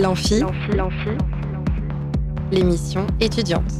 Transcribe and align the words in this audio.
L'amphi, 0.00 0.40
l'émission 2.50 3.06
étudiante. 3.20 3.70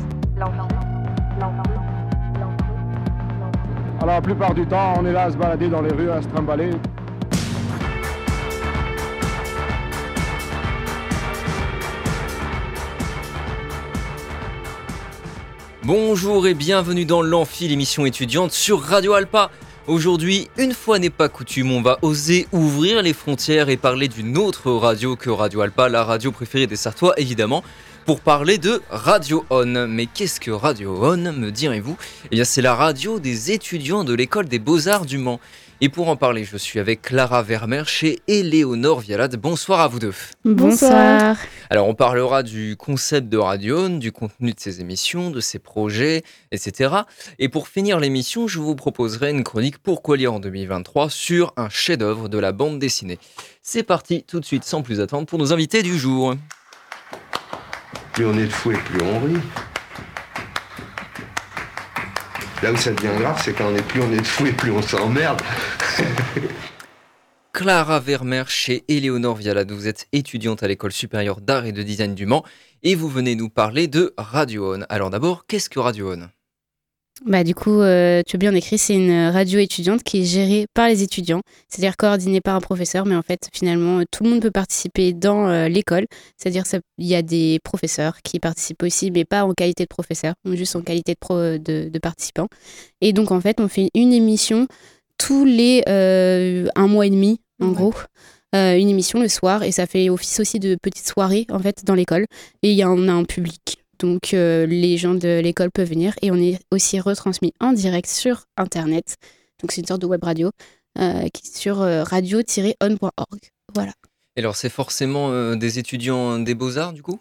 Alors 4.03 4.07
la 4.07 4.21
plupart 4.21 4.53
du 4.53 4.67
temps, 4.67 4.97
on 4.99 5.07
est 5.07 5.15
là 5.15 5.23
à 5.23 5.31
se 5.31 5.39
balader 5.39 5.71
dans 5.71 5.81
les 5.81 5.91
rues, 5.91 6.11
à 6.11 6.21
se 6.21 6.29
trimballer. 6.29 6.73
Bonjour 15.85 16.47
et 16.47 16.53
bienvenue 16.53 17.07
dans 17.07 17.23
l'Amphi, 17.23 17.67
l'émission 17.67 18.05
étudiante 18.05 18.53
sur 18.53 18.83
Radio 18.83 19.15
Alpa. 19.15 19.51
Aujourd'hui, 19.91 20.49
une 20.57 20.73
fois 20.73 21.01
n'est 21.01 21.11
pas 21.11 21.29
coutume, 21.29 21.73
on 21.73 21.83
va 21.83 21.99
oser 22.03 22.47
ouvrir 22.53 23.03
les 23.03 23.13
frontières 23.13 23.69
et 23.71 23.77
parler 23.77 24.07
d'une 24.07 24.39
autre 24.39 24.71
radio 24.71 25.17
que 25.17 25.31
Radio 25.31 25.63
Alpa, 25.63 25.89
la 25.89 26.05
radio 26.05 26.31
préférée 26.31 26.69
des 26.69 26.77
Sartois 26.77 27.13
évidemment, 27.17 27.65
pour 28.07 28.21
parler 28.21 28.57
de 28.57 28.83
Radio 28.89 29.45
On. 29.51 29.89
Mais 29.89 30.07
qu'est-ce 30.07 30.39
que 30.39 30.53
Radio 30.53 30.97
On, 31.03 31.17
me 31.17 31.51
direz-vous? 31.51 31.97
Eh 32.27 32.37
bien 32.37 32.45
c'est 32.45 32.63
la 32.63 32.77
radio 32.77 33.19
des 33.19 33.51
étudiants 33.51 34.05
de 34.05 34.15
l'école 34.15 34.47
des 34.47 34.61
beaux-arts 34.61 35.07
du 35.07 35.19
Mans. 35.19 35.41
Et 35.83 35.89
pour 35.89 36.11
en 36.11 36.17
parler, 36.17 36.45
je 36.45 36.59
suis 36.59 36.79
avec 36.79 37.01
Clara 37.01 37.43
Vermeer 37.43 37.89
chez 37.89 38.19
Éléonore 38.29 39.01
Vialade. 39.01 39.37
Bonsoir 39.37 39.81
à 39.81 39.89
vous 39.89 39.99
deux. 39.99 40.13
Bonsoir. 40.45 41.39
Alors 41.71 41.89
on 41.89 41.95
parlera 41.95 42.43
du 42.43 42.77
concept 42.77 43.31
de 43.31 43.39
Radio 43.39 43.87
On, 43.87 43.97
du 43.97 44.13
contenu 44.13 44.53
de 44.53 44.61
ses 44.61 44.83
émissions, 44.83 45.31
de 45.31 45.41
ses 45.41 45.59
projets, 45.59 46.23
etc. 46.53 46.95
Et 47.39 47.49
pour 47.49 47.67
finir 47.67 47.99
l'émission, 47.99 48.47
je 48.47 48.59
vous 48.59 48.75
proposerai 48.75 49.31
une 49.31 49.43
chronique 49.43 49.79
Pourquoi 49.79 50.19
lire 50.19 50.35
en 50.35 50.41
2023 50.41 51.09
sur 51.09 51.55
un 51.57 51.71
chef-d'œuvre 51.71 52.29
de 52.29 52.37
la 52.37 52.53
bande 52.53 52.79
dessinée. 52.79 53.19
C'est 53.63 53.83
parti 53.83 54.23
tout 54.23 54.39
de 54.39 54.45
suite 54.45 54.65
sans 54.65 54.83
plus 54.83 55.01
attendre 55.01 55.25
pour 55.25 55.39
nos 55.39 55.55
invités 55.55 55.83
du 55.83 55.97
jour. 55.97 56.35
Plus 58.13 58.27
on 58.27 58.37
est 58.37 58.45
de 58.45 58.53
fou 58.53 58.73
et 58.73 58.77
plus 58.77 59.01
on 59.03 59.21
rit. 59.21 59.41
Là 62.63 62.73
où 62.73 62.77
ça 62.77 62.93
devient 62.93 63.19
grave, 63.19 63.41
c'est 63.43 63.55
quand 63.55 63.73
on 63.73 63.75
est 63.75 63.83
plus 63.83 64.03
on 64.03 64.13
est 64.13 64.21
de 64.21 64.27
fou 64.27 64.47
et 64.47 64.53
plus 64.53 64.71
on 64.71 64.83
s'emmerde. 64.83 65.41
Clara 67.53 68.01
Vermeer 68.01 68.49
chez 68.49 68.85
Éléonore 68.89 69.37
Vialade. 69.37 69.73
Vous 69.73 69.89
êtes 69.89 70.09
étudiante 70.13 70.63
à 70.63 70.69
l'école 70.69 70.93
supérieure 70.93 71.41
d'art 71.41 71.65
et 71.65 71.73
de 71.73 71.83
design 71.83 72.15
du 72.15 72.27
Mans 72.27 72.45
et 72.83 72.95
vous 72.95 73.09
venez 73.09 73.35
nous 73.35 73.49
parler 73.49 73.89
de 73.89 74.13
Radio. 74.19 74.77
Alors 74.89 75.11
d'abord, 75.11 75.47
qu'est-ce 75.47 75.71
que 75.71 75.79
Radio 75.79 76.15
Bah 77.27 77.45
du 77.45 77.55
coup, 77.55 77.83
euh, 77.83 78.23
tu 78.27 78.37
as 78.37 78.39
bien 78.39 78.55
écrit, 78.55 78.79
c'est 78.79 78.95
une 78.95 79.29
radio 79.29 79.59
étudiante 79.59 80.03
qui 80.03 80.23
est 80.23 80.25
gérée 80.25 80.67
par 80.73 80.89
les 80.89 81.03
étudiants, 81.03 81.43
c'est-à-dire 81.69 81.99
coordonnée 81.99 82.41
par 82.41 82.55
un 82.57 82.61
professeur, 82.63 83.05
mais 83.05 83.15
en 83.15 83.21
fait 83.21 83.51
finalement 83.53 84.01
tout 84.11 84.25
le 84.25 84.31
monde 84.31 84.41
peut 84.41 84.51
participer 84.51 85.13
dans 85.13 85.47
euh, 85.47 85.69
l'école, 85.69 86.07
c'est-à-dire 86.39 86.65
il 86.97 87.07
y 87.07 87.15
a 87.15 87.21
des 87.21 87.59
professeurs 87.63 88.23
qui 88.23 88.41
participent 88.41 88.83
aussi, 88.83 89.11
mais 89.11 89.27
pas 89.27 89.45
en 89.45 89.53
qualité 89.53 89.83
de 89.85 89.89
professeur, 89.89 90.33
juste 90.47 90.77
en 90.77 90.81
qualité 90.81 91.13
de, 91.13 91.19
pro- 91.19 91.59
de, 91.59 91.91
de 91.91 91.99
participants. 91.99 92.49
Et 93.03 93.13
donc 93.13 93.33
en 93.33 93.41
fait 93.43 93.61
on 93.61 93.69
fait 93.69 93.91
une 93.95 94.15
émission 94.15 94.67
tous 95.19 95.45
les 95.45 95.83
euh, 95.91 96.69
un 96.75 96.87
mois 96.87 97.07
et 97.07 97.11
demi 97.11 97.41
en 97.61 97.69
Ouais. 97.69 97.75
gros. 97.75 97.95
Euh, 98.57 98.77
une 98.79 98.89
émission 98.89 99.21
le 99.21 99.29
soir 99.29 99.63
et 99.63 99.71
ça 99.71 99.87
fait 99.87 100.09
office 100.09 100.41
aussi 100.41 100.59
de 100.59 100.75
petites 100.75 101.07
soirées 101.07 101.47
en 101.51 101.61
fait 101.61 101.85
dans 101.85 101.95
l'école 101.95 102.25
et 102.63 102.71
il 102.73 102.77
y 102.77 102.85
on 102.85 103.07
a 103.09 103.13
un 103.13 103.23
public 103.25 103.80
donc 104.01 104.35
euh, 104.35 104.67
les 104.67 104.97
gens 104.97 105.15
de 105.15 105.41
l'école 105.41 105.71
peuvent 105.71 105.89
venir 105.89 106.15
et 106.23 106.31
on 106.31 106.37
est 106.37 106.59
aussi 106.73 106.99
retransmis 106.99 107.53
en 107.61 107.73
direct 107.73 108.09
sur 108.09 108.45
internet 108.57 109.15
donc 109.61 109.71
c'est 109.73 109.83
une 109.83 109.87
sorte 109.87 110.01
de 110.03 110.07
web 110.07 110.25
radio 110.25 110.51
euh, 110.99 111.29
qui 111.33 111.43
est 111.47 111.57
sur 111.57 111.81
euh, 111.83 112.03
radio-on.org 112.03 113.41
voilà 113.75 113.93
Et 114.37 114.41
alors 114.41 114.57
c'est 114.57 114.69
forcément 114.71 115.31
euh, 115.31 115.55
des 115.55 115.79
étudiants 115.79 116.39
des 116.39 116.55
beaux-arts 116.55 116.93
du 116.93 117.03
coup? 117.03 117.21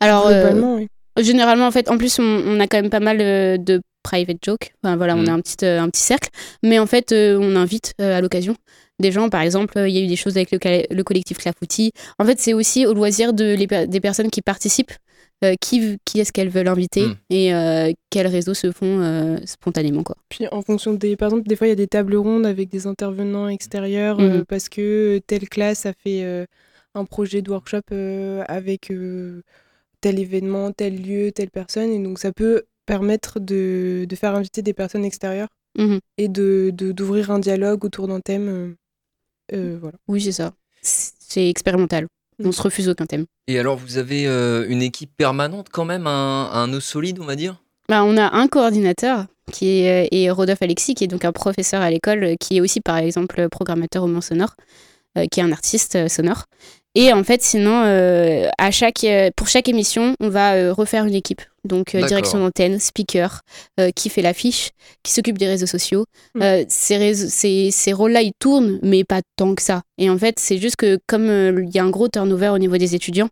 Alors 0.00 0.26
euh, 0.26 0.40
Globalement, 0.42 0.76
oui. 0.76 0.88
Généralement, 1.20 1.66
en 1.66 1.70
fait, 1.70 1.90
en 1.90 1.98
plus, 1.98 2.18
on, 2.18 2.22
on 2.22 2.60
a 2.60 2.66
quand 2.66 2.78
même 2.80 2.88
pas 2.88 3.00
mal 3.00 3.20
euh, 3.20 3.58
de 3.58 3.82
private 4.02 4.38
jokes. 4.42 4.72
Enfin, 4.82 4.96
voilà, 4.96 5.14
on 5.16 5.22
Mm. 5.24 5.28
a 5.28 5.32
un 5.32 5.40
petit, 5.40 5.64
euh, 5.64 5.80
un 5.82 5.90
petit 5.90 6.00
cercle. 6.00 6.30
Mais 6.62 6.78
en 6.78 6.86
fait, 6.86 7.12
euh, 7.12 7.36
on 7.38 7.56
invite 7.56 7.92
euh, 8.00 8.16
à 8.16 8.20
l'occasion 8.22 8.56
des 9.00 9.12
gens. 9.12 9.28
Par 9.28 9.42
exemple, 9.42 9.76
euh, 9.76 9.88
il 9.88 9.94
y 9.94 9.98
a 9.98 10.02
eu 10.02 10.06
des 10.06 10.16
choses 10.16 10.36
avec 10.38 10.50
le, 10.52 11.02
collectif 11.02 11.36
Clafoutis. 11.38 11.92
En 12.18 12.24
fait, 12.24 12.40
c'est 12.40 12.54
aussi 12.54 12.86
au 12.86 12.94
loisir 12.94 13.32
de, 13.34 13.54
les 13.54 13.86
des 13.86 14.00
personnes 14.00 14.30
qui 14.30 14.40
participent. 14.40 14.92
Euh, 15.44 15.54
qui, 15.60 15.98
qui 16.04 16.20
est-ce 16.20 16.32
qu'elles 16.32 16.50
veulent 16.50 16.68
inviter 16.68 17.06
Mm. 17.06 17.14
et 17.30 17.54
euh, 17.54 17.92
quels 18.10 18.26
réseaux 18.26 18.54
se 18.54 18.72
font 18.72 19.00
euh, 19.00 19.38
spontanément 19.46 20.02
quoi. 20.02 20.16
Puis 20.28 20.46
en 20.52 20.62
fonction 20.62 20.92
des. 20.94 21.16
Par 21.16 21.28
exemple, 21.28 21.48
des 21.48 21.56
fois, 21.56 21.66
il 21.66 21.70
y 21.70 21.72
a 21.72 21.76
des 21.76 21.86
tables 21.88 22.16
rondes 22.16 22.46
avec 22.46 22.68
des 22.68 22.86
intervenants 22.86 23.48
extérieurs 23.48 24.20
euh, 24.20 24.38
Mhm. 24.38 24.44
parce 24.46 24.68
que 24.68 25.18
telle 25.26 25.48
classe 25.48 25.86
a 25.86 25.92
fait 25.94 26.22
euh, 26.24 26.44
un 26.94 27.04
projet 27.04 27.40
de 27.42 27.50
workshop 27.50 27.80
euh, 27.92 28.44
avec 28.48 28.90
euh, 28.90 29.42
tel 30.00 30.18
événement, 30.18 30.72
tel 30.72 31.00
lieu, 31.00 31.32
telle 31.32 31.50
personne. 31.50 31.90
Et 31.90 31.98
donc, 32.02 32.18
ça 32.18 32.32
peut 32.32 32.64
permettre 32.86 33.38
de, 33.40 34.04
de 34.08 34.16
faire 34.16 34.34
inviter 34.34 34.62
des 34.62 34.72
personnes 34.74 35.04
extérieures 35.04 35.48
Mhm. 35.78 36.00
et 36.18 36.28
de 36.28 36.70
de- 36.74 36.90
d'ouvrir 36.92 37.30
un 37.30 37.38
dialogue 37.38 37.84
autour 37.84 38.08
d'un 38.08 38.20
thème. 38.20 38.48
euh, 38.48 38.74
euh, 39.54 39.78
voilà. 39.80 39.96
Oui, 40.08 40.20
c'est 40.20 40.32
ça. 40.32 40.52
C'est 40.82 41.48
expérimental. 41.48 42.06
On 42.42 42.52
se 42.52 42.62
refuse 42.62 42.88
aucun 42.88 43.06
thème. 43.06 43.26
Et 43.48 43.58
alors 43.58 43.76
vous 43.76 43.98
avez 43.98 44.26
euh, 44.26 44.66
une 44.68 44.82
équipe 44.82 45.10
permanente 45.16 45.68
quand 45.70 45.84
même, 45.84 46.06
un, 46.06 46.50
un 46.52 46.66
nœud 46.68 46.80
solide 46.80 47.18
on 47.20 47.24
va 47.24 47.36
dire? 47.36 47.56
Bah, 47.88 48.04
on 48.04 48.16
a 48.16 48.36
un 48.36 48.46
coordinateur 48.46 49.26
qui 49.50 49.80
est, 49.80 50.04
euh, 50.04 50.08
et 50.12 50.30
Rodolphe 50.30 50.62
Alexis, 50.62 50.94
qui 50.94 51.04
est 51.04 51.08
donc 51.08 51.24
un 51.24 51.32
professeur 51.32 51.82
à 51.82 51.90
l'école, 51.90 52.22
euh, 52.22 52.34
qui 52.38 52.58
est 52.58 52.60
aussi 52.60 52.80
par 52.80 52.96
exemple 52.96 53.48
programmateur 53.48 54.04
au 54.04 54.06
Mans 54.06 54.20
Sonore, 54.20 54.54
euh, 55.18 55.26
qui 55.30 55.40
est 55.40 55.42
un 55.42 55.50
artiste 55.50 56.08
sonore. 56.08 56.44
Et 56.96 57.12
en 57.12 57.22
fait, 57.22 57.40
sinon, 57.40 57.84
euh, 57.84 58.48
à 58.58 58.72
chaque, 58.72 59.04
euh, 59.04 59.30
pour 59.36 59.46
chaque 59.46 59.68
émission, 59.68 60.16
on 60.18 60.28
va 60.28 60.54
euh, 60.54 60.72
refaire 60.72 61.04
une 61.04 61.14
équipe. 61.14 61.40
Donc, 61.62 61.94
euh, 61.94 62.04
direction 62.04 62.40
d'antenne, 62.40 62.80
speaker, 62.80 63.42
euh, 63.78 63.90
qui 63.94 64.08
fait 64.08 64.22
l'affiche, 64.22 64.70
qui 65.04 65.12
s'occupe 65.12 65.38
des 65.38 65.46
réseaux 65.46 65.66
sociaux. 65.66 66.04
Mm. 66.34 66.42
Euh, 66.42 66.64
ces, 66.68 66.96
réseaux- 66.96 67.28
ces, 67.28 67.70
ces 67.70 67.92
rôles-là, 67.92 68.22
ils 68.22 68.32
tournent, 68.40 68.80
mais 68.82 69.04
pas 69.04 69.20
tant 69.36 69.54
que 69.54 69.62
ça. 69.62 69.82
Et 69.98 70.10
en 70.10 70.18
fait, 70.18 70.40
c'est 70.40 70.58
juste 70.58 70.76
que 70.76 70.98
comme 71.06 71.28
euh, 71.28 71.62
il 71.64 71.72
y 71.72 71.78
a 71.78 71.84
un 71.84 71.90
gros 71.90 72.08
turnover 72.08 72.48
au 72.48 72.58
niveau 72.58 72.76
des 72.76 72.94
étudiants, 72.96 73.28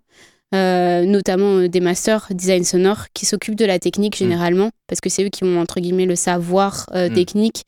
euh, 0.55 1.05
notamment 1.05 1.59
euh, 1.59 1.69
des 1.69 1.81
masters 1.81 2.27
design 2.31 2.65
sonore 2.65 3.07
qui 3.13 3.27
s'occupent 3.27 3.55
de 3.57 3.67
la 3.67 3.79
technique 3.79 4.17
généralement 4.17 4.71
parce 4.87 5.01
que 5.01 5.11
c'est 5.11 5.23
eux 5.25 5.29
qui 5.29 5.45
ont 5.45 5.61
entre 5.61 5.79
guillemets 5.81 6.07
le 6.07 6.17
savoir 6.17 6.87
euh, 6.95 7.11
Mm. 7.11 7.15
technique 7.15 7.63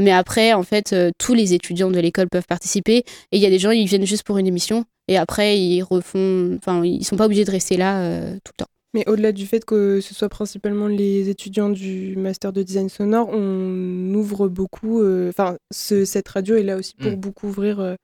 mais 0.00 0.12
après 0.12 0.52
en 0.54 0.62
fait 0.62 0.92
euh, 0.94 1.10
tous 1.18 1.34
les 1.34 1.52
étudiants 1.52 1.90
de 1.90 2.00
l'école 2.00 2.28
peuvent 2.30 2.46
participer 2.48 2.98
et 2.98 3.04
il 3.32 3.38
y 3.40 3.46
a 3.46 3.50
des 3.50 3.58
gens 3.58 3.70
ils 3.70 3.86
viennent 3.86 4.06
juste 4.06 4.22
pour 4.24 4.38
une 4.38 4.46
émission 4.46 4.84
et 5.08 5.18
après 5.18 5.58
ils 5.58 5.82
refont 5.82 6.56
enfin 6.56 6.82
ils 6.84 7.04
sont 7.04 7.16
pas 7.16 7.26
obligés 7.26 7.44
de 7.44 7.50
rester 7.50 7.76
là 7.76 8.00
euh, 8.02 8.32
tout 8.44 8.52
le 8.58 8.64
temps 8.64 8.70
Mais 8.94 9.04
au-delà 9.06 9.32
du 9.32 9.46
fait 9.46 9.64
que 9.64 10.00
ce 10.00 10.14
soit 10.14 10.28
principalement 10.30 10.86
les 10.86 11.28
étudiants 11.28 11.68
du 11.70 12.14
master 12.16 12.52
de 12.52 12.62
design 12.62 12.88
sonore, 12.90 13.28
on 13.32 14.12
ouvre 14.14 14.48
beaucoup. 14.48 15.00
euh, 15.00 15.28
Enfin, 15.30 15.56
ce- 15.72 16.04
cette 16.04 16.28
radio 16.28 16.56
est 16.56 16.62
là 16.62 16.76
aussi 16.76 16.94
pour 16.98 17.12
Mm. 17.12 17.16
beaucoup 17.16 17.48
ouvrir 17.48 17.80
euh, 17.80 17.94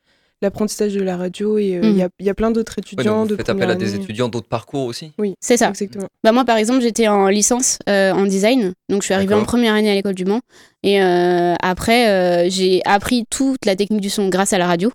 l'apprentissage 0.42 0.94
de 0.94 1.02
la 1.02 1.16
radio. 1.16 1.58
Et 1.58 1.76
euh, 1.76 1.80
il 1.82 1.92
Mm. 1.94 1.98
y, 1.98 2.02
a, 2.02 2.08
il 2.20 2.26
y 2.26 2.30
a 2.30 2.34
plein 2.34 2.50
d'autres 2.50 2.78
étudiants 2.78 3.24
de 3.26 3.30
Vous 3.32 3.36
faites 3.36 3.48
appel 3.48 3.70
à 3.70 3.74
des 3.74 3.94
année. 3.94 4.02
étudiants 4.02 4.28
d'autres 4.28 4.48
parcours 4.48 4.84
aussi 4.86 5.12
Oui, 5.18 5.34
c'est 5.40 5.56
ça 5.56 5.68
exactement. 5.70 6.06
Bah 6.24 6.32
moi, 6.32 6.44
par 6.44 6.56
exemple, 6.56 6.80
j'étais 6.80 7.08
en 7.08 7.28
licence 7.28 7.78
euh, 7.88 8.12
en 8.12 8.24
design, 8.26 8.72
donc 8.88 9.02
je 9.02 9.06
suis 9.06 9.14
arrivée 9.14 9.34
en 9.34 9.44
première 9.44 9.74
année 9.74 9.90
à 9.90 9.94
l'école 9.94 10.14
du 10.14 10.24
Mans. 10.24 10.40
Et 10.82 11.02
euh, 11.02 11.54
après, 11.60 12.08
euh, 12.08 12.50
j'ai 12.50 12.82
appris 12.84 13.24
toute 13.30 13.64
la 13.66 13.74
technique 13.76 14.00
du 14.00 14.10
son 14.10 14.28
grâce 14.28 14.52
à 14.52 14.58
la 14.58 14.66
radio. 14.66 14.90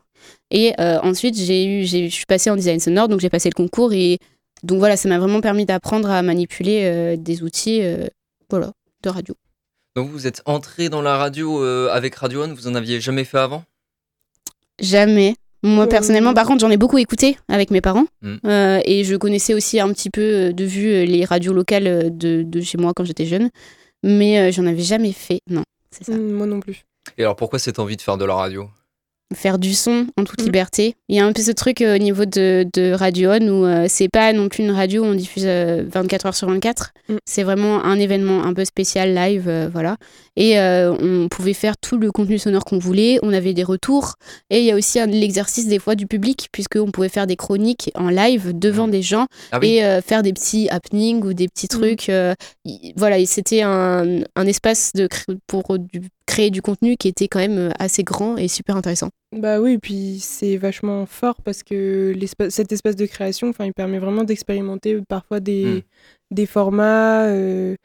Et 0.52 0.74
euh, 0.80 1.00
ensuite, 1.02 1.36
j'ai 1.38 1.66
eu, 1.66 1.84
j'ai- 1.86 2.10
je 2.10 2.14
suis 2.14 2.26
passée 2.26 2.50
en 2.50 2.56
design 2.56 2.80
sonore, 2.80 3.08
donc 3.10 3.20
j'ai 3.20 3.30
passé 3.30 3.50
le 3.50 3.56
concours. 3.56 3.92
Et 3.94 4.20
donc 4.64 4.80
voilà, 4.80 4.96
ça 4.96 5.10
m'a 5.10 5.20
vraiment 5.20 5.42
permis 5.42 5.66
d'apprendre 5.66 6.10
à 6.10 6.22
manipuler 6.22 6.82
euh, 6.86 7.16
des 7.18 7.44
outils, 7.44 7.82
euh, 7.82 8.08
voilà, 8.50 8.72
de 9.04 9.10
radio. 9.10 9.36
Donc 9.96 10.10
vous 10.10 10.26
êtes 10.26 10.42
entré 10.46 10.90
dans 10.90 11.02
la 11.02 11.18
radio 11.18 11.62
euh, 11.64 11.90
avec 11.92 12.16
Radio 12.16 12.44
On, 12.44 12.54
vous 12.54 12.68
en 12.68 12.76
aviez 12.76 13.02
jamais 13.02 13.26
fait 13.26 13.38
avant? 13.40 13.64
Jamais. 14.80 15.36
Moi, 15.66 15.88
personnellement, 15.88 16.34
par 16.34 16.46
contre, 16.46 16.60
j'en 16.60 16.70
ai 16.70 16.76
beaucoup 16.78 16.98
écouté 16.98 17.38
avec 17.48 17.72
mes 17.72 17.80
parents. 17.80 18.06
Mm. 18.22 18.36
Euh, 18.46 18.82
et 18.84 19.06
je 19.06 19.16
connaissais 19.16 19.54
aussi 19.54 19.80
un 19.80 19.92
petit 19.94 20.10
peu 20.10 20.22
euh, 20.22 20.52
de 20.52 20.66
vue 20.66 20.90
euh, 20.90 21.06
les 21.06 21.24
radios 21.24 21.54
locales 21.54 22.16
de, 22.16 22.44
de 22.44 22.62
chez 22.62 22.78
moi 22.78 22.92
quand 22.94 23.06
j'étais 23.06 23.26
jeune. 23.26 23.50
Mais 24.04 24.40
euh, 24.40 24.52
j'en 24.52 24.66
avais 24.66 24.82
jamais 24.82 25.14
fait, 25.14 25.40
non. 25.50 25.64
C'est 25.92 26.04
ça. 26.04 26.12
Mm, 26.14 26.32
Moi 26.34 26.48
non 26.48 26.60
plus. 26.60 26.84
Et 27.18 27.24
alors 27.24 27.38
pourquoi 27.38 27.60
cette 27.60 27.80
envie 27.80 27.96
de 27.96 28.02
faire 28.02 28.18
de 28.18 28.26
la 28.26 28.36
radio? 28.36 28.70
Faire 29.34 29.60
du 29.60 29.74
son 29.74 30.08
en 30.18 30.24
toute 30.24 30.40
Mhm. 30.40 30.46
liberté. 30.46 30.96
Il 31.10 31.16
y 31.16 31.20
a 31.20 31.26
un 31.26 31.34
peu 31.34 31.42
ce 31.42 31.52
truc 31.52 31.82
euh, 31.82 31.96
au 31.96 31.98
niveau 32.00 32.26
de, 32.26 32.66
de 32.74 32.92
Radio 32.94 33.32
On 33.32 33.48
où 33.48 33.66
euh, 33.66 33.86
c'est 33.90 34.10
pas 34.10 34.34
non 34.34 34.50
plus 34.50 34.64
une 34.64 34.72
radio 34.72 35.04
où 35.04 35.06
on 35.08 35.14
diffuse 35.14 35.44
euh, 35.46 35.84
24 35.92 36.26
heures 36.28 36.36
sur 36.36 36.48
24. 36.48 36.92
Mhm. 37.10 37.18
C'est 37.26 37.44
vraiment 37.44 37.84
un 37.84 38.00
événement 38.00 38.44
un 38.44 38.54
peu 38.54 38.66
spécial 38.66 39.14
live, 39.14 39.48
euh, 39.48 39.70
voilà. 39.72 39.98
Et 40.36 40.60
euh, 40.60 40.94
on 41.00 41.28
pouvait 41.30 41.54
faire 41.54 41.76
tout 41.78 41.98
le 41.98 42.12
contenu 42.12 42.40
sonore 42.40 42.66
qu'on 42.66 42.80
voulait. 42.80 43.20
On 43.24 43.34
avait 43.34 43.54
des 43.54 43.64
retours. 43.64 44.16
Et 44.50 44.60
il 44.60 44.66
y 44.66 44.72
a 44.72 44.76
aussi 44.76 45.00
l'exercice 45.08 45.68
des 45.68 45.80
fois 45.80 45.96
du 45.96 46.08
public 46.08 46.48
puisqu'on 46.52 46.90
pouvait 46.92 47.10
faire 47.10 47.28
des 47.28 47.36
chroniques 47.36 47.92
en 47.96 48.10
live 48.10 48.58
devant 48.58 48.88
des 48.88 49.02
gens 49.02 49.28
Ah 49.52 49.60
oui. 49.62 49.76
et 49.76 49.86
euh, 49.86 50.02
faire 50.02 50.24
des 50.24 50.34
petits 50.34 50.70
happenings 50.70 51.24
ou 51.24 51.34
des 51.34 51.48
petits 51.48 51.68
trucs. 51.68 52.10
euh, 52.10 52.34
y- 52.66 52.94
voilà, 52.98 53.24
c'était 53.26 53.62
un, 53.62 54.22
un 54.36 54.48
espace 54.48 54.92
de 54.96 55.08
pour 55.48 55.78
du 55.78 56.02
créé 56.26 56.50
du 56.50 56.62
contenu 56.62 56.96
qui 56.98 57.08
était 57.08 57.28
quand 57.28 57.40
même 57.40 57.58
euh, 57.58 57.70
assez 57.80 58.04
grand 58.04 58.38
et 58.38 58.48
super 58.48 58.76
intéressant. 58.78 59.10
Bah 59.36 59.60
oui, 59.60 59.78
puis 59.78 60.20
c'est 60.20 60.58
vachement 60.58 61.06
fort 61.06 61.42
parce 61.44 61.64
que 61.64 62.14
cet 62.50 62.72
espace 62.72 62.96
de 62.96 63.06
création, 63.06 63.50
enfin, 63.50 63.66
il 63.66 63.74
permet 63.74 64.00
vraiment 64.00 64.24
d'expérimenter 64.24 65.00
parfois 65.08 65.40
des, 65.40 65.66
Mm. 65.66 65.82
des 66.36 66.46
formats, 66.46 67.26
euh, 67.28 67.76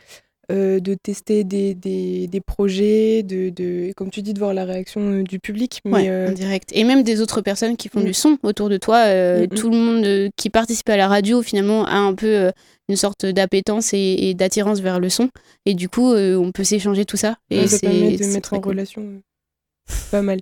euh, 0.50 0.80
de 0.80 0.94
tester 0.94 1.44
des, 1.44 1.74
des, 1.74 2.26
des 2.26 2.40
projets, 2.40 3.22
de, 3.22 3.50
de, 3.50 3.92
comme 3.96 4.10
tu 4.10 4.22
dis, 4.22 4.32
de 4.32 4.38
voir 4.38 4.54
la 4.54 4.64
réaction 4.64 5.00
euh, 5.00 5.22
du 5.22 5.38
public. 5.38 5.80
Mais 5.84 5.92
Ouais, 5.92 6.08
euh, 6.08 6.28
en 6.30 6.32
direct. 6.32 6.70
Et 6.72 6.84
même 6.84 7.02
des 7.02 7.20
autres 7.20 7.40
personnes 7.42 7.76
qui 7.76 7.88
font 7.88 8.00
Mm. 8.00 8.04
du 8.04 8.14
son 8.14 8.38
autour 8.42 8.68
de 8.68 8.76
toi. 8.78 9.04
euh, 9.06 9.40
Mm, 9.40 9.42
mm. 9.44 9.48
Tout 9.58 9.70
le 9.70 9.76
monde 9.76 10.04
euh, 10.06 10.28
qui 10.36 10.48
participe 10.50 10.88
à 10.88 10.96
la 10.96 11.08
radio, 11.08 11.42
finalement, 11.42 11.84
a 11.86 11.96
un 11.96 12.14
peu 12.14 12.26
euh, 12.26 12.50
une 12.88 12.96
sorte 12.96 13.26
d'appétence 13.26 13.92
et, 13.92 13.98
et 13.98 14.34
d'attirance 14.34 14.80
vers 14.80 15.00
le 15.00 15.10
son. 15.10 15.28
Et 15.66 15.74
du 15.74 15.88
coup, 15.90 16.12
euh, 16.12 16.36
on 16.36 16.50
peut 16.52 16.64
s'échanger 16.64 17.04
tout 17.04 17.18
ça. 17.18 17.36
Et 17.50 17.66
ça 17.66 17.76
c'est 17.76 17.80
permet 17.86 18.16
de 18.16 18.24
mettre 18.26 18.54
en 18.54 18.60
cool. 18.60 18.70
relation 18.72 19.02
euh, 19.02 19.18
pas 20.10 20.22
mal. 20.22 20.38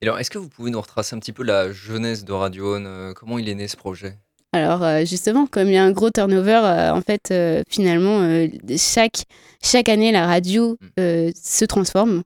Et 0.00 0.06
alors, 0.06 0.18
est-ce 0.18 0.30
que 0.30 0.38
vous 0.38 0.48
pouvez 0.48 0.70
nous 0.70 0.80
retracer 0.80 1.14
un 1.14 1.18
petit 1.20 1.32
peu 1.32 1.44
la 1.44 1.70
jeunesse 1.70 2.24
de 2.24 2.32
Radio 2.32 2.76
On 2.76 2.84
euh, 2.86 3.12
Comment 3.12 3.38
il 3.38 3.48
est 3.48 3.54
né 3.54 3.68
ce 3.68 3.76
projet? 3.76 4.16
Alors 4.52 4.82
euh, 4.82 5.04
justement, 5.04 5.46
comme 5.46 5.68
il 5.68 5.74
y 5.74 5.76
a 5.78 5.84
un 5.84 5.92
gros 5.92 6.10
turnover, 6.10 6.60
euh, 6.64 6.92
en 6.92 7.00
fait, 7.00 7.30
euh, 7.30 7.62
finalement, 7.70 8.20
euh, 8.20 8.48
chaque, 8.76 9.24
chaque 9.64 9.88
année, 9.88 10.12
la 10.12 10.26
radio 10.26 10.76
Mm. 10.80 10.86
euh, 11.00 11.30
se 11.42 11.64
transforme. 11.64 12.22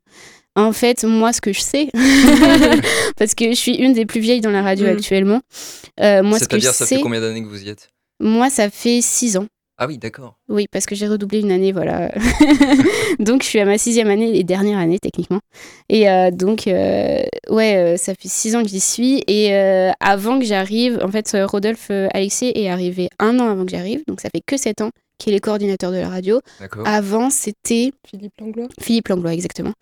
En 0.56 0.72
fait, 0.72 1.04
moi, 1.04 1.32
ce 1.32 1.40
que 1.40 1.52
je 1.52 1.60
sais, 1.60 1.88
parce 3.18 3.34
que 3.34 3.50
je 3.50 3.54
suis 3.56 3.74
une 3.76 3.92
des 3.92 4.06
plus 4.06 4.20
vieilles 4.20 4.40
dans 4.40 4.50
la 4.50 4.62
radio 4.62 4.86
Mm. 4.86 4.90
actuellement, 4.90 5.40
euh, 6.00 6.22
moi, 6.22 6.38
ce 6.38 6.44
que 6.48 6.56
je 6.56 6.60
C'est-à-dire, 6.62 6.74
ça 6.74 6.86
sais, 6.86 6.96
fait 6.96 7.02
combien 7.02 7.20
d'années 7.20 7.42
que 7.42 7.48
vous 7.48 7.62
y 7.62 7.68
êtes? 7.68 7.90
Moi, 8.20 8.48
ça 8.50 8.70
fait 8.70 9.00
six 9.02 9.36
ans. 9.36 9.46
Ah 9.78 9.86
oui, 9.86 9.98
d'accord. 9.98 10.38
Oui, 10.48 10.66
parce 10.72 10.86
que 10.86 10.94
j'ai 10.94 11.06
redoublé 11.06 11.40
une 11.40 11.52
année, 11.52 11.70
voilà. 11.70 12.10
donc, 13.18 13.42
je 13.42 13.48
suis 13.48 13.60
à 13.60 13.66
ma 13.66 13.76
sixième 13.76 14.08
année 14.08 14.38
et 14.38 14.42
dernière 14.42 14.78
année, 14.78 14.98
techniquement. 14.98 15.40
Et 15.90 16.08
euh, 16.08 16.30
donc, 16.30 16.66
euh, 16.66 17.22
ouais, 17.50 17.76
euh, 17.76 17.96
ça 17.98 18.14
fait 18.14 18.28
six 18.28 18.56
ans 18.56 18.62
que 18.62 18.68
j'y 18.68 18.80
suis. 18.80 19.22
Et 19.26 19.54
avant 20.00 20.38
que 20.38 20.46
j'arrive, 20.46 20.98
en 21.02 21.08
fait, 21.08 21.36
Rodolphe 21.44 21.90
Alexis 21.90 22.52
est 22.54 22.70
arrivé 22.70 23.10
un 23.18 23.38
an 23.38 23.48
avant 23.50 23.66
que 23.66 23.70
j'arrive. 23.70 24.02
Donc, 24.08 24.20
ça 24.20 24.30
fait 24.30 24.40
que 24.44 24.56
sept 24.56 24.80
ans 24.80 24.90
qu'il 25.18 25.34
est 25.34 25.40
coordinateur 25.40 25.92
de 25.92 25.96
la 25.98 26.08
radio. 26.08 26.40
Avant, 26.84 27.30
c'était 27.30 27.92
Philippe 28.08 28.34
Langlois 28.40 28.68
Philippe 28.80 29.08
Langlois, 29.08 29.32
exactement. 29.32 29.72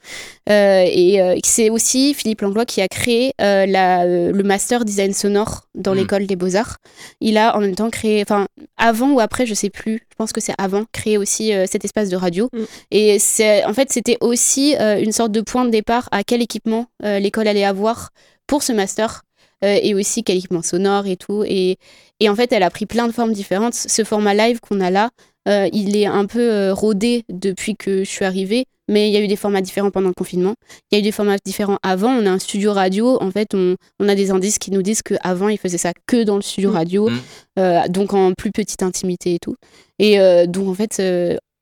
Euh, 0.48 0.84
et 0.86 1.20
euh, 1.20 1.36
c'est 1.44 1.70
aussi 1.70 2.14
Philippe 2.14 2.42
Langlois 2.42 2.64
qui 2.66 2.81
a 2.81 2.88
créé 2.88 3.32
euh, 3.40 3.66
la, 3.66 4.02
euh, 4.02 4.32
le 4.32 4.42
master 4.42 4.84
design 4.84 5.12
sonore 5.12 5.62
dans 5.75 5.94
Mm. 5.94 5.98
l'école 5.98 6.26
des 6.26 6.36
beaux-arts. 6.36 6.78
Il 7.20 7.36
a 7.38 7.56
en 7.56 7.60
même 7.60 7.75
temps 7.75 7.90
créé, 7.90 8.22
enfin, 8.22 8.46
avant 8.76 9.10
ou 9.12 9.20
après, 9.20 9.46
je 9.46 9.54
sais 9.54 9.70
plus, 9.70 10.06
je 10.10 10.16
pense 10.16 10.32
que 10.32 10.40
c'est 10.40 10.54
avant, 10.58 10.84
créé 10.92 11.19
aussi 11.19 11.52
euh, 11.52 11.66
cet 11.69 11.84
espace 11.84 12.08
de 12.10 12.16
radio. 12.16 12.48
Mm. 12.52 12.64
Et 12.90 13.19
c'est, 13.19 13.64
en 13.64 13.72
fait, 13.75 13.92
c'était 13.92 14.19
aussi 14.20 14.76
euh, 14.76 15.00
une 15.00 15.12
sorte 15.12 15.32
de 15.32 15.40
point 15.40 15.64
de 15.64 15.70
départ 15.70 16.08
à 16.12 16.22
quel 16.25 16.42
équipement 16.42 16.87
euh, 17.04 17.19
l'école 17.19 17.48
allait 17.48 17.64
avoir 17.64 18.10
pour 18.46 18.62
ce 18.62 18.72
master. 18.72 19.24
Euh, 19.64 19.78
et 19.82 19.94
aussi 19.94 20.22
quel 20.22 20.37
équipement 20.37 20.62
sonore 20.62 21.06
et 21.06 21.16
tout. 21.16 21.43
Et, 21.46 21.76
et 22.20 22.28
en 22.28 22.37
fait, 22.37 22.52
elle 22.52 22.62
a 22.62 22.70
pris 22.70 22.87
plein 22.87 23.06
de 23.08 23.12
formes 23.12 23.32
différentes. 23.32 23.75
Ce 23.75 24.05
format 24.05 24.34
live 24.34 24.61
qu'on 24.61 24.81
a 24.81 24.90
là, 24.90 25.11
euh, 25.49 25.69
il 25.72 25.96
est 25.96 26.06
un 26.06 26.26
peu 26.26 26.40
euh, 26.52 26.72
rodé 26.75 27.25
depuis 27.28 27.75
que 27.76 27.99
je 28.05 28.08
suis 28.08 28.25
arrivée, 28.25 28.64
mais 28.88 29.08
il 29.11 29.12
y 29.12 29.16
a 29.16 29.20
eu 29.20 29.26
des 29.26 29.37
formats 29.37 29.61
différents 29.61 29.90
pendant 29.90 30.08
le 30.08 30.14
confinement. 30.14 30.55
Il 30.90 30.94
y 30.94 30.96
a 30.96 31.00
eu 31.00 31.02
des 31.02 31.12
formats 31.12 31.37
différents 31.44 31.78
avant. 31.82 32.11
On 32.11 32.25
a 32.26 32.31
un 32.31 32.38
studio 32.38 32.72
radio. 32.72 33.19
En 33.22 33.31
fait, 33.31 33.55
on, 33.55 33.76
on 34.00 34.08
a 34.08 34.14
des 34.14 34.31
indices 34.31 34.58
qui 34.58 34.70
nous 34.70 34.82
disent 34.82 35.02
qu'avant, 35.02 35.49
ils 35.49 35.58
faisaient 35.58 35.78
ça 35.78 35.93
que 36.06 36.22
dans 36.22 36.37
le 36.37 36.43
studio 36.43 36.70
Mm. 36.70 36.75
radio, 36.75 37.08
Mm. 37.11 37.19
euh, 37.58 37.88
donc 37.88 38.14
en 38.14 38.32
plus 38.32 38.52
petite 38.52 38.82
intimité 38.82 39.34
et 39.34 39.38
tout. 39.38 39.56
Et 39.99 40.19
euh, 40.20 40.46
donc, 40.46 40.69
en 40.69 40.75
fait, 40.75 41.00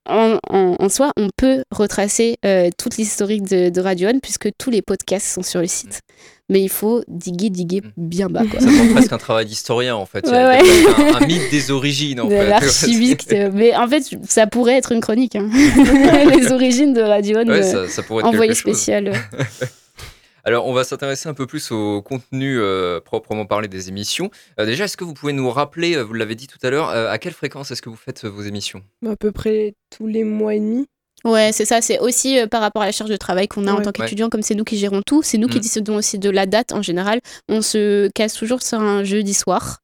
en, 0.09 0.37
en- 0.49 0.75
en 0.79 0.89
soi, 0.89 1.11
on 1.17 1.29
peut 1.37 1.63
retracer 1.71 2.35
toute 2.77 2.97
l'historique 2.97 3.43
de, 3.43 3.69
de 3.69 3.81
Radio 3.81 4.09
One, 4.09 4.19
puisque 4.21 4.49
tous 4.57 4.69
les 4.69 4.81
podcasts 4.81 5.27
sont 5.27 5.43
sur 5.43 5.59
le 5.61 5.67
site. 5.67 5.99
Mais 6.49 6.61
il 6.61 6.69
faut 6.69 7.03
diguer, 7.07 7.49
diguer 7.49 7.81
Mm. 7.81 7.89
bien 7.97 8.27
bas. 8.29 8.43
Quoi. 8.49 8.59
Ça 8.59 8.65
demande 8.65 8.91
presque 8.91 9.13
un 9.13 9.17
travail 9.17 9.45
d'historien 9.45 9.95
en 9.95 10.05
fait. 10.05 10.27
Ouais, 10.27 10.57
presque 10.59 10.99
un, 10.99 11.15
un 11.23 11.25
mythe 11.25 11.49
des 11.51 11.71
origines 11.71 12.19
en 12.19 12.25
de 12.25 12.31
fait. 12.31 12.49
l'archiviste. 12.49 13.33
mais 13.53 13.73
en 13.75 13.87
fait, 13.87 14.03
ça 14.27 14.45
pourrait 14.47 14.75
être 14.77 14.91
une 14.91 14.99
chronique. 15.01 15.35
hein. 15.35 15.49
Les 16.37 16.51
origines 16.51 16.93
de 16.93 17.01
Radio 17.01 17.37
One, 17.39 17.49
Ouais, 17.49 17.63
ça, 17.63 17.87
ça 17.87 18.03
pourrait 18.03 18.21
être 18.23 18.27
envoyé 18.29 18.53
spécial. 18.53 19.13
Alors, 20.45 20.67
on 20.67 20.73
va 20.73 20.83
s'intéresser 20.83 21.29
un 21.29 21.33
peu 21.33 21.47
plus 21.47 21.71
au 21.71 22.01
contenu 22.01 22.59
euh, 22.59 22.99
proprement 22.99 23.45
parlé 23.45 23.69
des 23.69 23.87
émissions. 23.87 24.29
Euh, 24.59 24.65
déjà, 24.65 24.83
est-ce 24.83 24.97
que 24.97 25.05
vous 25.05 25.13
pouvez 25.13 25.31
nous 25.31 25.49
rappeler, 25.49 25.95
euh, 25.95 26.01
vous 26.01 26.13
l'avez 26.13 26.35
dit 26.35 26.47
tout 26.47 26.57
à 26.63 26.69
l'heure, 26.69 26.89
euh, 26.89 27.09
à 27.09 27.17
quelle 27.17 27.31
fréquence 27.31 27.71
est-ce 27.71 27.81
que 27.81 27.87
vous 27.89 27.95
faites 27.95 28.25
vos 28.25 28.41
émissions? 28.41 28.81
À 29.09 29.15
peu 29.15 29.31
près 29.31 29.75
tous 29.95 30.05
les 30.05 30.25
mois 30.25 30.53
et 30.55 30.59
demi. 30.59 30.85
Ouais, 31.25 31.51
c'est 31.53 31.65
ça. 31.65 31.81
C'est 31.81 31.99
aussi 31.99 32.37
euh, 32.39 32.47
par 32.47 32.59
rapport 32.61 32.81
à 32.81 32.85
la 32.85 32.91
charge 32.91 33.09
de 33.09 33.15
travail 33.15 33.47
qu'on 33.47 33.65
a 33.67 33.71
en 33.71 33.81
tant 33.81 33.91
qu'étudiant, 34.03 34.29
comme 34.29 34.41
c'est 34.41 34.55
nous 34.55 34.65
qui 34.65 34.77
gérons 34.77 35.01
tout. 35.05 35.21
C'est 35.23 35.37
nous 35.37 35.47
qui 35.47 35.57
Mm. 35.57 35.61
décidons 35.61 35.95
aussi 35.95 36.19
de 36.19 36.29
la 36.29 36.45
date 36.45 36.73
en 36.73 36.81
général. 36.81 37.19
On 37.47 37.61
se 37.61 38.09
casse 38.13 38.33
toujours 38.33 38.61
sur 38.61 38.81
un 38.81 39.03
jeudi 39.05 39.33
soir. 39.33 39.77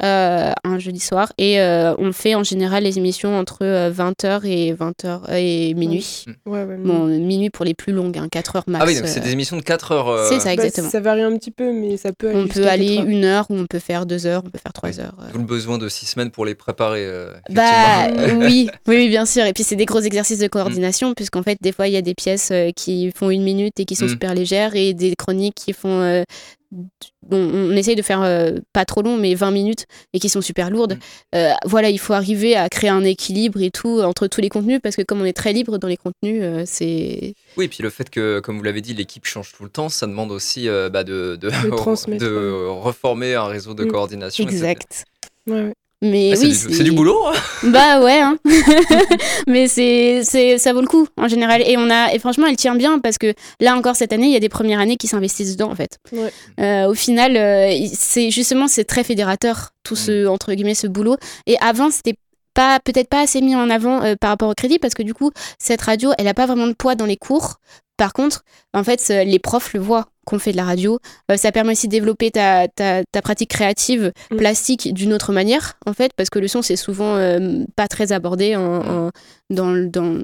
Mm. 0.00 0.04
Euh, 0.04 0.52
un 0.64 0.78
jeudi 0.78 1.00
soir. 1.00 1.32
Et 1.38 1.60
euh, 1.60 1.94
on 1.98 2.12
fait 2.12 2.34
en 2.34 2.44
général 2.44 2.84
les 2.84 2.98
émissions 2.98 3.36
entre 3.38 3.64
20h 3.90 4.44
et 4.46 4.72
20h 4.72 5.20
et 5.36 5.74
minuit. 5.74 6.24
Ouais, 6.46 6.62
ouais, 6.64 6.76
Bon, 6.76 7.06
minuit 7.06 7.50
pour 7.50 7.64
les 7.64 7.74
plus 7.74 7.92
longues, 7.92 8.16
hein, 8.18 8.28
4 8.30 8.56
heures 8.56 8.64
max. 8.68 8.84
Ah 8.84 8.86
oui, 8.88 8.94
donc 8.96 9.08
c'est 9.08 9.20
euh, 9.20 9.24
des 9.24 9.32
émissions 9.32 9.56
de 9.56 9.62
4 9.62 9.92
heures. 9.92 10.08
euh, 10.08 10.28
C'est 10.28 10.38
ça, 10.38 10.46
Bah, 10.46 10.52
exactement. 10.52 10.88
ça 10.90 11.00
varie 11.00 11.22
un 11.22 11.36
petit 11.36 11.50
peu, 11.50 11.72
mais 11.72 11.96
ça 11.96 12.12
peut 12.12 12.28
aller 12.28 12.38
On 12.38 12.46
peut 12.48 12.66
aller 12.68 12.94
une 12.94 13.24
heure 13.24 13.46
ou 13.50 13.56
on 13.56 13.66
peut 13.66 13.78
faire 13.80 14.06
deux 14.06 14.26
heures, 14.26 14.42
on 14.46 14.50
peut 14.50 14.58
faire 14.58 14.72
trois 14.72 14.88
Ouais. 14.90 15.00
heures. 15.00 15.16
euh. 15.20 15.30
D'où 15.32 15.38
le 15.38 15.44
besoin 15.44 15.78
de 15.78 15.88
6 15.88 16.06
semaines 16.06 16.30
pour 16.30 16.46
les 16.46 16.54
préparer. 16.54 17.04
euh, 17.04 17.32
Bah 17.50 18.06
oui, 18.38 18.68
oui, 18.86 18.96
oui, 18.96 19.08
bien 19.08 19.26
sûr. 19.26 19.44
Et 19.46 19.52
puis 19.52 19.64
c'est 19.64 19.76
des 19.76 19.84
gros 19.84 20.00
exercices 20.00 20.38
de 20.38 20.46
coordination, 20.48 21.12
puisqu'en 21.14 21.42
fait, 21.42 21.58
des 21.60 21.72
fois, 21.72 21.88
il 21.88 21.94
y 21.94 21.96
a 21.96 22.02
des 22.02 22.14
pièces 22.14 22.50
euh, 22.52 22.70
qui 22.70 23.10
font 23.16 23.30
une 23.30 23.42
minute 23.42 23.78
et 23.80 23.84
qui 23.84 23.96
sont 23.96 24.04
Mm. 24.06 24.10
super 24.10 24.34
légères, 24.34 24.76
et 24.76 24.94
des 24.94 25.14
chroniques 25.16 25.56
qui 25.56 25.72
font. 25.72 26.22
Bon, 26.70 26.88
on 27.30 27.72
essaye 27.76 27.96
de 27.96 28.02
faire 28.02 28.22
euh, 28.22 28.58
pas 28.72 28.84
trop 28.84 29.02
long, 29.02 29.16
mais 29.16 29.34
20 29.34 29.50
minutes, 29.50 29.86
et 30.12 30.18
qui 30.20 30.28
sont 30.28 30.40
super 30.40 30.70
lourdes. 30.70 30.94
Mm. 30.94 31.36
Euh, 31.36 31.52
voilà, 31.64 31.90
il 31.90 31.98
faut 31.98 32.12
arriver 32.12 32.56
à 32.56 32.68
créer 32.68 32.90
un 32.90 33.04
équilibre 33.04 33.60
et 33.62 33.70
tout 33.70 34.00
entre 34.00 34.26
tous 34.26 34.40
les 34.40 34.48
contenus, 34.48 34.80
parce 34.82 34.96
que 34.96 35.02
comme 35.02 35.20
on 35.20 35.24
est 35.24 35.32
très 35.32 35.52
libre 35.52 35.78
dans 35.78 35.88
les 35.88 35.96
contenus, 35.96 36.40
euh, 36.42 36.62
c'est. 36.66 37.34
Oui, 37.56 37.64
et 37.66 37.68
puis 37.68 37.82
le 37.82 37.90
fait 37.90 38.10
que, 38.10 38.40
comme 38.40 38.58
vous 38.58 38.64
l'avez 38.64 38.80
dit, 38.80 38.94
l'équipe 38.94 39.24
change 39.24 39.52
tout 39.56 39.64
le 39.64 39.70
temps, 39.70 39.88
ça 39.88 40.06
demande 40.06 40.30
aussi 40.32 40.68
euh, 40.68 40.88
bah, 40.90 41.04
de, 41.04 41.36
de, 41.40 41.48
De 41.48 42.66
reformer 42.80 43.34
un 43.34 43.46
réseau 43.46 43.74
de 43.74 43.84
Mm. 43.84 43.90
coordination. 43.90 44.44
Exact. 44.44 45.04
Ouais, 45.46 45.54
ouais. 45.62 45.74
Mais 46.00 46.30
Ah, 46.32 46.36
c'est 46.36 46.42
oui, 46.46 46.50
du- 46.50 46.74
c'est 46.76 46.84
du 46.84 46.92
boulot. 46.92 47.18
hein. 47.26 47.32
Bah 47.64 48.00
ouais, 48.00 48.20
hein. 48.20 48.38
mais 49.46 49.66
c'est, 49.66 50.22
c'est, 50.24 50.58
ça 50.58 50.72
vaut 50.72 50.80
le 50.80 50.86
coup 50.86 51.06
en 51.16 51.26
général. 51.28 51.62
Et 51.66 51.76
on 51.76 51.90
a, 51.90 52.12
et 52.14 52.18
franchement, 52.18 52.46
elle 52.46 52.56
tient 52.56 52.76
bien 52.76 52.98
parce 53.00 53.18
que 53.18 53.34
là 53.60 53.74
encore 53.74 53.96
cette 53.96 54.12
année, 54.12 54.26
il 54.26 54.32
y 54.32 54.36
a 54.36 54.40
des 54.40 54.48
premières 54.48 54.78
années 54.80 54.96
qui 54.96 55.08
s'investissent 55.08 55.56
dedans 55.56 55.70
en 55.70 55.74
fait. 55.74 55.98
Ouais. 56.12 56.32
Euh, 56.60 56.88
au 56.88 56.94
final, 56.94 57.36
euh, 57.36 57.72
c'est 57.94 58.30
justement 58.30 58.68
c'est 58.68 58.84
très 58.84 59.02
fédérateur 59.04 59.70
tout 59.82 59.96
ce 59.96 60.26
entre 60.26 60.52
guillemets 60.54 60.74
ce 60.74 60.86
boulot. 60.86 61.16
Et 61.46 61.56
avant, 61.60 61.90
c'était 61.90 62.14
pas 62.54 62.78
peut-être 62.80 63.08
pas 63.08 63.20
assez 63.22 63.40
mis 63.40 63.56
en 63.56 63.68
avant 63.70 64.02
euh, 64.02 64.14
par 64.20 64.30
rapport 64.30 64.48
au 64.50 64.54
crédit 64.54 64.78
parce 64.78 64.94
que 64.94 65.02
du 65.02 65.14
coup, 65.14 65.30
cette 65.58 65.80
radio, 65.82 66.12
elle 66.18 66.28
a 66.28 66.34
pas 66.34 66.46
vraiment 66.46 66.66
de 66.68 66.74
poids 66.74 66.94
dans 66.94 67.06
les 67.06 67.16
cours. 67.16 67.56
Par 67.98 68.14
contre, 68.14 68.44
en 68.72 68.82
fait, 68.84 69.04
euh, 69.10 69.24
les 69.24 69.38
profs 69.38 69.74
le 69.74 69.80
voient 69.80 70.06
qu'on 70.24 70.38
fait 70.38 70.52
de 70.52 70.56
la 70.58 70.64
radio. 70.64 70.98
Euh, 71.30 71.36
ça 71.36 71.52
permet 71.52 71.72
aussi 71.72 71.86
de 71.88 71.92
développer 71.92 72.30
ta, 72.30 72.68
ta, 72.68 73.02
ta 73.04 73.22
pratique 73.22 73.50
créative 73.50 74.12
Mm. 74.30 74.36
plastique 74.36 74.92
d'une 74.94 75.12
autre 75.14 75.32
manière, 75.32 75.78
en 75.86 75.92
fait, 75.94 76.12
parce 76.16 76.28
que 76.30 76.38
le 76.38 76.48
son, 76.48 76.60
c'est 76.62 76.76
souvent 76.76 77.16
euh, 77.16 77.64
pas 77.76 77.88
très 77.88 78.12
abordé 78.12 78.54
en, 78.56 78.62
en- 79.06 79.10
dans, 79.50 79.70
le- 79.70 79.88
dans, 79.88 80.18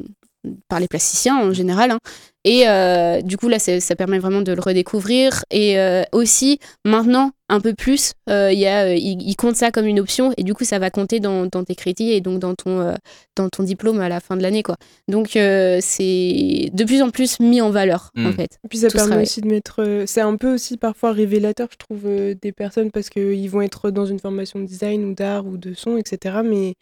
par 0.68 0.80
les 0.80 0.88
plasticiens 0.88 1.36
en 1.36 1.52
général. 1.52 1.90
hein. 1.90 1.98
Et 2.46 2.68
euh, 2.68 3.22
du 3.22 3.38
coup, 3.38 3.48
là, 3.48 3.58
ça 3.58 3.96
permet 3.96 4.18
vraiment 4.18 4.42
de 4.42 4.52
le 4.52 4.60
redécouvrir. 4.60 5.44
Et 5.50 5.78
euh, 5.78 6.02
aussi, 6.12 6.58
maintenant, 6.84 7.30
un 7.48 7.58
peu 7.58 7.72
plus, 7.72 8.12
euh, 8.28 8.52
il 8.52 8.58
y 8.58 8.66
a, 8.66 8.84
euh, 8.84 8.94
il, 8.94 9.22
il 9.22 9.34
compte 9.34 9.56
ça 9.56 9.70
comme 9.70 9.86
une 9.86 9.98
option. 9.98 10.34
Et 10.36 10.42
du 10.42 10.52
coup, 10.52 10.64
ça 10.64 10.78
va 10.78 10.90
compter 10.90 11.20
dans, 11.20 11.46
dans 11.46 11.64
tes 11.64 11.74
crédits 11.74 12.10
et 12.12 12.20
donc 12.20 12.40
dans 12.40 12.54
ton, 12.54 12.80
euh, 12.80 12.94
dans 13.34 13.48
ton 13.48 13.62
diplôme 13.62 13.98
à 14.00 14.10
la 14.10 14.20
fin 14.20 14.36
de 14.36 14.42
l'année. 14.42 14.62
quoi. 14.62 14.76
Donc, 15.08 15.36
euh, 15.36 15.78
c'est 15.80 16.68
de 16.70 16.84
plus 16.84 17.00
en 17.00 17.08
plus 17.08 17.40
mis 17.40 17.62
en 17.62 17.70
valeur, 17.70 18.10
en 18.14 18.28
Mm. 18.28 18.32
fait. 18.34 18.58
Et 18.64 18.68
puis 18.68 18.76
ça 18.78 18.88
permet 18.88 19.06
travail. 19.08 19.22
aussi 19.22 19.40
de 19.40 19.48
mettre. 19.48 19.82
euh, 19.82 20.04
c'est 20.06 20.20
un 20.20 20.36
peu 20.36 20.52
aussi 20.52 20.76
parfois 20.76 21.12
révélateur, 21.12 21.68
je 21.72 21.78
trouve, 21.78 22.02
euh, 22.04 22.34
des 22.42 22.52
personnes 22.52 22.90
parce 22.90 23.08
qu'ils 23.08 23.48
vont 23.48 23.62
être 23.62 23.90
dans 23.90 24.04
une 24.04 24.18
formation 24.18 24.58
de 24.60 24.66
design 24.66 25.02
ou 25.06 25.14
d'art 25.14 25.46
ou 25.46 25.56
de 25.56 25.72
son, 25.72 25.96
etc. 25.96 26.36
Mais 26.44 26.74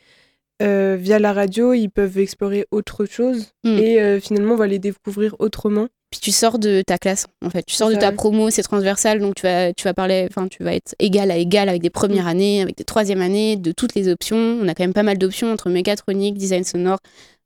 euh, 0.62 0.96
via 0.98 1.18
la 1.18 1.32
radio, 1.32 1.72
ils 1.72 1.88
peuvent 1.88 2.18
explorer 2.18 2.66
autre 2.70 3.04
chose 3.04 3.48
Mm. 3.64 3.78
et 3.78 4.00
euh, 4.00 4.20
finalement, 4.20 4.54
on 4.54 4.56
va 4.56 4.66
les 4.66 4.78
découvrir 4.78 5.36
autrement. 5.38 5.88
Puis 6.10 6.20
tu 6.20 6.30
sors 6.30 6.58
de 6.58 6.82
ta 6.86 6.98
classe, 6.98 7.26
en 7.44 7.48
fait. 7.48 7.62
Tu 7.62 7.74
sors 7.74 7.88
de 7.88 7.94
ta 7.94 8.12
promo, 8.12 8.50
c'est 8.50 8.62
transversal, 8.62 9.18
donc 9.20 9.34
tu 9.34 9.42
vas, 9.44 9.72
tu 9.72 9.84
vas 9.84 9.94
parler, 9.94 10.26
enfin, 10.28 10.46
tu 10.48 10.62
vas 10.62 10.74
être 10.74 10.94
égal 10.98 11.30
à 11.30 11.36
égal 11.38 11.70
avec 11.70 11.80
des 11.80 11.88
premières 11.90 12.26
années, 12.26 12.60
avec 12.60 12.76
des 12.76 12.84
troisièmes 12.84 13.22
années, 13.22 13.56
de 13.56 13.72
toutes 13.72 13.94
les 13.94 14.08
options. 14.08 14.58
On 14.60 14.68
a 14.68 14.74
quand 14.74 14.84
même 14.84 14.92
pas 14.92 15.04
mal 15.04 15.16
d'options 15.16 15.50
entre 15.50 15.70
mécatronique, 15.70 16.36
design 16.36 16.64
sonore, 16.64 16.98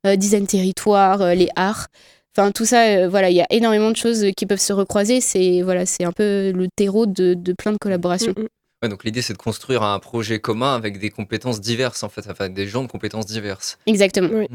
euh, 0.05 0.17
design 0.17 0.45
territoire, 0.47 1.33
les 1.33 1.47
arts. 1.55 1.87
Enfin, 2.37 2.51
tout 2.51 2.65
ça, 2.65 3.07
voilà, 3.07 3.29
il 3.29 3.37
y 3.37 3.41
a 3.41 3.47
énormément 3.51 3.89
de 3.89 3.95
choses 3.95 4.25
qui 4.35 4.45
peuvent 4.45 4.59
se 4.59 4.73
recroiser. 4.73 5.21
C'est 5.21 5.61
voilà, 5.61 5.85
c'est 5.85 6.03
un 6.03 6.11
peu 6.11 6.51
le 6.51 6.67
terreau 6.75 7.05
de, 7.05 7.35
de 7.35 7.53
plein 7.53 7.71
de 7.71 7.77
collaborations. 7.77 8.33
Mm, 8.37 8.41
mm. 8.43 8.47
Ouais, 8.83 8.89
donc 8.89 9.03
l'idée 9.03 9.21
c'est 9.23 9.33
de 9.33 9.37
construire 9.39 9.81
un 9.83 9.97
projet 9.99 10.39
commun 10.39 10.75
avec 10.75 10.99
des 10.99 11.09
compétences 11.09 11.59
diverses 11.61 12.03
en 12.03 12.09
fait, 12.09 12.29
enfin 12.29 12.49
des 12.49 12.67
gens 12.67 12.83
de 12.83 12.87
compétences 12.87 13.25
diverses. 13.25 13.77
Exactement. 13.87 14.29
Oui. 14.31 14.47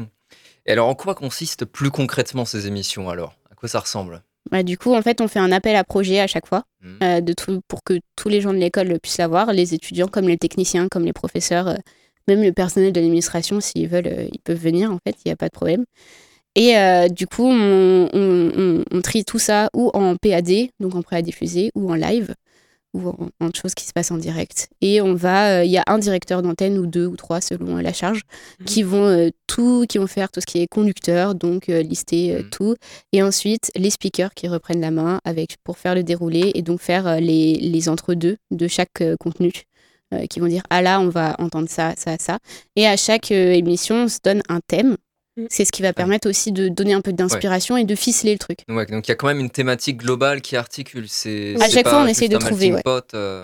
Et 0.65 0.71
alors 0.71 0.87
en 0.87 0.95
quoi 0.95 1.13
consistent 1.13 1.65
plus 1.65 1.91
concrètement 1.91 2.45
ces 2.45 2.67
émissions 2.67 3.09
alors? 3.09 3.35
À 3.51 3.55
quoi 3.55 3.67
ça 3.67 3.79
ressemble? 3.79 4.23
Bah, 4.51 4.61
du 4.63 4.77
coup, 4.77 4.93
en 4.93 5.01
fait, 5.01 5.21
on 5.21 5.27
fait 5.29 5.39
un 5.39 5.51
appel 5.53 5.75
à 5.75 5.83
projet 5.83 6.19
à 6.19 6.27
chaque 6.27 6.47
fois 6.47 6.63
Mhm. 6.81 6.97
euh, 7.03 7.21
de 7.21 7.33
tout, 7.33 7.61
pour 7.67 7.83
que 7.83 7.99
tous 8.15 8.29
les 8.29 8.39
gens 8.41 8.53
de 8.53 8.57
l'école 8.59 8.97
puissent 9.01 9.17
l'avoir, 9.17 9.51
les 9.53 9.73
étudiants 9.73 10.07
comme 10.07 10.27
les 10.27 10.37
techniciens, 10.37 10.87
comme 10.89 11.05
les 11.05 11.13
professeurs, 11.13 11.67
euh, 11.69 11.75
même 12.27 12.41
le 12.43 12.51
personnel 12.53 12.91
de 12.93 12.99
l'administration, 12.99 13.59
s'ils 13.61 13.87
veulent, 13.87 14.07
euh, 14.07 14.27
ils 14.31 14.39
peuvent 14.39 14.57
venir, 14.59 14.91
en 14.91 14.99
fait, 15.05 15.15
il 15.23 15.27
n'y 15.29 15.31
a 15.31 15.37
pas 15.37 15.47
de 15.47 15.53
problème. 15.53 15.85
Et 16.55 16.77
euh, 16.77 17.07
du 17.09 17.25
coup, 17.27 17.45
on, 17.47 18.09
on- 18.13 18.51
on- 18.55 18.83
on 18.91 19.01
trie 19.01 19.25
tout 19.25 19.39
ça 19.39 19.69
ou 19.73 19.89
en 19.93 20.15
PAD, 20.17 20.69
donc 20.79 20.95
en 20.95 21.01
prêt 21.01 21.15
à 21.17 21.21
diffuser, 21.21 21.71
ou 21.75 21.89
en 21.91 21.95
live, 21.95 22.33
ou 22.93 23.09
en, 23.09 23.29
en 23.39 23.49
choses 23.53 23.73
qui 23.75 23.85
se 23.85 23.93
passent 23.93 24.11
en 24.11 24.17
direct. 24.17 24.69
Et 24.81 25.01
on 25.01 25.15
va, 25.15 25.59
euh, 25.59 25.63
il 25.65 25.71
y 25.71 25.77
a 25.77 25.83
un 25.87 25.97
directeur 25.97 26.41
d'antenne 26.41 26.77
ou 26.77 26.85
deux 26.85 27.05
ou 27.07 27.15
trois 27.15 27.41
selon 27.41 27.77
euh, 27.77 27.81
la 27.81 27.93
charge, 27.93 28.21
qui 28.65 28.83
vont 28.83 29.05
euh, 29.07 29.29
tout, 29.47 29.85
qui 29.89 29.97
vont 29.97 30.07
faire 30.07 30.29
tout 30.31 30.41
ce 30.41 30.45
qui 30.45 30.59
est 30.59 30.67
conducteur, 30.67 31.35
donc 31.35 31.69
euh, 31.69 31.81
lister 31.81 32.33
euh, 32.35 32.39
Mhm. 32.43 32.49
tout. 32.49 32.75
Et 33.11 33.23
ensuite, 33.23 33.71
les 33.75 33.89
speakers 33.89 34.33
qui 34.33 34.47
reprennent 34.47 34.81
la 34.81 34.91
main 34.91 35.19
avec 35.25 35.55
pour 35.63 35.77
faire 35.77 35.95
le 35.95 36.03
déroulé 36.03 36.51
et 36.55 36.61
donc 36.61 36.79
faire 36.81 37.07
euh, 37.07 37.19
les, 37.19 37.55
les 37.55 37.89
entre-deux 37.89 38.37
de 38.51 38.67
chaque 38.67 39.01
euh, 39.01 39.15
contenu. 39.19 39.51
euh, 40.13 40.27
qui 40.27 40.39
vont 40.39 40.47
dire 40.47 40.61
ah 40.69 40.81
là 40.83 40.99
on 40.99 41.09
va 41.09 41.35
entendre 41.39 41.67
ça 41.69 41.93
ça 41.97 42.17
ça 42.19 42.37
et 42.75 42.85
à 42.85 42.95
chaque 42.97 43.31
euh, 43.31 43.51
émission 43.53 44.03
on 44.03 44.07
se 44.07 44.19
donne 44.23 44.43
un 44.47 44.59
thème. 44.67 44.95
C'est 45.49 45.65
ce 45.65 45.71
qui 45.71 45.81
va 45.81 45.93
permettre 45.93 46.29
aussi 46.29 46.51
de 46.51 46.67
donner 46.69 46.93
un 46.93 47.01
peu 47.01 47.13
d'inspiration 47.13 47.77
et 47.77 47.83
de 47.83 47.95
ficeler 47.95 48.33
le 48.33 48.39
truc 48.39 48.59
Ouais, 48.69 48.85
donc 48.85 49.07
il 49.07 49.11
y 49.11 49.13
a 49.13 49.15
quand 49.15 49.27
même 49.27 49.39
une 49.39 49.49
thématique 49.49 49.97
globale 49.97 50.41
qui 50.41 50.55
articule. 50.55 51.05
C'est 51.07 51.55
À 51.61 51.69
chaque 51.69 51.83
pas 51.85 51.89
fois, 51.91 52.01
on 52.03 52.07
essaye 52.07 52.29
de 52.29 52.37
trouver, 52.37 52.71
melting 52.71 52.75
ouais. 52.75 52.81
pot, 52.83 53.13
euh, 53.13 53.43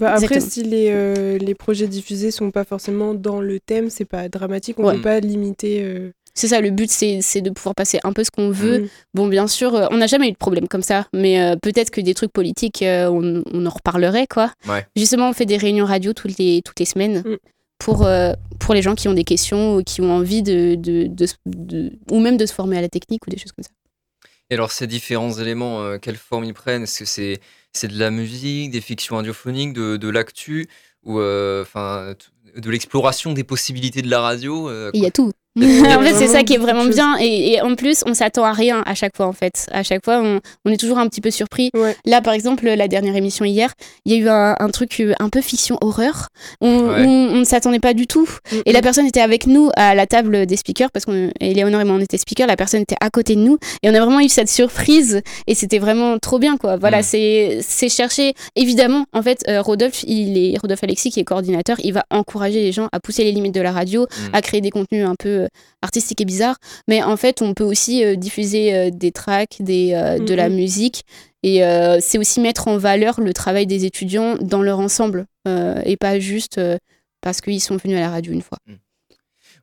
Bah, 0.00 0.12
après, 0.14 0.36
Exactement. 0.36 0.50
si 0.50 0.62
les, 0.64 0.88
euh, 0.90 1.38
les 1.38 1.54
projets 1.54 1.86
diffusés 1.88 2.30
sont 2.30 2.50
pas 2.50 2.64
forcément 2.64 3.14
dans 3.14 3.40
le 3.40 3.58
thème, 3.60 3.90
c'est 3.90 4.04
pas 4.04 4.28
dramatique. 4.28 4.78
On 4.78 4.84
Ouais. 4.86 4.94
peut 4.96 5.02
pas 5.02 5.20
limiter. 5.20 5.82
euh, 5.82 6.10
c'est 6.34 6.46
ça 6.48 6.60
le 6.60 6.70
but 6.70 6.88
c'est 6.88 7.18
c'est 7.20 7.40
de 7.40 7.50
pouvoir 7.50 7.74
passer 7.74 7.98
un 8.04 8.12
peu 8.12 8.22
ce 8.22 8.30
qu'on 8.30 8.50
veut 8.50 8.82
mm. 8.82 8.88
Bon, 9.14 9.26
bien 9.26 9.48
sûr, 9.48 9.74
euh, 9.74 9.86
on 9.90 9.96
n'a 9.96 10.06
jamais 10.06 10.28
eu 10.28 10.32
de 10.32 10.36
problème 10.36 10.68
comme 10.68 10.82
ça, 10.82 11.08
mais 11.12 11.40
euh, 11.40 11.56
peut-être 11.56 11.90
que 11.90 12.00
des 12.00 12.14
trucs 12.14 12.32
politiques, 12.32 12.82
euh, 12.82 13.08
on, 13.10 13.42
on 13.52 13.66
en 13.66 13.70
reparlerait, 13.70 14.28
quoi. 14.28 14.52
Ouais. 14.68 14.86
Justement, 14.94 15.30
on 15.30 15.32
fait 15.32 15.46
des 15.46 15.56
réunions 15.56 15.84
radio 15.84 16.12
toutes 16.12 16.38
les, 16.38 16.62
toutes 16.64 16.78
les 16.78 16.86
semaines 16.86 17.22
Mm. 17.26 17.36
Pour, 17.78 18.04
euh, 18.06 18.32
pour 18.58 18.74
les 18.74 18.82
gens 18.82 18.94
qui 18.94 19.08
ont 19.08 19.14
des 19.14 19.24
questions 19.24 19.76
ou 19.76 19.82
qui 19.82 20.00
ont 20.00 20.12
envie 20.12 20.42
de, 20.42 20.74
de, 20.74 21.06
de, 21.06 21.26
se- 21.26 21.36
de- 21.46 21.92
ou 22.10 22.20
même 22.20 22.36
de 22.36 22.46
se 22.46 22.52
former 22.52 22.78
à 22.78 22.80
la 22.80 22.88
technique 22.88 23.26
ou 23.26 23.30
des 23.30 23.38
choses 23.38 23.52
comme 23.52 23.64
ça. 23.64 23.70
Et 24.50 24.54
alors, 24.54 24.72
ces 24.72 24.86
différents 24.86 25.32
éléments, 25.32 25.82
euh, 25.82 25.98
quelle 25.98 26.16
forme 26.16 26.44
ils 26.44 26.54
prennent? 26.54 26.84
Est-ce 26.84 27.00
que 27.00 27.04
c'est 27.04 27.40
c'est 27.72 27.88
de 27.88 27.98
la 27.98 28.10
musique, 28.10 28.70
des 28.70 28.80
fictions 28.80 29.16
radiophoniques, 29.16 29.74
de, 29.74 29.96
de 29.98 30.08
l'actu, 30.08 30.68
ou 31.04 31.20
euh, 31.20 31.62
enfin 31.62 32.14
de 32.56 32.70
l'exploration 32.70 33.32
des 33.34 33.44
possibilités 33.44 34.02
de 34.02 34.10
la 34.10 34.20
radio 34.20 34.68
euh, 34.68 34.90
il 34.94 35.02
y 35.02 35.06
a 35.06 35.10
tout. 35.10 35.30
En 35.58 36.02
fait, 36.02 36.14
c'est 36.18 36.28
ça 36.28 36.42
qui 36.42 36.54
est 36.54 36.58
vraiment 36.58 36.84
bien. 36.84 37.16
Et, 37.20 37.52
et 37.54 37.60
en 37.62 37.74
plus, 37.74 38.02
on 38.06 38.14
s'attend 38.14 38.44
à 38.44 38.52
rien 38.52 38.82
à 38.86 38.94
chaque 38.94 39.16
fois, 39.16 39.26
en 39.26 39.32
fait. 39.32 39.66
À 39.72 39.82
chaque 39.82 40.04
fois, 40.04 40.20
on, 40.22 40.40
on 40.64 40.70
est 40.70 40.76
toujours 40.76 40.98
un 40.98 41.06
petit 41.08 41.20
peu 41.20 41.30
surpris. 41.30 41.70
Ouais. 41.74 41.96
Là, 42.04 42.20
par 42.20 42.32
exemple, 42.34 42.66
la 42.68 42.88
dernière 42.88 43.16
émission 43.16 43.44
hier, 43.44 43.72
il 44.04 44.12
y 44.12 44.16
a 44.16 44.18
eu 44.18 44.28
un, 44.28 44.54
un 44.58 44.68
truc 44.70 45.00
euh, 45.00 45.14
un 45.20 45.28
peu 45.28 45.40
fiction 45.40 45.78
horreur. 45.80 46.28
On 46.60 46.78
Ouais. 46.88 47.04
on- 47.06 47.28
on 47.28 47.36
ne 47.40 47.44
s'attendait 47.44 47.78
pas 47.80 47.94
du 47.94 48.06
tout. 48.06 48.28
Et 48.66 48.72
la 48.72 48.80
personne 48.82 49.06
était 49.06 49.20
avec 49.20 49.46
nous 49.46 49.70
à 49.76 49.94
la 49.94 50.06
table 50.06 50.46
des 50.46 50.56
speakers, 50.56 50.90
parce 50.90 51.04
qu'Éléonore 51.04 51.80
et 51.80 51.84
moi, 51.84 51.96
on 51.96 52.00
était 52.00 52.16
speakers. 52.18 52.46
La 52.46 52.56
personne 52.56 52.80
était 52.82 52.96
à 53.00 53.10
côté 53.10 53.34
de 53.36 53.40
nous. 53.40 53.58
Et 53.82 53.90
on 53.90 53.94
a 53.94 54.00
vraiment 54.00 54.20
eu 54.20 54.28
cette 54.28 54.48
surprise. 54.48 55.20
Et 55.46 55.54
c'était 55.54 55.78
vraiment 55.78 56.18
trop 56.18 56.38
bien, 56.38 56.56
quoi. 56.56 56.76
Voilà, 56.76 57.00
Mm. 57.00 57.02
c'est 57.02 57.58
c'est 57.62 57.88
chercher. 57.88 58.34
Évidemment, 58.56 59.04
en 59.12 59.22
fait, 59.22 59.42
euh, 59.48 59.60
Rodolphe, 59.60 60.02
il 60.06 60.36
est, 60.38 60.58
Rodolphe 60.58 60.82
Alexis, 60.84 61.10
qui 61.10 61.20
est 61.20 61.24
coordinateur, 61.24 61.76
il 61.84 61.92
va 61.92 62.04
encourager 62.10 62.60
les 62.62 62.72
gens 62.72 62.88
à 62.92 63.00
pousser 63.00 63.24
les 63.24 63.32
limites 63.32 63.54
de 63.54 63.60
la 63.60 63.72
radio, 63.72 64.02
Mm. 64.02 64.34
à 64.34 64.42
créer 64.42 64.60
des 64.60 64.70
contenus 64.70 65.06
un 65.06 65.14
peu 65.18 65.47
euh, 65.48 65.58
artistiques 65.82 66.20
et 66.20 66.24
bizarres. 66.24 66.56
Mais 66.86 67.02
en 67.02 67.16
fait, 67.16 67.42
on 67.42 67.54
peut 67.54 67.64
aussi 67.64 68.04
euh, 68.04 68.16
diffuser 68.16 68.74
euh, 68.74 68.90
des 68.90 69.12
tracks, 69.12 69.56
des, 69.60 69.90
de 70.20 70.34
la 70.34 70.48
Mhm. 70.48 70.54
musique. 70.56 71.02
Et 71.42 71.60
c'est 72.00 72.18
aussi 72.18 72.40
mettre 72.40 72.66
en 72.66 72.78
valeur 72.78 73.20
le 73.20 73.32
travail 73.32 73.66
des 73.66 73.84
étudiants 73.84 74.36
dans 74.40 74.60
leur 74.60 74.80
ensemble. 74.80 75.26
et 75.46 75.96
pas 75.96 76.18
juste 76.18 76.60
parce 77.20 77.40
qu'ils 77.40 77.60
sont 77.60 77.76
venus 77.76 77.96
à 77.96 78.00
la 78.00 78.10
radio 78.10 78.32
une 78.32 78.42
fois. 78.42 78.58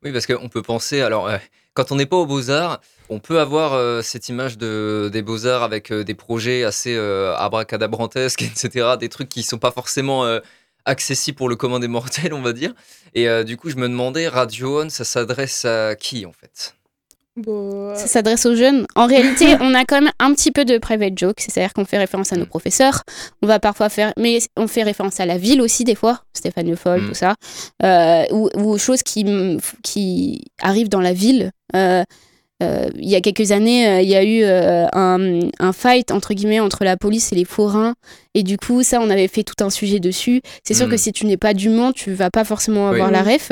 Oui, 0.04 0.12
parce 0.12 0.26
qu'on 0.26 0.50
peut 0.50 0.62
penser, 0.62 1.02
alors, 1.02 1.28
euh, 1.28 1.38
quand 1.74 1.92
on 1.92 1.96
n'est 1.96 2.06
pas 2.06 2.16
aux 2.18 2.26
Beaux-Arts, 2.26 2.80
on 3.10 3.20
peut 3.20 3.40
avoir 3.40 3.74
euh, 3.74 4.02
cette 4.02 4.30
image 4.30 4.58
de, 4.58 5.10
des 5.12 5.22
Beaux-Arts 5.22 5.64
avec 5.64 5.92
euh, 5.92 6.04
des 6.04 6.14
projets 6.16 6.64
assez 6.64 6.96
abracadabrantesques, 7.38 8.42
etc., 8.44 8.96
des 9.00 9.10
trucs 9.10 9.30
qui 9.30 9.44
sont 9.44 9.58
pas 9.58 9.72
forcément 9.72 10.24
accessibles 10.86 11.38
pour 11.38 11.50
le 11.50 11.56
commun 11.56 11.80
des 11.80 11.88
mortels, 11.88 12.34
on 12.34 12.42
va 12.42 12.54
dire. 12.54 12.74
Et 13.14 13.28
euh, 13.30 13.44
du 13.44 13.58
coup, 13.58 13.70
je 13.70 13.76
me 13.76 13.88
demandais, 13.88 14.28
Radio 14.28 14.82
On, 14.84 14.90
ça 14.90 15.04
s'adresse 15.04 15.66
à 15.66 15.96
qui, 15.96 16.26
en 16.26 16.32
fait? 16.34 16.76
Euh, 17.48 17.94
Ça 17.96 18.08
s'adresse 18.08 18.46
aux 18.46 18.56
jeunes. 18.56 18.88
En 18.96 19.08
réalité, 19.08 19.56
on 19.60 19.74
a 19.74 19.84
quand 19.84 20.00
même 20.02 20.12
un 20.20 20.34
petit 20.34 20.52
peu 20.52 20.64
de 20.64 20.78
private 20.78 21.18
joke, 21.18 21.36
c'est-à-dire 21.40 21.74
qu'on 21.74 21.84
fait 21.86 21.98
référence 21.98 22.32
à 22.32 22.38
nos 22.38 22.46
Mm. 22.46 22.50
professeurs. 22.50 23.04
On 23.42 23.48
va 23.48 23.60
parfois 23.60 23.90
faire, 23.90 24.14
mais 24.18 24.40
on 24.56 24.68
fait 24.68 24.84
référence 24.84 25.20
à 25.20 25.26
la 25.26 25.38
ville 25.38 25.62
aussi 25.62 25.84
des 25.84 25.96
fois, 25.96 26.22
Stéphane 26.34 26.70
Le 26.70 26.76
Foll, 26.78 27.02
Mm. 27.02 27.08
tout 27.10 27.14
ça, 27.14 27.36
euh, 27.84 28.24
ou, 28.32 28.50
ou 28.56 28.70
aux 28.72 28.78
choses 28.78 29.04
qui, 29.04 29.26
qui 29.84 30.46
arrivent 30.62 30.90
dans 30.90 31.02
la 31.02 31.12
ville. 31.14 31.52
Euh, 31.76 32.04
euh, 32.64 32.88
il 32.98 33.10
y 33.10 33.16
a 33.16 33.22
quelques 33.22 33.52
années, 33.52 33.88
euh, 33.88 34.02
il 34.02 34.08
y 34.08 34.16
a 34.16 34.24
eu 34.24 34.44
euh, 34.44 34.86
un, 34.94 35.40
un 35.60 35.74
fight 35.74 36.12
entre 36.12 36.34
guillemets 36.34 36.60
entre 36.62 36.84
la 36.86 36.96
police 36.96 37.34
et 37.34 37.36
les 37.36 37.44
forains, 37.46 37.96
et 38.34 38.44
du 38.44 38.58
coup, 38.58 38.82
ça, 38.84 39.00
on 39.02 39.10
avait 39.10 39.28
fait 39.28 39.44
tout 39.44 39.62
un 39.64 39.70
sujet 39.70 40.00
dessus. 40.00 40.42
C'est 40.64 40.74
sûr 40.74 40.88
que 40.90 40.98
si 40.98 41.12
tu 41.12 41.26
n'es 41.26 41.38
pas 41.38 41.54
du 41.54 41.70
Mans, 41.70 41.92
tu 41.92 42.14
vas 42.14 42.30
pas 42.30 42.44
forcément 42.46 42.88
avoir 42.90 43.08
Oui. 43.08 43.14
la 43.14 43.24
ref. 43.24 43.52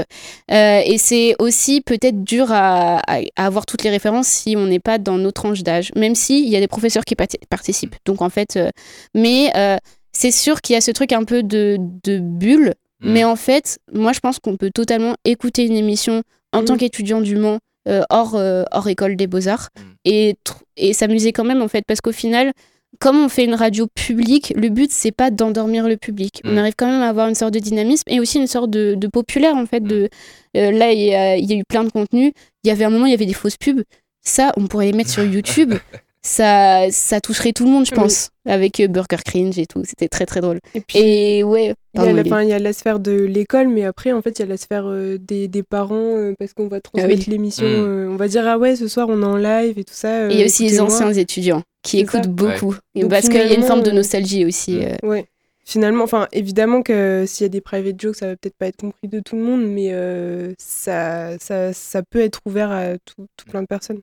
Euh, 0.51 0.81
et 0.86 0.98
c'est 0.98 1.36
aussi 1.39 1.81
peut-être 1.81 2.24
dur 2.24 2.51
à, 2.51 3.00
à- 3.00 3.22
à 3.36 3.45
avoir 3.45 3.65
toutes 3.65 3.83
les 3.83 3.89
références 3.89 4.27
si 4.27 4.55
on 4.57 4.65
n'est 4.67 4.79
pas 4.79 4.98
dans 4.98 5.17
nos 5.17 5.31
tranches 5.31 5.63
d'âge, 5.63 5.91
même 5.95 6.15
s'il 6.15 6.48
y 6.50 6.55
a 6.55 6.60
des 6.60 6.67
professeurs 6.67 7.03
qui 7.05 7.15
participent. 7.50 7.95
Donc 8.05 8.22
en 8.22 8.29
fait, 8.29 8.55
euh, 8.57 8.69
mais 9.15 9.51
euh, 9.55 9.77
c'est 10.12 10.31
sûr 10.31 10.62
qu'il 10.62 10.74
y 10.74 10.77
a 10.77 10.81
ce 10.81 10.91
truc 10.91 11.12
un 11.13 11.24
peu 11.24 11.43
de, 11.43 11.77
de 12.03 12.19
bulle. 12.19 12.74
Mm. 13.01 13.12
Mais 13.12 13.24
en 13.24 13.36
fait, 13.36 13.79
moi 13.93 14.13
je 14.13 14.19
pense 14.19 14.39
qu'on 14.39 14.55
peut 14.57 14.72
totalement 14.74 15.15
écouter 15.25 15.65
une 15.65 15.75
émission 15.75 16.24
en 16.53 16.63
tant 16.63 16.77
qu'étudiant 16.77 17.19
du 17.22 17.36
Mans 17.36 17.57
hors, 18.10 18.36
euh, 18.36 18.63
hors 18.72 18.88
école 18.88 19.16
des 19.16 19.28
beaux-arts 19.28 19.70
Mm. 19.75 19.82
et, 20.06 20.36
et 20.78 20.94
s'amuser 20.94 21.32
quand 21.34 21.44
même 21.44 21.62
en 21.62 21.68
fait 21.68 21.84
parce 21.88 22.02
qu'au 22.02 22.12
final 22.12 22.52
comme 23.00 23.18
on 23.25 23.28
fait 23.28 23.44
une 23.46 23.56
radio 23.56 23.88
publique, 23.88 24.54
le 24.56 24.70
but 24.70 24.92
c'est 24.92 25.12
pas 25.12 25.32
d'endormir 25.32 25.88
le 25.88 25.98
public. 25.98 26.42
On 26.46 26.54
Mm. 26.54 26.58
arrive 26.60 26.74
quand 26.78 26.86
même 26.86 27.02
à 27.02 27.10
avoir 27.10 27.28
une 27.28 27.34
sorte 27.36 27.54
de 27.54 27.60
dynamisme 27.60 28.04
et 28.08 28.20
aussi 28.20 28.38
une 28.38 28.46
sorte 28.48 28.70
de, 28.70 28.94
de 28.96 29.08
populaire 29.08 29.56
en 29.56 29.66
fait. 29.66 29.82
De, 29.82 30.10
euh, 30.56 30.72
là, 30.72 30.92
il 30.92 31.00
y, 31.02 31.13
a, 31.13 31.36
il 31.36 31.50
y 31.50 31.54
a 31.54 31.58
eu 31.58 31.63
plein 31.68 31.84
de 31.84 31.90
contenus. 31.90 32.34
Il 32.63 32.68
y 32.68 32.72
avait 32.72 32.84
un 32.86 32.92
moment, 32.92 33.06
il 33.08 33.12
y 33.12 33.16
avait 33.16 33.25
des 33.25 33.34
fausses 33.34 33.58
pubs. 33.58 33.82
Ça, 34.22 34.52
on 34.58 34.68
pourrait 34.68 34.86
les 34.86 34.94
mettre 34.94 35.10
sur 35.10 35.24
YouTube. 35.34 35.74
ça, 36.22 36.90
ça 36.92 37.20
toucherait 37.20 37.52
tout 37.52 37.66
le 37.66 37.72
monde, 37.72 37.86
je 37.86 37.92
Oui. 37.92 37.98
pense, 37.98 38.30
avec 38.48 38.80
euh, 38.80 38.88
Burger 38.88 39.18
Cringe 39.25 39.58
et 39.60 39.66
tout. 39.66 39.82
C'était 39.86 40.08
très 40.08 40.25
très 40.25 40.40
drôle. 40.42 40.60
Et 40.75 40.82
puis, 40.82 41.00
Et 41.00 41.44
ouais, 41.44 41.74
il 41.94 42.02
y, 42.02 42.08
a 42.08 42.12
la, 42.14 42.22
Ellie. 42.22 42.32
enfin, 42.32 42.42
il 42.44 42.50
y 42.50 42.54
a 42.54 42.60
la 42.60 42.74
sphère 42.74 43.00
de 43.00 43.12
l'école, 43.12 43.68
mais 43.68 43.84
après, 43.84 44.12
en 44.14 44.22
fait, 44.22 44.40
il 44.40 44.42
y 44.42 44.46
a 44.46 44.48
la 44.48 44.58
sphère 44.58 44.86
euh, 44.88 45.18
des, 45.20 45.48
des 45.48 45.62
parents, 45.64 46.18
euh, 46.18 46.34
parce 46.40 46.54
qu'on 46.54 46.68
va 46.68 46.82
transmettre 46.82 47.24
oui. 47.28 47.32
l'émission. 47.32 47.66
Mm. 47.66 47.70
euh, 47.70 48.10
on 48.10 48.16
va 48.16 48.28
dire, 48.28 48.48
ah 48.48 48.58
ouais, 48.58 48.76
ce 48.76 48.88
soir, 48.88 49.08
on 49.10 49.22
est 49.22 49.26
en 49.26 49.38
live 49.38 49.78
et 49.78 49.84
tout 49.84 49.94
ça. 49.94 50.24
euh, 50.24 50.30
Et 50.30 50.34
il 50.34 50.40
y 50.40 50.44
a 50.44 50.46
aussi 50.46 50.64
les 50.68 50.82
anciens 50.82 51.14
étudiants 51.14 51.62
qui 51.84 51.98
ça. 51.98 52.04
écoutent 52.04 52.30
beaucoup. 52.32 52.76
Et 52.96 53.02
Donc 53.02 53.12
parce 53.12 53.30
qu'il 53.30 53.38
y 53.38 53.44
a 53.44 53.54
une 53.54 53.64
forme 53.64 53.84
de 53.84 53.92
nostalgie 53.92 54.46
aussi. 54.46 54.78
Mm. 54.78 54.82
euh. 55.04 55.08
Ouais. 55.08 55.26
Finalement, 55.66 56.04
enfin, 56.04 56.28
évidemment 56.34 56.82
que 56.82 57.24
s'il 57.26 57.46
y 57.46 57.48
a 57.48 57.50
des 57.50 57.62
private 57.62 58.00
jokes, 58.02 58.18
ça 58.18 58.28
va 58.28 58.36
peut-être 58.36 58.58
pas 58.58 58.68
être 58.68 58.76
compris 58.82 59.08
de 59.08 59.22
tout 59.22 59.38
le 59.38 59.44
monde, 59.44 59.64
mais 59.66 59.94
euh, 59.94 60.54
ça, 60.58 61.38
ça, 61.40 61.72
ça 61.72 62.02
peut 62.04 62.20
être 62.20 62.42
ouvert 62.46 62.70
à 62.72 62.98
tout, 63.06 63.28
tout 63.38 63.46
plein 63.50 63.62
de 63.62 63.68
personnes. 63.68 64.02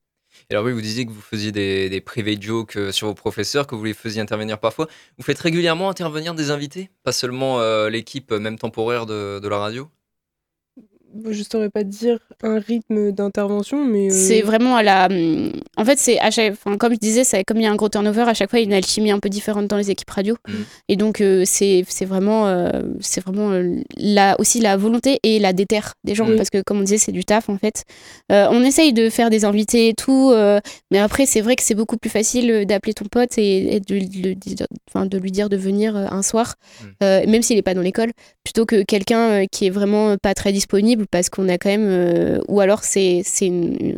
Alors 0.51 0.65
oui, 0.65 0.73
vous 0.73 0.81
disiez 0.81 1.07
que 1.07 1.11
vous 1.11 1.21
faisiez 1.21 1.53
des, 1.53 1.89
des 1.89 2.03
jokes 2.41 2.77
euh, 2.77 2.93
sur 2.93 3.07
vos 3.07 3.15
professeurs, 3.15 3.67
que 3.67 3.75
vous 3.75 3.85
les 3.85 3.95
faisiez 3.95 4.21
intervenir 4.21 4.59
parfois. 4.59 4.89
Vous 5.19 5.25
faites 5.25 5.39
régulièrement 5.39 5.91
intervenir 5.91 6.35
des 6.35 6.51
invités? 6.51 6.91
Pas 7.03 7.13
seulement 7.13 7.61
euh, 7.61 7.89
l'équipe, 7.91 8.33
euh, 8.33 8.39
même 8.39 8.59
temporaire 8.59 9.07
de 9.07 9.47
la 9.49 9.59
radio? 9.59 9.91
Je 11.31 11.43
saurais 11.43 11.71
pas 11.71 11.85
dire 11.85 12.19
un 12.43 12.59
rythme 12.59 13.13
d'intervention, 13.13 13.85
mais. 13.85 14.07
euh, 14.11 14.15
C'est 14.15 14.43
vraiment 14.43 14.77
à 14.77 14.83
la. 14.83 15.09
En 15.77 15.85
fait, 15.85 15.99
c'est 15.99 16.19
à 16.21 16.31
chaque. 16.31 16.53
Enfin, 16.53 16.77
comme 16.77 16.93
je 16.95 16.99
disais, 16.99 17.25
ça, 17.25 17.43
comme 17.45 17.59
il 17.59 17.65
y 17.65 17.67
a 17.67 17.71
un 17.73 17.77
gros 17.77 17.89
turnover, 17.89 18.23
à 18.23 18.35
chaque 18.35 18.51
fois, 18.51 18.59
il 18.59 18.63
y 18.63 18.65
a 18.67 18.69
une 18.69 18.75
alchimie 18.75 19.11
un 19.11 19.19
peu 19.19 19.29
différente 19.29 19.67
dans 19.67 19.77
les 19.77 19.91
équipes 19.91 20.11
radio. 20.11 20.37
Mhm. 20.49 20.55
Et 20.89 20.97
donc, 20.97 21.21
euh, 21.21 21.43
c'est 21.47 21.85
c'est 21.89 22.05
vraiment, 22.05 22.47
euh, 22.47 22.71
c'est 23.01 23.23
vraiment 23.25 23.51
euh, 23.51 23.77
la, 23.97 24.39
aussi 24.41 24.61
la 24.61 24.77
volonté 24.77 25.19
et 25.23 25.39
la 25.39 25.53
déterre 25.53 25.95
des 26.05 26.15
gens. 26.15 26.27
Mhm. 26.27 26.37
Parce 26.37 26.51
que, 26.51 26.63
comme 26.63 26.79
on 26.79 26.83
disait, 26.83 26.99
c'est 26.99 27.13
du 27.13 27.25
taf, 27.25 27.49
en 27.49 27.59
fait. 27.59 27.85
Euh, 28.33 28.47
on 28.51 28.63
essaye 28.65 28.93
de 28.93 29.11
faire 29.11 29.31
des 29.31 29.45
invités 29.45 29.89
et 29.89 29.95
tout. 29.95 30.31
euh, 30.33 30.61
mais 30.91 30.99
après, 30.99 31.27
c'est 31.27 31.41
vrai 31.41 31.57
que 31.57 31.63
c'est 31.63 31.75
beaucoup 31.75 31.97
plus 31.97 32.11
facile 32.11 32.51
euh, 32.51 32.65
d'appeler 32.65 32.95
ton 32.95 33.05
pote 33.07 33.37
et, 33.39 33.77
et 33.77 33.81
de, 33.81 33.95
lui 33.95 35.31
dire 35.31 35.49
de 35.49 35.57
venir 35.57 35.97
euh, 35.97 36.07
un 36.11 36.23
soir, 36.23 36.55
euh, 37.03 37.25
même 37.27 37.43
s'il 37.43 37.57
n'est 37.57 37.63
pas 37.63 37.75
dans 37.75 37.81
l'école, 37.83 38.11
plutôt 38.45 38.67
que 38.67 38.83
quelqu'un 38.83 39.19
euh, 39.43 39.45
qui 39.51 39.67
est 39.67 39.71
vraiment 39.71 40.17
pas 40.17 40.35
très 40.35 40.53
disponible 40.53 41.07
parce 41.11 41.29
qu'on 41.31 41.49
a 41.49 41.59
quand 41.59 41.71
même. 41.71 41.87
euh, 41.89 42.41
ou 42.49 42.61
alors, 42.61 42.83
c'est 42.85 43.23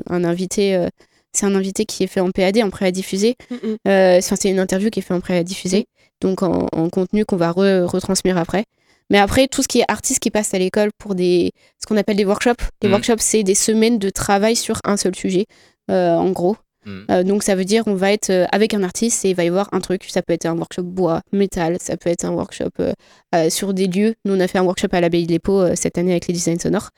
un 0.09 0.25
invité. 0.25 0.75
euh, 0.77 0.89
c'est 1.35 1.47
un 1.47 1.55
invité 1.55 1.87
qui 1.87 2.05
est 2.05 2.09
fait 2.09 2.21
en 2.21 2.31
PAD, 2.31 2.59
en 2.59 2.69
prêt 2.71 2.87
à 2.87 2.91
diffuser. 2.91 3.37
mm, 3.51 3.55
mm. 3.55 3.77
Euh, 3.89 4.19
c'est 4.21 4.51
une 4.51 4.59
interview 4.59 4.91
qui 4.91 4.99
est 4.99 5.03
faite 5.03 5.17
en 5.17 5.21
prêt 5.21 5.39
à 5.39 5.43
diffuser, 5.45 5.87
donc 6.21 6.43
en, 6.43 6.67
en 6.73 6.91
contenu 6.91 7.25
qu'on 7.25 7.37
va 7.37 7.51
re- 7.53 7.85
retransmettre 7.85 8.37
après. 8.39 8.65
Mais 9.11 9.19
après, 9.19 9.49
tout 9.49 9.63
ce 9.63 9.69
qui 9.69 9.81
est 9.81 9.85
artiste 9.89 10.21
qui 10.21 10.31
passe 10.31 10.53
à 10.55 10.59
l'école 10.59 10.91
pour 10.99 11.15
des, 11.15 11.53
ce 11.81 11.87
qu'on 11.87 11.97
appelle 11.97 12.17
des 12.17 12.25
workshops. 12.27 12.63
Les 12.83 12.89
Mhm. 12.89 12.95
workshops, 12.95 13.21
c'est 13.21 13.43
des 13.43 13.55
semaines 13.55 13.99
de 13.99 14.11
travail 14.11 14.57
sur 14.57 14.79
un 14.85 14.97
seul 14.99 15.15
sujet, 15.15 15.47
euh, 15.91 16.15
en 16.15 16.31
gros. 16.31 16.57
Mm. 16.85 17.01
Euh, 17.11 17.23
donc 17.23 17.43
ça 17.43 17.55
veut 17.55 17.65
dire 17.65 17.85
on 17.87 17.95
va 17.95 18.13
être 18.13 18.31
euh, 18.31 18.47
avec 18.53 18.75
un 18.75 18.83
artiste 18.83 19.25
et 19.25 19.31
il 19.31 19.37
va 19.37 19.45
y 19.45 19.49
avoir 19.49 19.69
un 19.73 19.81
truc. 19.81 20.05
Ça 20.09 20.23
peut 20.23 20.33
être 20.33 20.47
un 20.47 20.57
workshop 20.57 20.83
bois, 20.83 21.21
métal, 21.33 21.77
ça 21.81 21.97
peut 21.97 22.11
être 22.11 22.25
un 22.25 22.33
workshop 22.33 22.71
euh, 22.81 23.51
sur 23.51 23.75
des 23.75 23.87
lieux. 23.87 24.15
Nous 24.25 24.35
on 24.35 24.41
a 24.41 24.49
fait 24.49 24.59
un 24.59 24.65
workshop 24.65 24.89
à 24.93 25.01
l'abbaye 25.01 25.27
de 25.27 25.33
l'Épau 25.33 25.75
cette 25.77 25.99
année 25.99 26.13
avec 26.13 26.27
les 26.27 26.35
designs 26.35 26.59
sonores. 26.59 26.91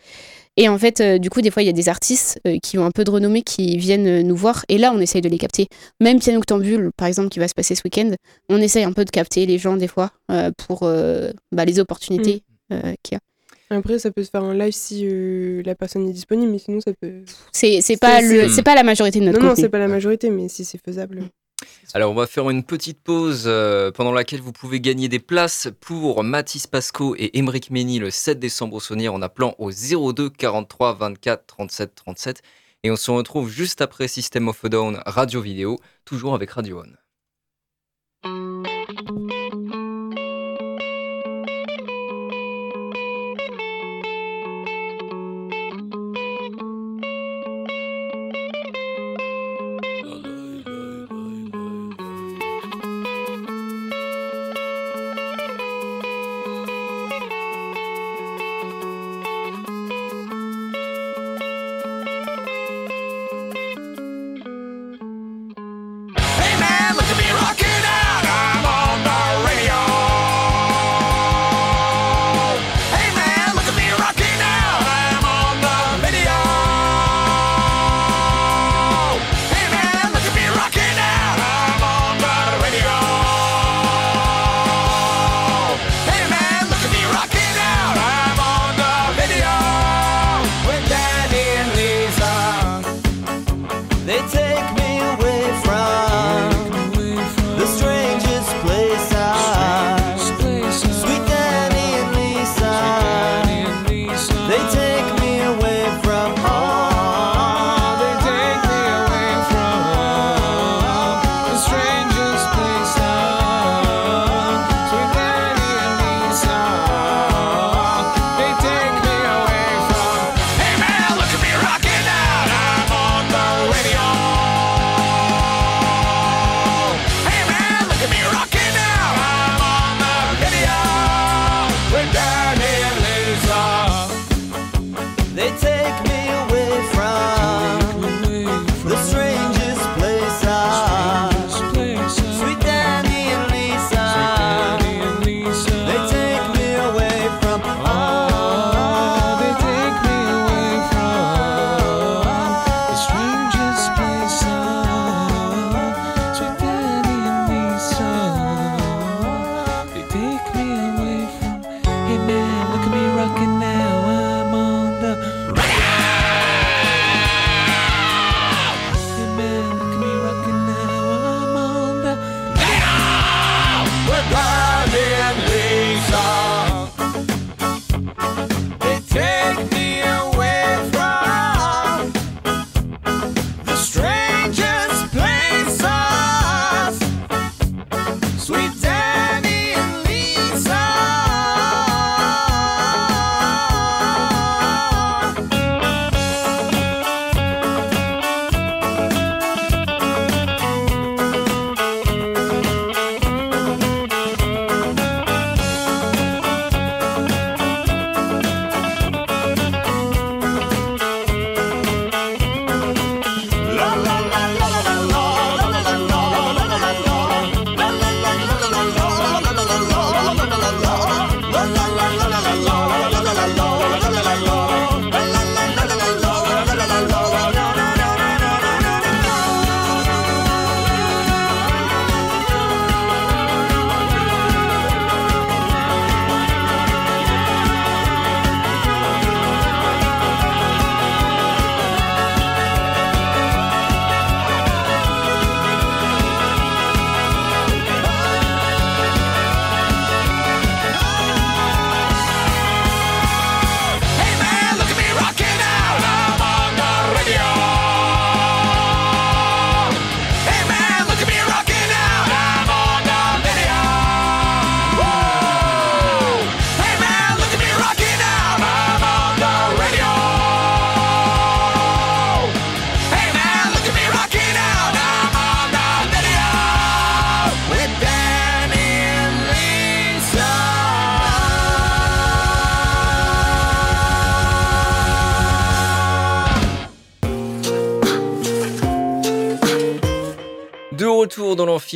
Et 0.56 0.68
en 0.68 0.78
fait, 0.78 1.00
euh, 1.00 1.18
du 1.18 1.30
coup, 1.30 1.40
des 1.40 1.50
fois, 1.50 1.62
il 1.62 1.66
y 1.66 1.70
a 1.70 1.72
des 1.72 1.88
artistes 1.88 2.40
euh, 2.46 2.58
qui 2.62 2.78
ont 2.78 2.84
un 2.84 2.92
peu 2.92 3.02
de 3.02 3.10
renommée 3.10 3.42
qui 3.42 3.76
viennent 3.76 4.06
euh, 4.06 4.22
nous 4.22 4.36
voir. 4.36 4.64
Et 4.68 4.78
là, 4.78 4.92
on 4.94 5.00
essaye 5.00 5.20
de 5.20 5.28
les 5.28 5.38
capter. 5.38 5.66
Même 6.00 6.20
Piano 6.20 6.38
Octambule, 6.38 6.90
par 6.96 7.08
exemple, 7.08 7.28
qui 7.28 7.40
va 7.40 7.48
se 7.48 7.54
passer 7.54 7.74
ce 7.74 7.82
week-end, 7.84 8.10
on 8.48 8.60
essaye 8.60 8.84
un 8.84 8.92
peu 8.92 9.04
de 9.04 9.10
capter 9.10 9.46
les 9.46 9.58
gens 9.58 9.76
des 9.76 9.88
fois 9.88 10.10
pour 10.58 10.88
bah, 11.52 11.64
les 11.64 11.78
opportunités 11.78 12.42
euh, 12.72 12.94
qu'il 13.02 13.14
y 13.14 13.16
a. 13.16 13.20
Après, 13.74 13.98
ça 13.98 14.10
peut 14.10 14.22
se 14.24 14.30
faire 14.30 14.42
en 14.44 14.52
live 14.52 14.72
si 14.72 15.06
euh, 15.06 15.62
la 15.64 15.74
personne 15.74 16.08
est 16.08 16.12
disponible, 16.12 16.50
mais 16.52 16.58
sinon, 16.58 16.80
ça 16.80 16.92
peut. 17.00 17.22
C'est 17.52 17.80
c'est 17.82 17.96
pas, 17.98 18.20
le- 18.22 18.48
c'est- 18.48 18.62
pas 18.62 18.74
la 18.74 18.82
majorité 18.82 19.20
de 19.20 19.26
notre 19.26 19.40
Non, 19.40 19.48
non, 19.48 19.54
c'est 19.54 19.68
pas 19.68 19.78
la 19.78 19.88
majorité, 19.88 20.30
mais 20.30 20.48
si 20.48 20.64
c'est 20.64 20.80
faisable. 20.82 21.24
Alors 21.94 22.10
on 22.10 22.14
va 22.14 22.26
faire 22.26 22.50
une 22.50 22.62
petite 22.64 23.00
pause 23.00 23.44
euh, 23.46 23.90
pendant 23.90 24.12
laquelle 24.12 24.40
vous 24.40 24.52
pouvez 24.52 24.80
gagner 24.80 25.08
des 25.08 25.20
places 25.20 25.68
pour 25.80 26.22
Mathis 26.24 26.66
Pasco 26.66 27.14
et 27.16 27.38
Émeric 27.38 27.70
Mény 27.70 27.98
le 27.98 28.10
7 28.10 28.38
décembre 28.38 28.76
au 28.76 28.80
Saunier 28.80 29.08
en 29.08 29.22
appelant 29.22 29.54
au 29.58 29.70
02 29.70 30.28
43 30.30 30.94
24 30.94 31.46
37 31.46 31.94
37. 31.94 32.42
Et 32.82 32.90
on 32.90 32.96
se 32.96 33.10
retrouve 33.10 33.48
juste 33.48 33.80
après 33.80 34.08
System 34.08 34.48
of 34.48 34.62
a 34.64 34.68
Down 34.68 35.00
Radio 35.06 35.40
Vidéo, 35.40 35.78
toujours 36.04 36.34
avec 36.34 36.50
Radio 36.50 36.80
One. 36.80 36.96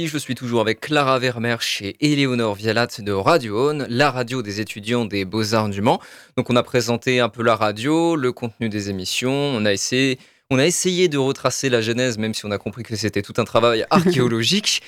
Je 0.09 0.17
suis 0.17 0.35
toujours 0.35 0.63
avec 0.63 0.81
Clara 0.81 1.19
Vermersch 1.19 1.83
et 1.83 1.97
Éléonore 2.01 2.55
Vialat 2.55 2.89
de 2.99 3.13
Radio 3.13 3.71
On, 3.71 3.87
la 3.89 4.11
radio 4.11 4.41
des 4.41 4.61
étudiants 4.61 5.05
des 5.05 5.27
Beaux-Arts 5.27 5.69
du 5.69 5.83
Mans. 5.83 6.01
Donc 6.37 6.49
on 6.49 6.57
a 6.57 6.63
présenté 6.63 7.21
un 7.21 7.29
peu 7.29 7.43
la 7.43 7.57
radio, 7.57 8.17
le 8.17 8.33
contenu 8.33 8.71
des 8.71 8.89
émissions, 8.89 9.33
on 9.33 9.67
a 9.67 9.73
essayé, 9.73 10.19
on 10.51 10.59
a 10.59 10.65
essayé 10.65 11.09
de 11.09 11.19
retracer 11.19 11.69
la 11.69 11.83
genèse, 11.83 12.17
même 12.17 12.33
si 12.33 12.47
on 12.47 12.51
a 12.51 12.59
compris 12.59 12.85
que 12.85 12.97
c'était 12.97 13.23
tout 13.23 13.35
un 13.37 13.45
travail 13.45 13.85
archéologique. 13.91 14.83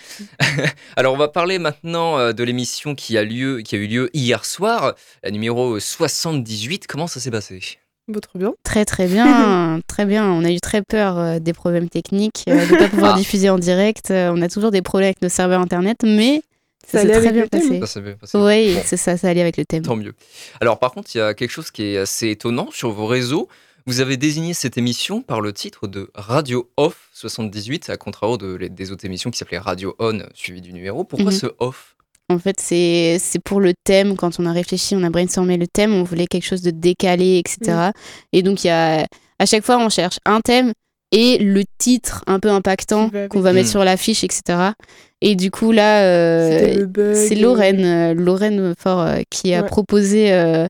Alors 0.96 1.12
on 1.12 1.18
va 1.18 1.28
parler 1.28 1.58
maintenant 1.58 2.18
euh, 2.18 2.32
de 2.32 2.42
l'émission 2.42 2.94
qui 2.94 3.18
a, 3.18 3.22
lieu, 3.22 3.60
qui 3.60 3.74
a 3.76 3.78
eu 3.78 3.86
lieu 3.86 4.10
hier 4.14 4.46
soir, 4.46 4.94
la 5.22 5.30
numéro 5.30 5.78
78. 5.78 6.86
Comment 6.86 7.06
ça 7.06 7.20
s'est 7.20 7.30
passé? 7.30 7.79
Votre 8.12 8.38
bien. 8.38 8.54
Très 8.64 8.84
très 8.84 9.06
bien, 9.06 9.80
très 9.86 10.04
bien. 10.06 10.24
On 10.30 10.44
a 10.44 10.50
eu 10.50 10.60
très 10.60 10.82
peur 10.82 11.18
euh, 11.18 11.38
des 11.38 11.52
problèmes 11.52 11.88
techniques, 11.88 12.44
euh, 12.48 12.66
de 12.66 12.72
ne 12.72 12.78
pas 12.78 12.88
pouvoir 12.88 13.14
Ah. 13.14 13.18
diffuser 13.18 13.48
en 13.50 13.58
direct. 13.58 14.10
Euh, 14.10 14.32
on 14.34 14.42
a 14.42 14.48
toujours 14.48 14.70
des 14.70 14.82
problèmes 14.82 15.06
avec 15.08 15.22
nos 15.22 15.28
serveurs 15.28 15.60
internet, 15.60 15.98
mais 16.04 16.42
Ça 16.86 16.98
ça 17.02 17.06
s'est 17.06 17.20
très 17.20 17.32
bien 17.32 17.46
passé. 17.46 17.78
Ça 17.80 17.86
s'est 17.86 18.00
bien 18.00 18.14
passé. 18.14 18.36
Oui, 18.38 18.74
Bon. 18.74 18.80
c'est 18.84 18.96
ça, 18.96 19.16
ça 19.16 19.28
allait 19.28 19.40
avec 19.42 19.56
le 19.56 19.64
thème. 19.64 19.82
Tant 19.84 19.96
mieux. 19.96 20.14
Alors 20.60 20.78
par 20.78 20.90
contre, 20.92 21.10
il 21.14 21.18
y 21.18 21.20
a 21.20 21.34
quelque 21.34 21.50
chose 21.50 21.70
qui 21.70 21.84
est 21.84 21.98
assez 21.98 22.28
étonnant 22.30 22.68
sur 22.72 22.90
vos 22.90 23.06
réseaux. 23.06 23.48
Vous 23.86 24.00
avez 24.00 24.16
désigné 24.16 24.52
cette 24.54 24.76
émission 24.76 25.22
par 25.22 25.40
le 25.40 25.52
titre 25.52 25.86
de 25.86 26.10
Radio 26.14 26.68
Off 26.76 27.08
78, 27.14 27.90
à 27.90 27.96
contrario 27.96 28.36
de, 28.36 28.54
les- 28.54 28.68
des 28.68 28.92
autres 28.92 29.04
émissions 29.06 29.30
qui 29.30 29.38
s'appelaient 29.38 29.58
Radio 29.58 29.94
On, 29.98 30.18
suivi 30.34 30.60
du 30.60 30.72
numéro. 30.72 31.02
Pourquoi 31.04 31.30
Mhm. 31.32 31.38
ce 31.38 31.46
off? 31.58 31.96
En 32.30 32.38
fait, 32.38 32.56
c'est 32.60 33.18
pour 33.44 33.60
le 33.60 33.72
thème. 33.84 34.16
Quand 34.16 34.38
on 34.38 34.46
a 34.46 34.52
réfléchi, 34.52 34.94
on 34.96 35.02
a 35.02 35.10
brainstormé 35.10 35.56
le 35.56 35.66
thème, 35.66 35.92
on 35.94 36.04
voulait 36.04 36.26
quelque 36.26 36.46
chose 36.46 36.62
de 36.62 36.70
décalé, 36.70 37.38
etc. 37.38 37.90
Et 38.32 38.42
donc, 38.42 38.62
il 38.64 38.68
y 38.68 38.70
a, 38.70 39.04
à 39.38 39.46
chaque 39.46 39.64
fois, 39.64 39.78
on 39.78 39.88
cherche 39.88 40.18
un 40.24 40.40
thème 40.40 40.72
et 41.12 41.38
le 41.38 41.64
titre 41.78 42.22
un 42.28 42.38
peu 42.38 42.50
impactant 42.50 43.10
qu'on 43.30 43.40
va 43.40 43.52
mettre 43.52 43.68
sur 43.68 43.82
l'affiche, 43.84 44.22
etc. 44.22 44.42
Et 45.20 45.34
du 45.34 45.50
coup, 45.50 45.72
là, 45.72 46.02
euh, 46.04 46.86
c'est 47.14 47.34
Lorraine, 47.34 47.84
euh, 47.84 48.14
Lorraine 48.14 48.74
Fort, 48.78 49.00
euh, 49.00 49.18
qui 49.28 49.52
a 49.52 49.62
Ouais. 49.62 49.66
proposé 49.66 50.32
euh, 50.32 50.66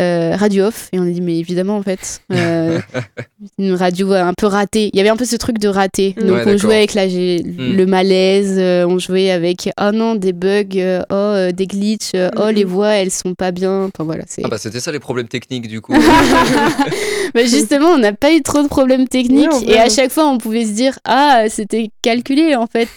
euh, 0.00 0.34
Radio 0.36 0.64
Off. 0.64 0.88
Et 0.92 0.98
on 0.98 1.02
a 1.02 1.10
dit, 1.10 1.20
mais 1.20 1.38
évidemment, 1.38 1.76
en 1.76 1.82
fait, 1.82 2.22
euh, 2.32 2.80
une 3.58 3.74
radio 3.74 4.12
un 4.12 4.32
peu 4.36 4.46
ratée. 4.46 4.90
Il 4.92 4.96
y 4.96 5.00
avait 5.00 5.10
un 5.10 5.16
peu 5.16 5.24
ce 5.26 5.36
truc 5.36 5.58
de 5.58 5.68
raté. 5.68 6.14
Mm. 6.16 6.26
Donc, 6.26 6.36
Ouais, 6.46 6.54
on 6.54 6.56
jouait 6.56 6.76
avec 6.76 6.94
la, 6.94 7.06
Mm. 7.06 7.76
le 7.76 7.84
malaise, 7.86 8.54
euh, 8.58 8.86
on 8.86 8.98
jouait 8.98 9.30
avec, 9.30 9.68
oh 9.80 9.90
non, 9.92 10.14
des 10.14 10.32
bugs, 10.32 10.64
euh, 10.76 11.02
oh, 11.10 11.14
euh, 11.14 11.52
des 11.52 11.66
glitches, 11.66 12.12
euh, 12.14 12.30
oh, 12.36 12.46
Mhm. 12.46 12.54
les 12.54 12.64
voix, 12.64 12.88
elles 12.90 13.10
sont 13.10 13.34
pas 13.34 13.50
bien. 13.52 13.84
Enfin, 13.84 14.04
voilà, 14.04 14.24
c'est. 14.26 14.42
Ah 14.44 14.48
bah 14.48 14.58
c'était 14.58 14.80
ça 14.80 14.92
les 14.92 15.00
problèmes 15.00 15.28
techniques 15.28 15.68
du 15.68 15.80
coup. 15.80 15.94
Bah, 17.34 17.44
justement, 17.46 17.88
on 17.88 17.98
n'a 17.98 18.12
pas 18.12 18.32
eu 18.32 18.42
trop 18.42 18.62
de 18.62 18.68
problèmes 18.68 19.08
techniques. 19.08 19.48
Et 19.66 19.78
à 19.78 19.88
chaque 19.88 20.10
fois, 20.10 20.26
on 20.28 20.36
pouvait 20.38 20.66
se 20.66 20.72
dire, 20.72 20.98
ah, 21.04 21.44
c'était 21.48 21.90
calculé, 22.02 22.54
en 22.56 22.66
fait. 22.66 22.88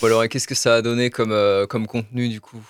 Bon, 0.00 0.06
alors 0.06 0.22
et 0.22 0.28
qu'est-ce 0.28 0.46
que 0.46 0.54
ça 0.54 0.76
a 0.76 0.82
donné 0.82 1.10
comme, 1.10 1.32
euh, 1.32 1.66
comme 1.66 1.86
contenu 1.88 2.28
du 2.28 2.40
coup? 2.40 2.60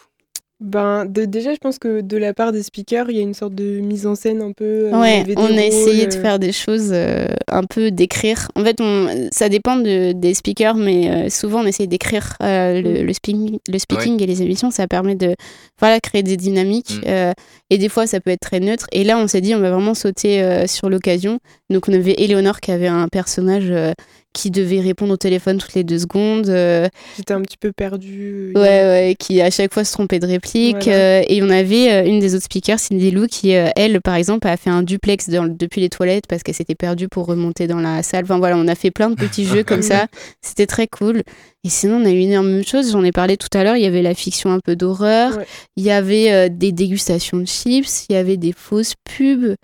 Ben, 0.60 1.04
de- 1.06 1.24
déjà, 1.24 1.52
je 1.54 1.58
pense 1.58 1.78
que 1.78 2.00
de 2.00 2.16
la 2.16 2.34
part 2.34 2.50
des 2.50 2.64
speakers, 2.64 3.08
il 3.10 3.16
y 3.16 3.20
a 3.20 3.22
une 3.22 3.32
sorte 3.34 3.54
de 3.54 3.78
mise 3.78 4.08
en 4.08 4.16
scène 4.16 4.42
un 4.42 4.50
peu. 4.50 4.64
euh, 4.64 4.88
il 4.90 4.96
y 4.96 5.00
Ouais, 5.00 5.20
avait 5.20 5.34
des 5.36 5.40
on 5.40 5.56
a 5.56 5.64
essayé 5.64 6.02
rôles, 6.02 6.08
de 6.12 6.16
euh, 6.16 6.20
faire 6.22 6.38
des 6.40 6.50
choses 6.50 6.90
euh, 6.92 7.28
un 7.46 7.62
peu 7.62 7.92
d'écrire. 7.92 8.48
En 8.56 8.64
fait, 8.64 8.80
on, 8.80 9.28
ça 9.30 9.48
dépend 9.48 9.76
de- 9.76 10.10
des 10.10 10.34
speakers, 10.34 10.74
mais 10.74 11.10
euh, 11.10 11.28
souvent 11.30 11.60
on 11.62 11.66
essaye 11.66 11.86
d'écrire 11.86 12.34
euh, 12.42 12.82
le, 12.82 13.04
le 13.04 13.12
speaking, 13.12 13.58
le 13.72 13.78
speaking 13.78 14.20
et 14.20 14.26
les 14.26 14.42
émissions. 14.42 14.72
Ça 14.72 14.88
permet 14.88 15.14
de 15.14 15.36
voilà, 15.78 16.00
créer 16.00 16.24
des 16.24 16.36
dynamiques. 16.36 16.90
Mm. 17.04 17.08
euh, 17.08 17.32
et 17.70 17.78
des 17.78 17.88
fois, 17.88 18.08
ça 18.08 18.18
peut 18.18 18.30
être 18.30 18.40
très 18.40 18.58
neutre. 18.58 18.86
Et 18.90 19.04
là, 19.04 19.16
on 19.16 19.28
s'est 19.28 19.40
dit, 19.40 19.54
on 19.54 19.60
va 19.60 19.70
vraiment 19.70 19.94
sauter 19.94 20.42
euh, 20.42 20.66
sur 20.66 20.90
l'occasion. 20.90 21.38
Donc, 21.70 21.88
on 21.88 21.92
avait 21.92 22.14
Eleonore 22.18 22.58
qui 22.60 22.72
avait 22.72 22.88
un 22.88 23.06
personnage 23.06 23.68
euh, 23.70 23.92
qui 24.40 24.50
devait 24.52 24.80
répondre 24.80 25.12
au 25.12 25.16
téléphone 25.16 25.58
toutes 25.58 25.74
les 25.74 25.82
deux 25.82 25.98
secondes. 25.98 26.48
euh, 26.48 26.88
J'étais 27.16 27.34
un 27.34 27.40
petit 27.42 27.56
peu 27.56 27.72
perdue. 27.72 28.52
Ouais, 28.54 28.60
ouais, 28.62 29.16
qui 29.18 29.40
à 29.40 29.50
chaque 29.50 29.74
fois 29.74 29.82
se 29.84 29.92
trompait 29.92 30.20
de 30.20 30.26
réplique. 30.26 30.84
Voilà. 30.84 30.98
euh, 30.98 31.22
et 31.28 31.42
on 31.42 31.50
avait 31.50 31.90
euh, 31.90 32.04
une 32.06 32.20
des 32.20 32.34
autres 32.36 32.44
speakers, 32.44 32.78
Cindy 32.78 33.10
Lou, 33.10 33.26
qui, 33.26 33.50
elle, 33.50 34.00
par 34.00 34.14
exemple, 34.14 34.46
a 34.46 34.56
fait 34.56 34.70
un 34.70 34.82
duplex 34.84 35.28
dans- 35.28 35.46
depuis 35.48 35.80
les 35.80 35.88
toilettes 35.88 36.26
parce 36.28 36.42
qu'elle 36.44 36.54
s'était 36.54 36.76
perdue 36.76 37.08
pour 37.08 37.26
remonter 37.26 37.66
dans 37.66 37.80
la 37.80 38.02
salle. 38.04 38.24
Enfin 38.24 38.38
voilà, 38.38 38.56
on 38.56 38.68
a 38.68 38.74
fait 38.76 38.92
plein 38.92 39.10
de 39.10 39.16
petits 39.16 39.44
jeux 39.44 39.64
comme 39.64 39.82
ça. 39.82 40.06
C'était 40.40 40.66
très 40.66 40.86
cool. 40.86 41.22
Et 41.64 41.68
sinon, 41.70 41.96
on 41.96 42.04
a 42.04 42.10
eu 42.10 42.18
une 42.18 42.30
énorme 42.30 42.64
chose. 42.64 42.92
J'en 42.92 43.02
ai 43.02 43.10
parlé 43.12 43.36
tout 43.36 43.48
à 43.52 43.64
l'heure. 43.64 43.74
Il 43.76 43.82
y 43.82 43.86
avait 43.86 44.02
la 44.02 44.14
fiction 44.14 44.52
un 44.52 44.60
peu 44.60 44.76
d'horreur. 44.76 45.36
Ouais. 45.36 45.46
Il 45.76 45.82
y 45.82 45.90
avait 45.90 46.48
des 46.48 46.70
dégustations 46.70 47.38
de 47.38 47.44
chips. 47.46 48.06
Il 48.08 48.12
y 48.12 48.16
avait 48.16 48.36
des 48.36 48.52
fausses 48.56 48.94
pubs. 49.04 49.56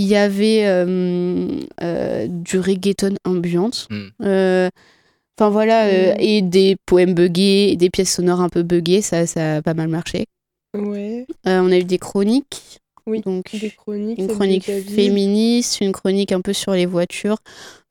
Il 0.00 0.06
y 0.06 0.16
avait 0.16 0.62
euh, 0.66 1.46
euh, 1.82 2.26
du 2.26 2.58
reggaeton 2.58 3.16
ambiante. 3.26 3.86
Mm. 3.90 4.06
Euh, 4.22 4.68
Enfin 5.38 5.50
voilà, 5.50 5.86
euh, 5.88 6.12
Mm. 6.14 6.20
et 6.20 6.42
des 6.42 6.76
poèmes 6.86 7.14
buggés, 7.14 7.70
et 7.72 7.76
des 7.76 7.88
pièces 7.90 8.14
sonores 8.14 8.40
un 8.42 8.48
peu 8.50 8.62
buggées, 8.62 9.00
ça, 9.02 9.26
ça 9.26 9.56
a 9.56 9.62
pas 9.62 9.72
mal 9.74 9.88
marché. 9.88 10.26
Ouais, 10.76 11.26
Euh, 11.46 11.60
on 11.60 11.70
a 11.72 11.78
eu 11.78 11.84
des 11.84 11.98
chroniques. 11.98 12.79
Oui, 13.06 13.20
Donc, 13.20 13.46
des 13.52 13.70
chroniques. 13.70 14.18
une 14.18 14.28
chronique 14.28 14.64
féministe, 14.64 15.80
une 15.80 15.92
chronique 15.92 16.32
un 16.32 16.40
peu 16.40 16.52
sur 16.52 16.72
les 16.72 16.86
voitures. 16.86 17.38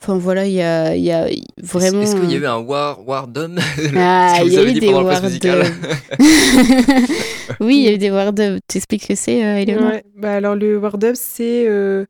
Enfin 0.01 0.17
voilà, 0.17 0.45
il 0.45 0.53
y 0.53 0.61
a, 0.61 0.95
il 0.95 1.03
y 1.03 1.11
a 1.11 1.27
vraiment. 1.61 2.01
Est-ce 2.01 2.15
qu'il 2.15 2.31
y 2.31 2.35
a 2.35 2.37
euh, 2.37 2.41
eu 2.41 2.45
un 2.45 2.57
war, 2.59 3.05
wardom? 3.07 3.55
Ah, 3.95 4.35
Ce 4.37 4.41
que 4.41 4.45
il 4.45 4.49
vous 4.49 4.55
y 4.55 4.57
a 4.57 4.61
avez 4.61 4.69
eu 4.69 4.73
dit 4.73 4.79
des 4.79 5.21
musical. 5.21 5.63
oui, 7.59 7.77
il 7.77 7.83
y 7.83 7.87
a 7.87 7.93
eu 7.93 7.97
des 7.97 8.11
word 8.11 8.35
T'expliques 8.67 9.03
ce 9.03 9.07
que 9.09 9.15
c'est, 9.15 9.43
euh, 9.43 9.57
Eleonore 9.57 9.91
Ouais, 9.91 10.03
bah 10.15 10.35
alors 10.35 10.55
le 10.55 10.77
Word 10.77 11.03
Up, 11.03 11.15
c'est 11.15 11.67
euh, 11.67 12.05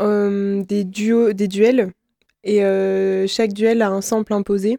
euh, 0.00 0.62
des, 0.62 0.84
duos, 0.84 1.32
des 1.32 1.48
duels. 1.48 1.92
Et 2.44 2.64
euh, 2.64 3.26
chaque 3.26 3.52
duel 3.52 3.82
a 3.82 3.88
un 3.88 4.00
sample 4.00 4.32
imposé. 4.32 4.78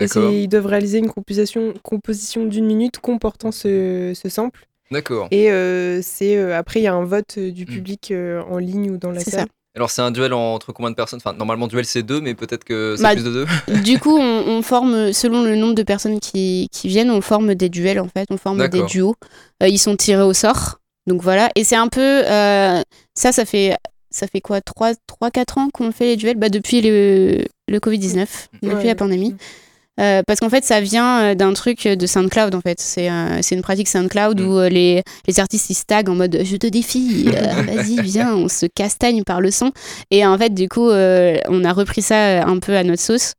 Et 0.00 0.42
ils 0.42 0.48
doivent 0.48 0.66
réaliser 0.66 0.98
une 0.98 1.08
composition, 1.08 1.74
composition 1.82 2.44
d'une 2.46 2.66
minute 2.66 2.98
comportant 2.98 3.50
ce, 3.50 4.12
ce 4.14 4.28
sample. 4.28 4.67
D'accord. 4.90 5.28
Et 5.30 5.50
euh, 5.50 6.00
c'est 6.02 6.36
euh, 6.36 6.56
après, 6.58 6.80
il 6.80 6.84
y 6.84 6.86
a 6.86 6.94
un 6.94 7.04
vote 7.04 7.34
euh, 7.38 7.50
du 7.50 7.64
Mm. 7.64 7.66
public 7.66 8.10
euh, 8.10 8.42
en 8.50 8.58
ligne 8.58 8.90
ou 8.90 8.96
dans 8.96 9.10
la 9.10 9.20
salle. 9.20 9.48
Alors 9.76 9.90
c'est 9.90 10.02
un 10.02 10.10
duel 10.10 10.32
entre 10.32 10.72
combien 10.72 10.90
de 10.90 10.96
personnes? 10.96 11.20
Enfin 11.24 11.36
normalement 11.36 11.68
duel 11.68 11.84
c'est 11.84 12.02
deux 12.02 12.20
mais 12.20 12.34
peut-être 12.34 12.64
que 12.64 12.94
c'est 12.96 13.02
Bah, 13.02 13.12
plus 13.14 13.22
de 13.22 13.30
deux. 13.30 13.46
Du 13.84 13.98
coup, 14.00 14.16
on, 14.18 14.44
on 14.48 14.62
forme, 14.62 15.12
selon 15.12 15.42
le 15.44 15.54
nombre 15.54 15.74
de 15.74 15.82
personnes 15.84 16.18
qui, 16.20 16.68
qui 16.72 16.88
viennent, 16.88 17.10
on 17.10 17.20
forme 17.20 17.54
des 17.54 17.68
duels 17.68 18.00
en 18.00 18.08
fait, 18.08 18.26
on 18.30 18.38
forme 18.38 18.66
des 18.68 18.82
duos. 18.84 19.14
Euh, 19.62 19.68
ils 19.68 19.78
sont 19.78 19.94
tirés 19.94 20.22
au 20.22 20.32
sort. 20.32 20.80
Donc 21.06 21.22
voilà. 21.22 21.50
Et 21.54 21.62
c'est 21.64 21.76
un 21.76 21.88
peu. 21.88 22.00
euh, 22.26 22.80
ça, 23.14 23.30
ça 23.32 23.44
fait. 23.44 23.76
Ça 24.10 24.26
fait 24.26 24.40
quoi? 24.40 24.60
3-4 24.60 25.58
ans 25.58 25.68
qu'on 25.72 25.92
fait 25.92 26.06
les 26.06 26.16
duels? 26.16 26.38
Bah, 26.38 26.48
Depuis 26.48 26.80
le, 26.80 27.44
le 27.68 27.78
Covid-19, 27.78 28.26
depuis 28.62 28.74
Ouais. 28.74 28.84
la 28.86 28.94
pandémie. 28.94 29.36
Euh, 30.00 30.22
parce 30.26 30.40
qu'en 30.40 30.48
fait, 30.48 30.64
ça 30.64 30.80
vient 30.80 31.22
euh, 31.22 31.34
d'un 31.34 31.52
truc 31.52 31.86
de 31.86 32.06
SoundCloud, 32.06 32.54
en 32.54 32.60
fait. 32.60 32.80
C'est 32.80 33.10
euh, 33.10 33.40
une 33.50 33.62
pratique 33.62 33.88
SoundCloud 33.88 34.40
Mm. 34.40 34.46
où 34.46 34.58
euh, 34.58 34.68
les, 34.68 35.02
les 35.26 35.40
artistes, 35.40 35.70
ils 35.70 35.74
se 35.74 35.84
taguent 35.84 36.10
en 36.10 36.14
mode 36.14 36.38
«je 36.44 36.56
te 36.56 36.66
défie, 36.66 37.24
vas-y, 37.66 38.00
viens, 38.02 38.34
on 38.34 38.48
se 38.48 38.66
castagne 38.66 39.24
par 39.24 39.40
le 39.40 39.50
son». 39.50 39.72
Et 40.10 40.24
en 40.24 40.38
fait, 40.38 40.54
du 40.54 40.68
coup, 40.68 40.88
on 40.88 41.64
a 41.64 41.72
repris 41.72 42.02
ça 42.02 42.46
un 42.46 42.58
peu 42.58 42.76
à 42.76 42.84
notre 42.84 43.02
sauce. 43.02 43.34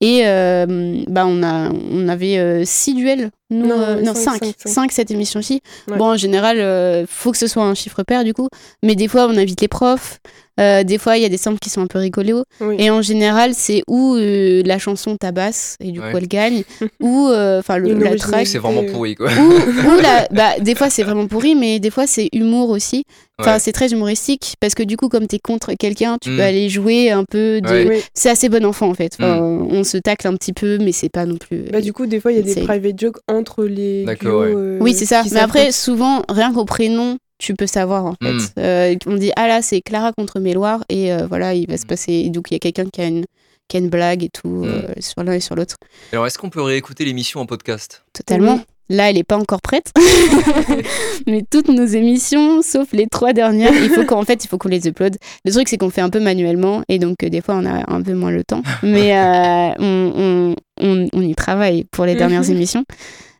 Et 0.00 0.22
bah, 0.22 1.26
on, 1.26 1.42
a, 1.42 1.70
on 1.70 2.08
avait 2.08 2.64
six 2.64 2.94
duels. 2.94 3.30
Nous, 3.50 3.66
Non, 3.66 3.80
euh, 3.80 4.00
non, 4.02 4.14
cinq, 4.14 4.32
cinq, 4.32 4.44
cinq, 4.44 4.54
cinq. 4.58 4.68
Cinq 4.72 4.92
cette 4.92 5.10
émission-ci. 5.10 5.60
Ouais. 5.90 5.96
Bon, 5.96 6.06
en 6.12 6.16
général, 6.16 6.58
euh, 6.60 7.04
faut 7.08 7.32
que 7.32 7.38
ce 7.38 7.46
soit 7.46 7.62
un 7.64 7.74
chiffre 7.74 8.02
pair, 8.02 8.24
du 8.24 8.34
coup. 8.34 8.48
Mais 8.82 8.94
des 8.94 9.08
fois, 9.08 9.26
on 9.26 9.36
invite 9.36 9.60
les 9.60 9.68
profs. 9.68 10.18
Euh, 10.60 10.82
des 10.82 10.98
fois, 10.98 11.16
il 11.16 11.22
y 11.22 11.24
a 11.24 11.28
des 11.28 11.36
samples 11.36 11.60
qui 11.60 11.70
sont 11.70 11.80
un 11.82 11.86
peu 11.86 12.00
rigolos. 12.00 12.42
Oui. 12.60 12.74
Et 12.80 12.90
en 12.90 13.00
général, 13.00 13.52
c'est 13.54 13.82
où 13.86 14.16
euh, 14.16 14.60
la 14.66 14.78
chanson 14.80 15.16
tabasse 15.16 15.76
et 15.78 15.92
du 15.92 16.00
Ouais. 16.00 16.10
coup 16.10 16.16
elle 16.18 16.26
gagne, 16.26 16.64
ou 17.00 17.28
euh, 17.28 17.60
enfin 17.60 17.78
la 17.78 18.16
track, 18.16 18.44
C'est 18.48 18.58
vraiment 18.58 18.82
pourri 18.84 19.14
quoi. 19.14 19.30
ou, 19.30 19.52
ou 19.52 19.96
la, 20.02 20.26
bah, 20.32 20.58
des 20.58 20.74
fois 20.74 20.90
c'est 20.90 21.04
vraiment 21.04 21.28
pourri, 21.28 21.54
mais 21.54 21.78
des 21.78 21.90
fois 21.90 22.08
c'est 22.08 22.28
humour 22.32 22.70
aussi. 22.70 23.04
Enfin, 23.40 23.52
Ouais. 23.52 23.58
c'est 23.60 23.70
très 23.70 23.92
humoristique 23.92 24.56
parce 24.58 24.74
que 24.74 24.82
du 24.82 24.96
coup, 24.96 25.08
comme 25.08 25.28
t'es 25.28 25.38
contre 25.38 25.72
quelqu'un, 25.78 26.16
tu 26.20 26.30
Mm. 26.30 26.36
peux 26.36 26.42
aller 26.42 26.68
jouer 26.68 27.12
un 27.12 27.22
peu 27.22 27.60
de. 27.60 27.68
Ouais. 27.68 27.86
Oui. 27.88 28.02
C'est 28.12 28.30
assez 28.30 28.48
bon 28.48 28.64
enfant 28.64 28.88
en 28.88 28.94
fait. 28.94 29.12
Enfin, 29.20 29.38
On 29.40 29.84
se 29.84 29.96
tacle 29.96 30.26
un 30.26 30.34
petit 30.34 30.52
peu, 30.52 30.78
mais 30.78 30.90
c'est 30.90 31.08
pas 31.08 31.24
non 31.24 31.36
plus. 31.36 31.66
Bah, 31.70 31.80
du 31.80 31.92
coup, 31.92 32.06
des 32.06 32.18
fois, 32.18 32.32
il 32.32 32.38
y 32.38 32.40
a 32.40 32.42
des 32.54 32.62
private 32.62 32.98
jokes 32.98 33.18
entre 33.38 33.64
les 33.64 34.04
D'accord, 34.04 34.44
duos. 34.44 34.54
ouais. 34.54 34.54
euh, 34.54 34.78
oui, 34.80 34.94
c'est 34.94 35.06
ça. 35.06 35.22
Mais 35.32 35.40
après, 35.40 35.72
souvent, 35.72 36.22
rien 36.28 36.52
qu'au 36.52 36.64
prénom, 36.64 37.16
tu 37.38 37.54
peux 37.54 37.66
savoir 37.68 38.04
en 38.04 38.14
fait. 38.22 38.32
Mm. 38.32 38.40
Euh, 38.58 38.94
on 39.06 39.14
dit 39.14 39.30
ah 39.36 39.46
là 39.46 39.62
c'est 39.62 39.80
Clara 39.80 40.12
contre 40.12 40.40
Méloire 40.40 40.82
et 40.88 41.12
euh, 41.12 41.26
voilà 41.28 41.54
il 41.54 41.68
va 41.68 41.76
se 41.76 41.84
Mm. 41.84 41.88
passer. 41.88 42.28
Donc 42.30 42.50
il 42.50 42.54
y 42.54 42.56
a 42.56 42.58
quelqu'un 42.58 42.86
qui 42.92 43.00
a 43.00 43.06
une 43.06 43.24
qui 43.68 43.76
a 43.76 43.80
une 43.80 43.90
blague 43.90 44.24
et 44.24 44.28
tout 44.30 44.62
euh, 44.64 44.82
sur 44.98 45.22
l'un 45.22 45.34
et 45.34 45.40
sur 45.40 45.54
l'autre. 45.54 45.76
Alors 46.12 46.26
est-ce 46.26 46.36
qu'on 46.38 46.50
peut 46.50 46.62
réécouter 46.62 47.04
l'émission 47.04 47.40
en 47.40 47.46
podcast? 47.46 48.02
Totalement. 48.12 48.54
Oui. 48.54 48.60
Là, 48.90 49.10
elle 49.10 49.16
n'est 49.16 49.22
pas 49.24 49.36
encore 49.36 49.60
prête. 49.60 49.92
Mais 51.26 51.44
toutes 51.50 51.68
nos 51.68 51.84
émissions, 51.84 52.62
sauf 52.62 52.88
les 52.92 53.06
trois 53.06 53.34
dernières, 53.34 53.74
il 53.74 53.90
faut 53.90 54.04
qu'en 54.04 54.24
fait, 54.24 54.44
il 54.44 54.48
faut 54.48 54.56
qu'on 54.56 54.68
les 54.70 54.88
upload. 54.88 55.16
Le 55.44 55.52
truc, 55.52 55.68
c'est 55.68 55.76
qu'on 55.76 55.90
fait 55.90 56.00
un 56.00 56.08
peu 56.10 56.20
manuellement 56.20 56.82
et 56.88 56.98
donc 56.98 57.22
euh, 57.22 57.28
des 57.28 57.40
fois, 57.42 57.56
on 57.56 57.66
a 57.66 57.84
un 57.92 58.02
peu 58.02 58.14
moins 58.14 58.30
le 58.30 58.44
temps. 58.44 58.62
Mais 58.82 59.14
euh, 59.16 59.70
on, 59.78 60.12
on, 60.16 60.54
on- 60.80 61.08
on 61.12 61.20
y 61.20 61.34
travaille 61.34 61.84
pour 61.84 62.06
les 62.06 62.14
dernières 62.14 62.44
Mhm. 62.44 62.52
émissions. 62.52 62.84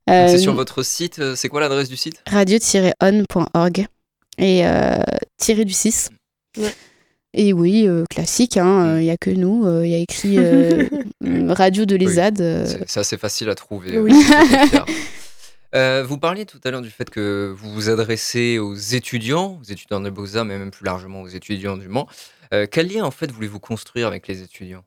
Euh, 0.09 0.29
C'est 0.29 0.39
sur 0.39 0.55
votre 0.55 0.83
site, 0.83 1.19
euh, 1.19 1.37
c'est 1.37 1.49
quoi 1.49 1.61
l'adresse 1.61 1.89
du 1.89 1.97
site? 1.97 2.23
radio-on.org 2.31 3.87
et 4.39 4.67
euh, 4.67 4.99
tiré 5.37 5.65
du 5.65 5.73
6. 5.73 6.11
Ouais. 6.57 6.75
Et 7.35 7.53
oui, 7.53 7.87
euh, 7.87 8.05
classique, 8.09 8.57
il 8.57 8.63
Mm. 8.63 8.99
n'y 9.01 9.11
a 9.11 9.17
que 9.17 9.31
nous. 9.31 9.83
Il 9.85 9.91
y 9.91 9.95
a 9.95 9.99
écrit 9.99 10.39
euh, 10.39 10.89
radio 11.53 11.85
de 11.85 11.95
l'ESAD. 11.97 12.41
euh, 12.41 12.67
C'est 12.87 13.01
assez 13.01 13.19
facile 13.19 13.49
à 13.51 13.55
trouver. 13.55 13.99
Oui. 13.99 14.13
euh. 14.75 14.79
Euh, 15.75 16.03
vous 16.03 16.17
parliez 16.17 16.47
tout 16.47 16.59
à 16.65 16.71
l'heure 16.71 16.81
du 16.81 16.89
fait 16.89 17.11
que 17.11 17.55
vous 17.55 17.71
vous 17.71 17.91
adressez 17.91 18.59
aux 18.59 18.75
étudiants, 18.75 19.59
aux 19.61 19.65
étudiants 19.65 20.01
de 20.01 20.09
Beaux-Arts, 20.09 20.47
mais 20.47 20.57
même 20.57 20.71
plus 20.71 20.87
largement 20.87 21.21
aux 21.21 21.29
étudiants 21.29 21.77
du 21.77 21.89
Mans. 21.89 22.09
Euh, 22.55 22.67
quel 22.71 22.91
lien 22.91 23.05
en 23.05 23.11
fait 23.11 23.31
voulez-vous 23.31 23.61
construire 23.61 24.07
avec 24.07 24.27
les 24.29 24.41
étudiants? 24.41 24.83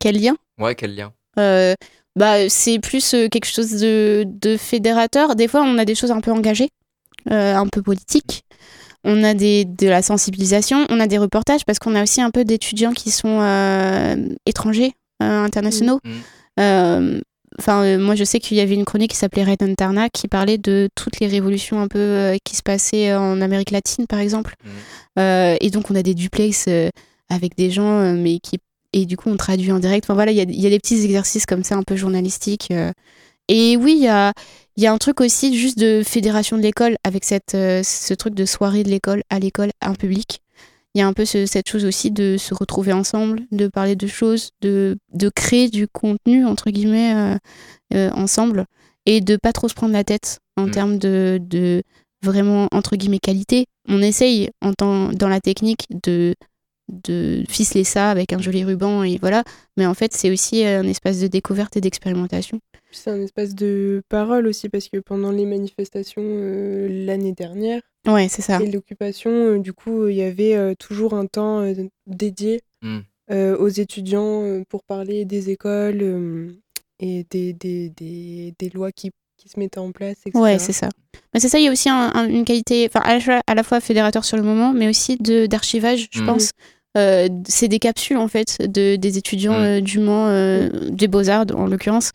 Quel 0.00 0.20
lien? 0.20 0.36
Ouais, 0.58 0.74
quel 0.74 0.96
lien? 0.96 1.12
Euh, 1.38 1.74
bah, 2.16 2.48
c'est 2.48 2.78
plus 2.78 3.14
euh, 3.14 3.28
quelque 3.28 3.46
chose 3.46 3.72
de, 3.72 4.24
de 4.26 4.56
fédérateur. 4.56 5.36
Des 5.36 5.48
fois, 5.48 5.62
on 5.62 5.78
a 5.78 5.84
des 5.84 5.94
choses 5.94 6.10
un 6.10 6.20
peu 6.20 6.32
engagées, 6.32 6.70
euh, 7.30 7.54
un 7.54 7.66
peu 7.68 7.82
politiques. 7.82 8.42
On 9.04 9.22
a 9.22 9.34
des, 9.34 9.64
de 9.64 9.86
la 9.86 10.02
sensibilisation, 10.02 10.84
on 10.88 10.98
a 10.98 11.06
des 11.06 11.18
reportages 11.18 11.64
parce 11.64 11.78
qu'on 11.78 11.94
a 11.94 12.02
aussi 12.02 12.20
un 12.20 12.30
peu 12.32 12.44
d'étudiants 12.44 12.92
qui 12.92 13.12
sont 13.12 13.38
euh, 13.40 14.16
étrangers, 14.46 14.94
euh, 15.22 15.44
internationaux. 15.44 16.00
Euh, 16.58 17.20
Enfin, 17.58 17.96
moi, 17.96 18.14
je 18.14 18.24
sais 18.24 18.38
qu'il 18.38 18.58
y 18.58 18.60
avait 18.60 18.74
une 18.74 18.84
chronique 18.84 19.12
qui 19.12 19.16
s'appelait 19.16 19.44
Red 19.44 19.62
Antarna 19.62 20.10
qui 20.10 20.28
parlait 20.28 20.58
de 20.58 20.90
toutes 20.94 21.20
les 21.20 21.26
révolutions 21.26 21.80
un 21.80 21.88
peu 21.88 22.36
qui 22.44 22.54
se 22.54 22.62
passaient 22.62 23.14
en 23.14 23.40
Amérique 23.40 23.70
latine, 23.70 24.06
par 24.06 24.18
exemple. 24.18 24.56
Euh, 25.18 25.56
et 25.62 25.70
donc, 25.70 25.90
on 25.90 25.94
a 25.94 26.02
des 26.02 26.12
duplex 26.12 26.68
avec 27.30 27.56
des 27.56 27.70
gens, 27.70 28.12
mais 28.12 28.40
qui. 28.40 28.58
Et 28.98 29.04
du 29.04 29.16
coup, 29.18 29.28
on 29.28 29.36
traduit 29.36 29.70
en 29.72 29.78
direct. 29.78 30.06
Enfin, 30.06 30.14
voilà, 30.14 30.32
il 30.32 30.38
y 30.38 30.40
a, 30.40 30.44
y 30.48 30.66
a 30.66 30.70
des 30.70 30.78
petits 30.78 31.04
exercices 31.04 31.44
comme 31.44 31.62
ça, 31.64 31.74
un 31.76 31.82
peu 31.82 31.96
journalistiques. 31.96 32.68
euh. 32.70 32.92
Et 33.48 33.76
oui, 33.76 33.92
il 33.98 34.02
y 34.02 34.08
a, 34.08 34.32
y 34.78 34.86
a 34.86 34.92
un 34.92 34.96
truc 34.96 35.20
aussi 35.20 35.54
juste 35.56 35.78
de 35.78 36.02
fédération 36.02 36.56
de 36.56 36.62
l'école 36.62 36.96
avec 37.04 37.24
cette, 37.24 37.54
euh, 37.54 37.82
ce 37.84 38.14
truc 38.14 38.34
de 38.34 38.46
soirée 38.46 38.84
de 38.84 38.88
l'école 38.88 39.22
à 39.28 39.38
l'école, 39.38 39.70
en 39.84 39.94
public. 39.94 40.40
Il 40.94 41.00
y 41.00 41.02
a 41.02 41.06
un 41.06 41.12
peu 41.12 41.26
ce- 41.26 41.44
cette 41.44 41.68
chose 41.68 41.84
aussi 41.84 42.10
de 42.10 42.36
se 42.38 42.54
retrouver 42.54 42.94
ensemble, 42.94 43.42
de 43.52 43.68
parler 43.68 43.96
de 43.96 44.06
choses, 44.06 44.50
de, 44.62 44.96
de 45.12 45.28
créer 45.28 45.68
du 45.68 45.86
contenu, 45.88 46.46
entre 46.46 46.70
guillemets, 46.70 47.12
euh, 47.14 47.36
euh, 47.94 48.10
ensemble, 48.12 48.64
et 49.04 49.20
de 49.20 49.36
pas 49.36 49.52
trop 49.52 49.68
se 49.68 49.74
prendre 49.74 49.92
la 49.92 50.04
tête 50.04 50.38
en 50.56 50.66
Mm. 50.68 50.70
termes 50.70 50.98
de, 50.98 51.38
de 51.42 51.82
vraiment, 52.22 52.66
entre 52.72 52.96
guillemets, 52.96 53.18
qualité. 53.18 53.66
On 53.88 54.00
essaye, 54.00 54.48
en 54.62 54.72
temps, 54.72 55.10
dans 55.12 55.28
la 55.28 55.40
technique, 55.40 55.84
de, 56.02 56.34
de 56.88 57.44
ficeler 57.48 57.84
ça 57.84 58.10
avec 58.10 58.32
un 58.32 58.40
joli 58.40 58.64
ruban, 58.64 59.02
et 59.02 59.18
voilà. 59.20 59.42
Mais 59.76 59.86
en 59.86 59.94
fait, 59.94 60.12
c'est 60.12 60.30
aussi 60.30 60.64
un 60.64 60.84
espace 60.84 61.20
de 61.20 61.26
découverte 61.26 61.76
et 61.76 61.80
d'expérimentation. 61.80 62.60
c'est 62.92 63.10
un 63.10 63.20
espace 63.20 63.54
de 63.54 64.02
parole 64.08 64.46
aussi, 64.46 64.68
parce 64.68 64.88
que 64.88 64.98
pendant 64.98 65.30
les 65.32 65.46
manifestations 65.46 66.22
euh, 66.24 66.88
l'année 67.06 67.32
dernière 67.32 67.82
Ouais, 68.06 68.28
c'est 68.28 68.42
ça. 68.42 68.60
et 68.62 68.70
l'occupation, 68.70 69.30
euh, 69.30 69.58
du 69.58 69.72
coup, 69.72 70.06
il 70.08 70.16
y 70.16 70.22
avait 70.22 70.54
euh, 70.54 70.74
toujours 70.78 71.14
un 71.14 71.26
temps 71.26 71.60
euh, 71.62 71.74
dédié 72.06 72.60
Mm. 72.82 72.98
euh, 73.32 73.56
aux 73.56 73.68
étudiants 73.68 74.42
euh, 74.44 74.62
pour 74.68 74.84
parler 74.84 75.24
des 75.24 75.50
écoles 75.50 76.02
euh, 76.02 76.52
et 77.00 77.24
des, 77.30 77.52
des, 77.54 77.88
des, 77.90 78.54
des 78.58 78.70
lois 78.70 78.92
qui, 78.92 79.10
qui 79.38 79.48
se 79.48 79.58
mettaient 79.58 79.78
en 79.80 79.92
place, 79.92 80.18
etc. 80.26 80.38
Ouais, 80.38 80.58
c'est 80.58 80.72
ça. 80.72 80.88
Mais 81.34 81.40
c'est 81.40 81.48
ça, 81.48 81.58
il 81.58 81.64
y 81.64 81.68
a 81.68 81.72
aussi 81.72 81.88
un- 81.88 82.12
un- 82.14 82.28
une 82.28 82.44
qualité, 82.44 82.86
enfin, 82.88 83.00
à, 83.04 83.14
la 83.14 83.20
fois- 83.20 83.40
à 83.46 83.54
la 83.54 83.62
fois 83.62 83.80
fédérateur 83.80 84.24
sur 84.24 84.36
le 84.36 84.42
moment, 84.42 84.72
mais 84.72 84.88
aussi 84.88 85.16
de- 85.16 85.46
d'archivage, 85.46 86.08
je 86.12 86.20
Mhm. 86.20 86.26
pense. 86.26 86.50
Euh, 86.96 87.28
c'est 87.46 87.68
des 87.68 87.78
capsules, 87.78 88.16
en 88.16 88.28
fait, 88.28 88.58
de, 88.60 88.96
des 88.96 89.18
étudiants 89.18 89.54
euh, 89.54 89.80
du 89.80 89.98
Mans, 89.98 90.28
euh, 90.28 90.70
des 90.88 91.08
Beaux-Arts, 91.08 91.46
en 91.54 91.66
l'occurrence, 91.66 92.10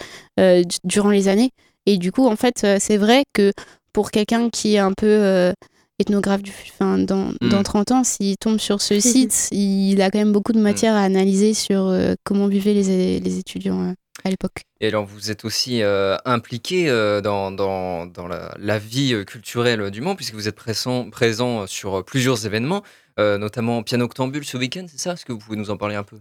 durant 0.84 1.10
les 1.10 1.28
années. 1.28 1.52
Et 1.86 1.98
du 1.98 2.12
coup, 2.12 2.28
en 2.28 2.36
fait, 2.36 2.66
c'est 2.80 2.98
vrai 2.98 3.24
que 3.34 3.52
pour 3.94 4.12
quelqu'un 4.12 4.50
qui 4.50 4.76
est 4.76 4.80
un 4.80 4.94
peu 4.94 5.54
ethnographe 6.02 6.42
du, 6.44 6.52
enfin, 6.74 6.98
dans, 6.98 7.32
Mhm. 7.42 7.50
dans 7.50 7.64
30 7.64 7.92
ans, 7.92 8.04
s'il 8.04 8.36
tombe 8.38 8.60
sur 8.60 8.82
ce 8.82 9.00
site, 9.00 9.48
il 9.52 10.02
a 10.02 10.12
quand 10.12 10.20
même 10.20 10.32
beaucoup 10.34 10.52
de 10.54 10.60
matière 10.60 10.96
à 10.96 11.02
analyser 11.02 11.54
sur 11.54 11.88
euh, 11.88 12.14
comment 12.24 12.48
vivaient 12.48 12.74
les, 12.74 13.20
les 13.20 13.38
étudiants 13.40 13.82
euh, 13.90 13.94
à 14.24 14.30
l'époque. 14.30 14.62
Et 14.82 14.88
alors, 14.88 15.06
vous 15.06 15.32
êtes 15.32 15.46
aussi 15.46 15.82
euh, 15.82 16.18
impliqué 16.26 16.90
euh, 16.90 17.22
dans, 17.22 17.52
dans, 17.52 18.06
dans 18.08 18.28
la, 18.28 18.54
la 18.60 18.78
vie 18.80 19.16
culturelle 19.26 19.90
du 19.92 20.02
Mans, 20.02 20.16
puisque 20.16 20.34
vous 20.34 20.48
êtes 20.48 20.56
présent, 20.56 21.10
présent 21.10 21.66
sur 21.68 22.04
plusieurs 22.04 22.46
événements, 22.46 22.82
euh, 23.20 23.38
notamment 23.38 23.82
Piano 23.84 24.06
Octambule 24.06 24.46
ce 24.46 24.58
week-end, 24.58 24.86
c'est 24.90 25.00
ça? 25.00 25.14
Est-ce 25.14 25.26
que 25.26 25.32
vous 25.32 25.40
pouvez 25.40 25.58
nous 25.58 25.70
en 25.72 25.78
parler 25.78 25.96
un 25.96 26.04
peu? 26.04 26.18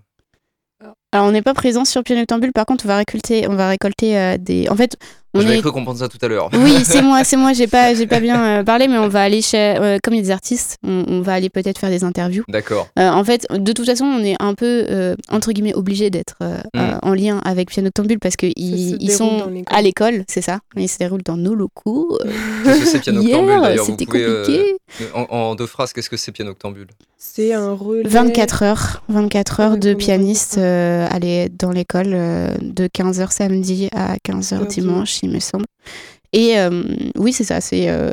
Alors, 1.13 1.27
on 1.27 1.33
n'est 1.33 1.43
pas 1.43 1.55
présent 1.55 1.85
sur 1.85 2.03
Piano 2.03 2.23
Octambule, 2.23 2.53
par 2.53 2.65
contre, 2.65 2.85
on 2.87 2.89
va 2.89 2.97
récolter, 2.97 3.47
on 3.49 3.55
va 3.55 3.69
récolter 3.69 4.17
euh, 4.19 4.37
des. 4.39 4.69
En 4.69 4.77
fait, 4.77 4.97
on 5.35 5.41
J'avais 5.41 5.59
est. 5.59 5.61
cru 5.61 5.71
comprendre 5.73 5.99
ça 5.99 6.09
tout 6.09 6.19
à 6.23 6.29
l'heure. 6.29 6.49
Oui, 6.53 6.83
c'est 6.85 7.03
moi, 7.11 7.23
c'est 7.25 7.37
moi, 7.37 7.53
j'ai 7.53 7.67
pas, 7.67 7.95
j'ai 7.95 8.07
pas 8.07 8.21
bien 8.21 8.61
euh, 8.61 8.63
parlé, 8.65 8.89
mais 8.89 8.99
on 8.99 9.09
va 9.09 9.23
aller 9.23 9.43
chez. 9.43 9.57
euh, 9.81 9.99
comme 10.03 10.15
il 10.15 10.19
y 10.19 10.21
a 10.21 10.25
des 10.25 10.31
artistes, 10.31 10.77
on, 10.87 11.05
on 11.09 11.21
va 11.21 11.35
aller 11.35 11.51
peut-être 11.51 11.79
faire 11.79 11.91
des 11.91 12.05
interviews. 12.05 12.45
D'accord. 12.49 12.89
Euh, 12.99 13.09
en 13.11 13.23
fait, 13.25 13.47
de 13.51 13.73
toute 13.73 13.87
façon, 13.87 14.05
on 14.05 14.23
est 14.25 14.37
un 14.41 14.55
peu, 14.55 14.87
euh, 14.91 15.15
entre 15.31 15.53
guillemets, 15.53 15.75
obligé 15.75 16.11
d'être 16.11 16.35
euh, 16.43 16.59
Mm. 16.75 16.79
euh, 16.81 16.99
en 17.03 17.15
lien 17.15 17.41
avec 17.45 17.71
Piano 17.71 17.89
Octambule 17.89 18.19
parce 18.19 18.37
qu'ils 18.37 18.51
se 18.55 18.97
ils 19.01 19.13
sont 19.13 19.51
à 19.67 19.83
l'école, 19.83 20.25
c'est 20.29 20.43
ça. 20.43 20.59
Ils 20.77 20.89
se 20.89 20.99
déroulent 20.99 21.23
dans 21.25 21.37
nos 21.37 21.55
locaux. 21.55 22.19
Qu'est-ce 22.65 22.81
que 22.81 22.87
c'est 22.87 22.99
Piano 23.01 23.21
Hier, 23.23 23.39
Octambule 23.39 23.63
d'ailleurs? 23.63 23.85
Vous 23.85 23.91
c'était 23.99 24.17
euh, 24.19 24.45
compliqué. 24.45 24.77
en, 25.15 25.23
en 25.35 25.55
deux 25.55 25.67
phrases, 25.67 25.93
qu'est-ce 25.93 26.11
que 26.11 26.17
c'est 26.17 26.33
Piano 26.33 26.51
Octambule 26.53 26.89
C'est 27.17 27.53
un 27.53 27.73
relais. 27.73 28.03
24 28.09 28.63
heures, 28.63 29.03
24 29.09 29.61
heures 29.61 29.77
de 29.79 29.95
pianiste 29.95 30.57
24 30.57 30.65
euh, 30.65 31.07
aller 31.11 31.49
dans 31.59 31.71
l'école 31.71 32.11
euh, 32.13 32.49
de 32.61 32.87
15h 32.89 33.31
samedi 33.33 33.89
à 33.95 34.17
15h 34.27 34.55
Heures 34.55 34.69
il 35.23 35.31
me 35.31 35.41
semble. 35.41 35.65
Et 36.33 36.59
euh, 36.59 36.83
oui, 37.17 37.33
c'est 37.33 37.45
ça, 37.45 37.61
c'est 37.61 37.89
euh, 37.89 38.13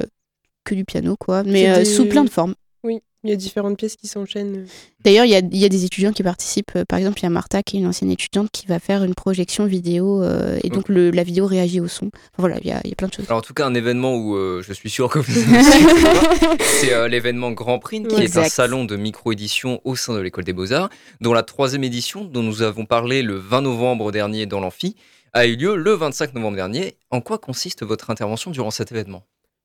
que 0.63 0.73
du 0.75 0.85
piano, 0.85 1.15
quoi, 1.17 1.43
mais 1.43 1.69
euh, 1.69 1.77
des- 1.79 1.85
sous 1.85 2.05
plein 2.05 2.23
de 2.23 2.29
formes. 2.29 2.55
Oui, 2.83 2.99
il 3.23 3.29
y 3.29 3.33
a 3.33 3.35
différentes 3.35 3.77
pièces 3.77 3.95
qui 3.95 4.07
s'enchaînent. 4.07 4.65
D'ailleurs, 5.03 5.25
il 5.25 5.31
y 5.31 5.35
a, 5.35 5.39
il 5.39 5.57
y 5.57 5.65
a 5.65 5.69
des 5.69 5.85
étudiants 5.85 6.11
qui 6.13 6.23
participent. 6.23 6.83
Par 6.87 6.99
exemple, 6.99 7.19
il 7.19 7.23
y 7.23 7.25
a 7.25 7.29
Martha, 7.29 7.61
qui 7.63 7.77
est 7.77 7.79
une 7.79 7.87
ancienne 7.87 8.11
étudiante, 8.11 8.49
qui 8.51 8.65
va 8.67 8.79
faire 8.79 9.03
une 9.03 9.13
projection 9.15 9.65
vidéo, 9.65 10.21
euh, 10.23 10.57
et 10.63 10.69
donc 10.69 10.89
le, 10.89 11.11
la 11.11 11.23
vidéo 11.23 11.45
réagit 11.45 11.79
au 11.79 11.87
son. 11.87 12.05
Enfin, 12.07 12.13
voilà, 12.39 12.57
il 12.61 12.67
y 12.67 12.71
a, 12.71 12.81
il 12.83 12.89
y 12.89 12.93
a 12.93 12.95
plein 12.95 13.07
de 13.07 13.13
choses. 13.13 13.25
Alors 13.27 13.39
en 13.39 13.41
tout 13.41 13.53
cas, 13.53 13.65
un 13.65 13.73
événement 13.73 14.15
où 14.15 14.35
euh, 14.35 14.63
je 14.67 14.73
suis 14.73 14.89
sûr 14.89 15.09
que 15.09 15.19
vous 15.19 15.31
c'est 16.59 16.93
euh, 16.93 17.07
l'événement 17.07 17.51
Grand 17.51 17.79
Print, 17.79 18.07
qui 18.07 18.21
est 18.23 18.37
un 18.37 18.49
salon 18.49 18.85
de 18.85 18.95
micro-édition 18.95 19.81
au 19.83 19.95
sein 19.95 20.13
de 20.13 20.19
l'école 20.19 20.43
des 20.43 20.53
beaux-arts, 20.53 20.89
dont 21.21 21.33
la 21.33 21.43
troisième 21.43 21.83
édition, 21.83 22.23
dont 22.25 22.43
nous 22.43 22.61
avons 22.61 22.85
parlé 22.85 23.21
le 23.21 23.35
20 23.35 23.61
novembre 23.61 24.11
dernier 24.11 24.45
dans 24.45 24.59
l'amphi, 24.59 24.95
a 25.37 25.47
eu 25.47 25.55
lieu 25.55 25.75
le 25.75 25.93
25 25.93 26.33
novembre 26.33 26.55
dernier. 26.57 26.95
En 27.11 27.21
quoi 27.21 27.37
consiste 27.37 27.83
votre 27.83 28.09
intervention 28.09 28.51
durant 28.51 28.71
cet 28.71 28.91
événement? 28.91 29.23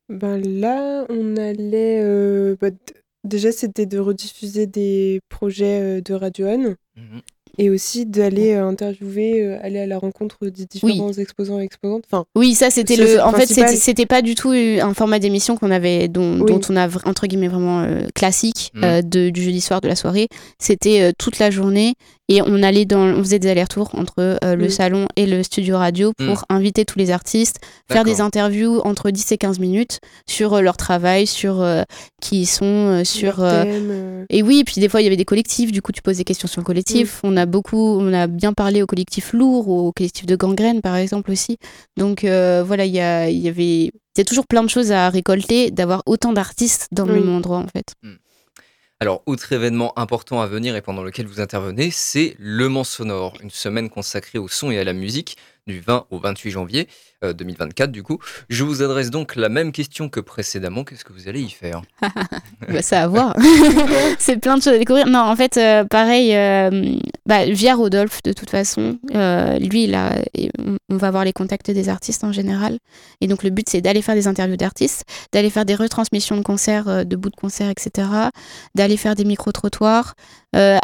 Ben 0.08 0.38
là, 0.38 1.04
on 1.08 1.37
allait. 1.37 2.00
euh, 2.02 2.56
bah, 2.61 2.68
déjà, 3.24 3.52
c'était 3.52 3.87
de 3.87 3.98
rediffuser 3.98 4.66
des 4.66 5.20
projets 5.28 5.80
euh, 5.80 6.00
de 6.00 6.14
Radio 6.14 6.46
Anne 6.46 6.76
Mhm. 6.96 7.20
et 7.56 7.70
aussi 7.70 8.04
d'aller 8.04 8.52
euh, 8.54 8.66
interviewer, 8.66 9.42
euh, 9.42 9.58
aller 9.62 9.78
à 9.78 9.87
la 9.87 9.98
rencontre 9.98 10.46
des 10.48 10.66
différents 10.66 11.12
exposants 11.12 11.58
et 11.61 11.64
exposantes. 11.64 12.04
Enfin, 12.11 12.24
Oui, 12.37 12.54
ça 12.54 12.68
c'était 12.70 12.96
le. 12.96 13.20
En 13.22 13.30
fait, 13.30 13.37
principal. 13.46 13.68
c'était- 13.68 13.80
c'était 13.80 14.06
pas 14.06 14.20
du 14.22 14.35
tout 14.35 14.50
un 14.50 14.92
format 14.92 15.18
d'émission 15.18 15.56
qu'on 15.56 15.70
avait, 15.70 16.08
dont, 16.08 16.40
Oui. 16.40 16.46
dont 16.52 16.61
on 16.68 16.76
a 16.76 16.88
entre 17.06 17.26
guillemets 17.26 17.48
vraiment 17.48 17.82
euh, 17.82 18.06
classique 18.14 18.70
Mm. 18.74 18.85
euh, 18.85 19.02
de, 19.02 19.30
du 19.30 19.42
jeudi 19.42 19.61
soir 19.62 19.80
de 19.80 19.88
la 19.88 19.96
soirée. 19.96 20.28
C'était 20.58 21.00
euh, 21.00 21.12
toute 21.18 21.38
la 21.38 21.50
journée 21.50 21.94
et 22.28 22.40
on 22.40 22.62
allait 22.62 22.85
dans, 22.85 23.00
on 23.00 23.18
faisait 23.18 23.38
des 23.38 23.48
allers-retours 23.48 23.90
entre 23.94 24.14
euh, 24.18 24.54
le 24.56 24.66
Mm. 24.66 24.70
salon 24.70 25.06
et 25.16 25.26
le 25.26 25.42
studio 25.42 25.76
radio 25.76 26.12
pour 26.16 26.44
inviter 26.48 26.85
tous 26.85 26.98
les 26.98 27.11
artistes, 27.11 27.58
faire 27.90 28.04
des 28.04 28.20
interviews 28.20 28.80
entre 28.85 29.11
10 29.11 29.32
et 29.32 29.38
15 29.38 29.58
minutes 29.58 29.98
sur 30.28 30.54
euh, 30.54 30.61
leur 30.61 30.76
travail, 30.76 31.26
sur 31.26 31.61
euh, 31.61 31.82
qui 32.22 32.42
ils 32.42 32.46
sont, 32.46 33.02
sur. 33.04 33.44
et 34.30 34.42
oui, 34.42 34.62
puis 34.64 34.80
des 34.80 34.88
fois 34.88 35.00
il 35.00 35.04
y 35.04 35.06
avait 35.08 35.16
des 35.16 35.24
collectifs, 35.24 35.72
du 35.72 35.82
coup 35.82 35.92
tu 35.92 36.00
poses 36.00 36.18
des 36.18 36.24
questions 36.24 36.48
sur 36.48 36.61
le 36.61 36.64
collectif. 36.66 37.20
On 37.24 37.37
a 37.37 37.44
beaucoup, 37.46 37.98
on 38.00 38.12
a 38.12 38.26
bien 38.28 38.52
parlé 38.52 38.82
au 38.82 38.87
collectif 38.87 39.32
lourd, 39.32 39.68
au 39.68 39.92
collectif 39.92 40.24
de 40.26 40.37
gangrène 40.37 40.80
par 40.80 40.96
exemple 40.96 41.30
aussi. 41.30 41.58
Donc 41.96 42.24
voilà, 42.24 42.85
il 42.87 42.92
y, 42.94 43.00
a, 43.00 43.28
y 43.28 43.48
avait, 43.48 43.85
il 43.87 44.18
y 44.18 44.20
a 44.20 44.24
toujours 44.24 44.46
plein 44.46 44.62
de 44.62 44.70
choses 44.70 44.92
à 44.92 45.08
récolter, 45.11 45.70
d'avoir 45.70 46.02
autant 46.06 46.32
d'artistes 46.32 46.87
dans 46.92 47.04
le 47.04 47.14
même 47.14 47.28
endroit 47.35 47.58
en 47.58 47.66
fait. 47.66 47.94
Alors, 49.03 49.25
autre 49.27 49.53
événement 49.53 49.93
important 49.99 50.43
à 50.43 50.47
venir 50.47 50.77
et 50.77 50.81
pendant 50.81 51.03
lequel 51.03 51.27
vous 51.27 51.41
intervenez, 51.41 51.91
c'est 51.91 52.37
Le 52.38 52.69
Mans 52.69 52.85
Sonore, 52.85 53.37
une 53.43 53.51
semaine 53.51 53.91
consacrée 53.91 54.38
au 54.38 54.47
son 54.47 54.71
et 54.71 54.79
à 54.79 54.85
la 54.85 54.93
musique, 54.93 55.37
du 55.66 55.81
20 55.81 56.07
au 56.11 56.18
28 56.18 56.51
janvier 56.51 56.88
euh, 57.25 57.33
2024 57.33 57.90
du 57.92 58.03
coup. 58.03 58.18
Je 58.48 58.64
vous 58.64 58.83
adresse 58.83 59.11
donc 59.11 59.37
la 59.37 59.48
même 59.48 59.72
question 59.72 60.09
que 60.09 60.20
précédemment, 60.20 60.85
qu'est-ce 60.85 61.05
que 61.05 61.12
vous 61.12 61.29
allez 61.29 61.40
y 61.40 61.51
faire? 61.51 61.83
Bah, 62.68 62.81
ça 62.81 63.03
à 63.03 63.09
voir. 63.09 63.37
c'est 64.18 64.37
plein 64.38 64.57
de 64.57 64.62
choses 64.62 64.75
à 64.75 64.79
découvrir. 64.79 65.07
Non, 65.09 65.18
en 65.18 65.35
fait, 65.35 65.57
euh, 65.57 65.85
pareil, 65.85 66.35
euh, 66.35 66.96
bah, 67.27 67.44
via 67.46 67.75
Rodolphe, 67.75 68.22
de 68.22 68.33
toute 68.33 68.51
façon, 68.51 68.98
euh, 69.14 69.59
lui, 69.59 69.85
et 70.35 70.51
on- 70.59 70.96
va 70.96 71.09
avoir 71.09 71.25
les 71.25 71.33
contacts 71.33 71.70
des 71.70 71.88
artistes 71.88 72.22
en 72.22 72.31
général. 72.33 72.79
Et 73.20 73.27
donc, 73.27 73.42
le 73.42 73.51
but, 73.51 73.68
c'est 73.68 73.81
d'aller 73.81 74.01
faire 74.01 74.14
des 74.14 74.29
interviews 74.29 74.57
d'artistes, 74.57 75.05
d'aller 75.33 75.51
faire 75.51 75.64
des 75.64 75.75
retransmissions 75.75 76.37
de 76.37 76.42
concerts, 76.42 76.88
euh, 76.88 77.05
de 77.05 77.16
bouts 77.16 77.31
de 77.31 77.37
concerts, 77.37 77.70
etc., 77.70 78.09
d'aller 78.77 78.96
faire 78.96 79.14
des 79.16 79.25
micro-trottoirs. 79.25 80.14
Euh, 80.55 80.79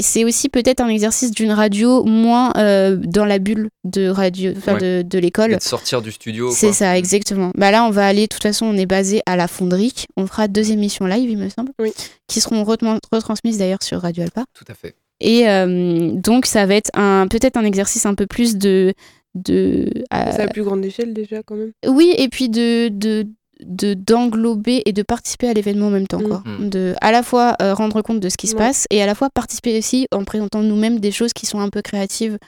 c'est 0.00 0.24
aussi 0.24 0.48
peut-être 0.48 0.80
un 0.80 0.88
exercice 0.88 1.30
d'une 1.30 1.52
radio 1.52 2.02
moins 2.04 2.52
euh, 2.56 2.96
dans 2.96 3.24
la 3.24 3.38
bulle 3.38 3.68
de 3.84 4.08
radio, 4.08 4.52
Ouais. 4.66 4.78
de, 4.78 5.02
de 5.02 5.18
l'école. 5.18 5.58
Sortir 5.60 6.02
du 6.02 6.10
studio. 6.10 6.50
C'est 6.50 6.72
ça, 6.72 6.98
exactement. 6.98 7.52
Bah 7.54 7.70
là, 7.70 7.84
on 7.84 7.90
va 7.90 8.06
aller, 8.06 8.22
de 8.22 8.26
toute 8.26 8.42
façon, 8.42 8.66
on 8.66 8.76
est 8.76 8.86
basé 8.86 9.22
à 9.26 9.36
la 9.36 9.46
fonderie. 9.46 9.92
On 10.16 10.26
fera 10.26 10.48
deux 10.48 10.72
émissions 10.72 11.06
live, 11.06 11.30
il 11.30 11.38
me 11.38 11.48
semble, 11.48 11.70
Oui. 11.78 11.92
qui 12.26 12.40
seront 12.40 12.64
retran- 12.64 12.98
retransmises 13.12 13.58
d'ailleurs 13.58 13.82
sur 13.82 14.00
Radio 14.00 14.24
Alpa. 14.24 14.44
Tout 14.54 14.64
à 14.68 14.74
fait. 14.74 14.94
Et 15.20 15.48
euh, 15.48 16.10
donc, 16.14 16.46
ça 16.46 16.66
va 16.66 16.74
être 16.74 16.90
un 16.94 17.28
peut-être 17.28 17.56
un 17.56 17.64
exercice 17.64 18.06
un 18.06 18.14
peu 18.14 18.26
plus 18.26 18.56
de. 18.56 18.92
de 19.36 19.88
euh, 20.12 20.24
C'est 20.34 20.42
à 20.42 20.48
plus 20.48 20.64
grande 20.64 20.84
échelle 20.84 21.12
déjà 21.14 21.42
quand 21.44 21.54
même. 21.54 21.70
oui, 21.86 22.12
et 22.18 22.28
puis 22.28 22.48
de. 22.48 22.88
de 22.88 23.26
de 23.66 23.94
d'englober 23.94 24.82
et 24.86 24.92
de 24.92 25.02
participer 25.02 25.48
à 25.48 25.52
l'événement 25.54 25.86
en 25.86 25.90
même 25.90 26.06
temps 26.06 26.20
Mm. 26.20 26.28
quoi 26.28 26.42
Mm. 26.46 26.68
de 26.68 26.94
à 27.00 27.12
la 27.12 27.22
fois 27.22 27.56
euh, 27.62 27.74
rendre 27.74 28.02
compte 28.02 28.20
de 28.20 28.28
ce 28.28 28.36
qui 28.36 28.46
se 28.46 28.54
Ouais. 28.54 28.58
passe 28.60 28.86
et 28.90 29.02
à 29.02 29.06
la 29.06 29.14
fois 29.14 29.28
participer 29.30 29.78
aussi 29.78 30.06
en 30.12 30.24
présentant 30.24 30.62
nous-mêmes 30.62 30.98
des 31.00 31.10
choses 31.12 31.32
qui 31.32 31.46
sont 31.46 31.60
un 31.60 31.68
peu 31.68 31.82
créatives 31.82 32.38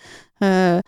euh, 0.42 0.80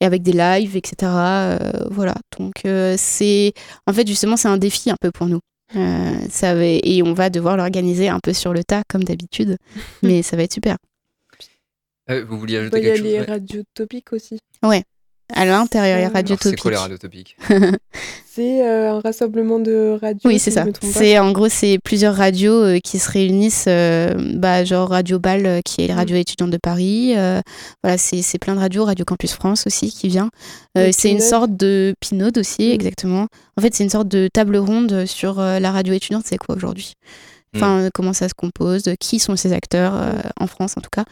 et 0.00 0.04
avec 0.04 0.22
des 0.22 0.32
lives 0.32 0.76
etc 0.76 0.94
euh, 1.02 1.58
voilà 1.90 2.14
donc 2.38 2.54
euh, 2.64 2.94
c'est 2.98 3.52
en 3.86 3.92
fait 3.92 4.06
justement 4.06 4.36
c'est 4.36 4.48
un 4.48 4.58
défi 4.58 4.90
un 4.90 4.96
peu 5.00 5.10
pour 5.10 5.26
nous 5.26 5.40
Euh, 5.74 6.12
ça 6.28 6.54
va, 6.54 6.64
et 6.66 7.02
on 7.02 7.14
va 7.14 7.30
devoir 7.30 7.56
l'organiser 7.56 8.08
un 8.10 8.20
peu 8.20 8.34
sur 8.34 8.52
le 8.52 8.62
tas 8.62 8.82
comme 8.90 9.04
d'habitude 9.04 9.56
mais 10.02 10.22
ça 10.22 10.36
va 10.36 10.42
être 10.42 10.52
super 10.52 10.76
Euh, 12.10 12.24
vous 12.28 12.38
vouliez 12.38 12.54
Il 12.56 12.60
ajouter 12.60 12.76
y 12.76 12.80
a 12.80 12.82
quelque 12.82 12.96
chose? 12.98 13.06
les 13.06 13.18
Ouais. 13.20 13.24
radios 13.26 13.62
topiques 13.74 14.12
aussi. 14.12 14.38
À 15.34 15.44
l'intérieur 15.44 15.98
il 15.98 16.02
y 16.02 16.04
a 16.04 16.08
Radio 16.08 16.36
C'est 16.40 16.50
Topic 16.50 16.60
quoi 16.62 16.70
les 16.70 16.76
radios 16.76 16.98
topiques 16.98 17.36
C'est 18.34 18.66
euh, 18.66 18.92
un 18.94 19.00
rassemblement 19.00 19.58
de 19.58 19.98
radios. 20.00 20.20
Oui, 20.24 20.38
c'est 20.38 20.50
ça. 20.50 20.64
C'est 20.80 21.18
en 21.18 21.32
gros 21.32 21.50
c'est 21.50 21.78
plusieurs 21.84 22.14
radios 22.14 22.64
euh, 22.64 22.78
qui 22.78 22.98
se 22.98 23.10
réunissent, 23.10 23.66
euh, 23.68 24.14
bah, 24.36 24.64
genre 24.64 24.88
Radio 24.88 25.18
Bal 25.18 25.44
euh, 25.44 25.60
qui 25.62 25.82
est 25.82 25.86
la 25.86 25.94
Mm. 25.94 25.98
radio 25.98 26.16
étudiante 26.16 26.50
de 26.50 26.56
Paris. 26.56 27.12
euh, 27.16 27.40
voilà, 27.82 27.98
c'est 27.98 28.22
c'est 28.22 28.38
plein 28.38 28.54
de 28.54 28.60
radios, 28.60 28.84
Radio 28.86 29.04
Campus 29.04 29.32
France 29.34 29.66
aussi 29.66 29.90
qui 29.90 30.08
vient. 30.08 30.30
Euh, 30.78 30.90
c'est 30.92 31.10
une 31.10 31.20
sorte 31.20 31.54
de 31.56 31.94
pinode 32.00 32.38
aussi, 32.38 32.70
Mm. 32.70 32.72
exactement. 32.72 33.26
En 33.58 33.60
fait, 33.62 33.74
c'est 33.74 33.84
une 33.84 33.90
sorte 33.90 34.08
de 34.08 34.28
table 34.32 34.56
ronde 34.56 35.04
sur 35.04 35.38
euh, 35.38 35.58
la 35.58 35.70
radio 35.70 35.92
étudiante. 35.92 36.22
C'est 36.26 36.38
quoi 36.38 36.54
aujourd'hui? 36.56 36.94
Enfin, 37.54 37.80
euh, 37.80 37.90
comment 37.92 38.14
ça 38.14 38.30
se 38.30 38.34
compose? 38.34 38.84
Qui 38.98 39.18
sont 39.18 39.36
ces 39.36 39.52
acteurs 39.52 39.92
euh, 39.94 40.12
en 40.40 40.46
France 40.46 40.72
en 40.78 40.80
tout 40.80 40.88
cas? 40.90 41.04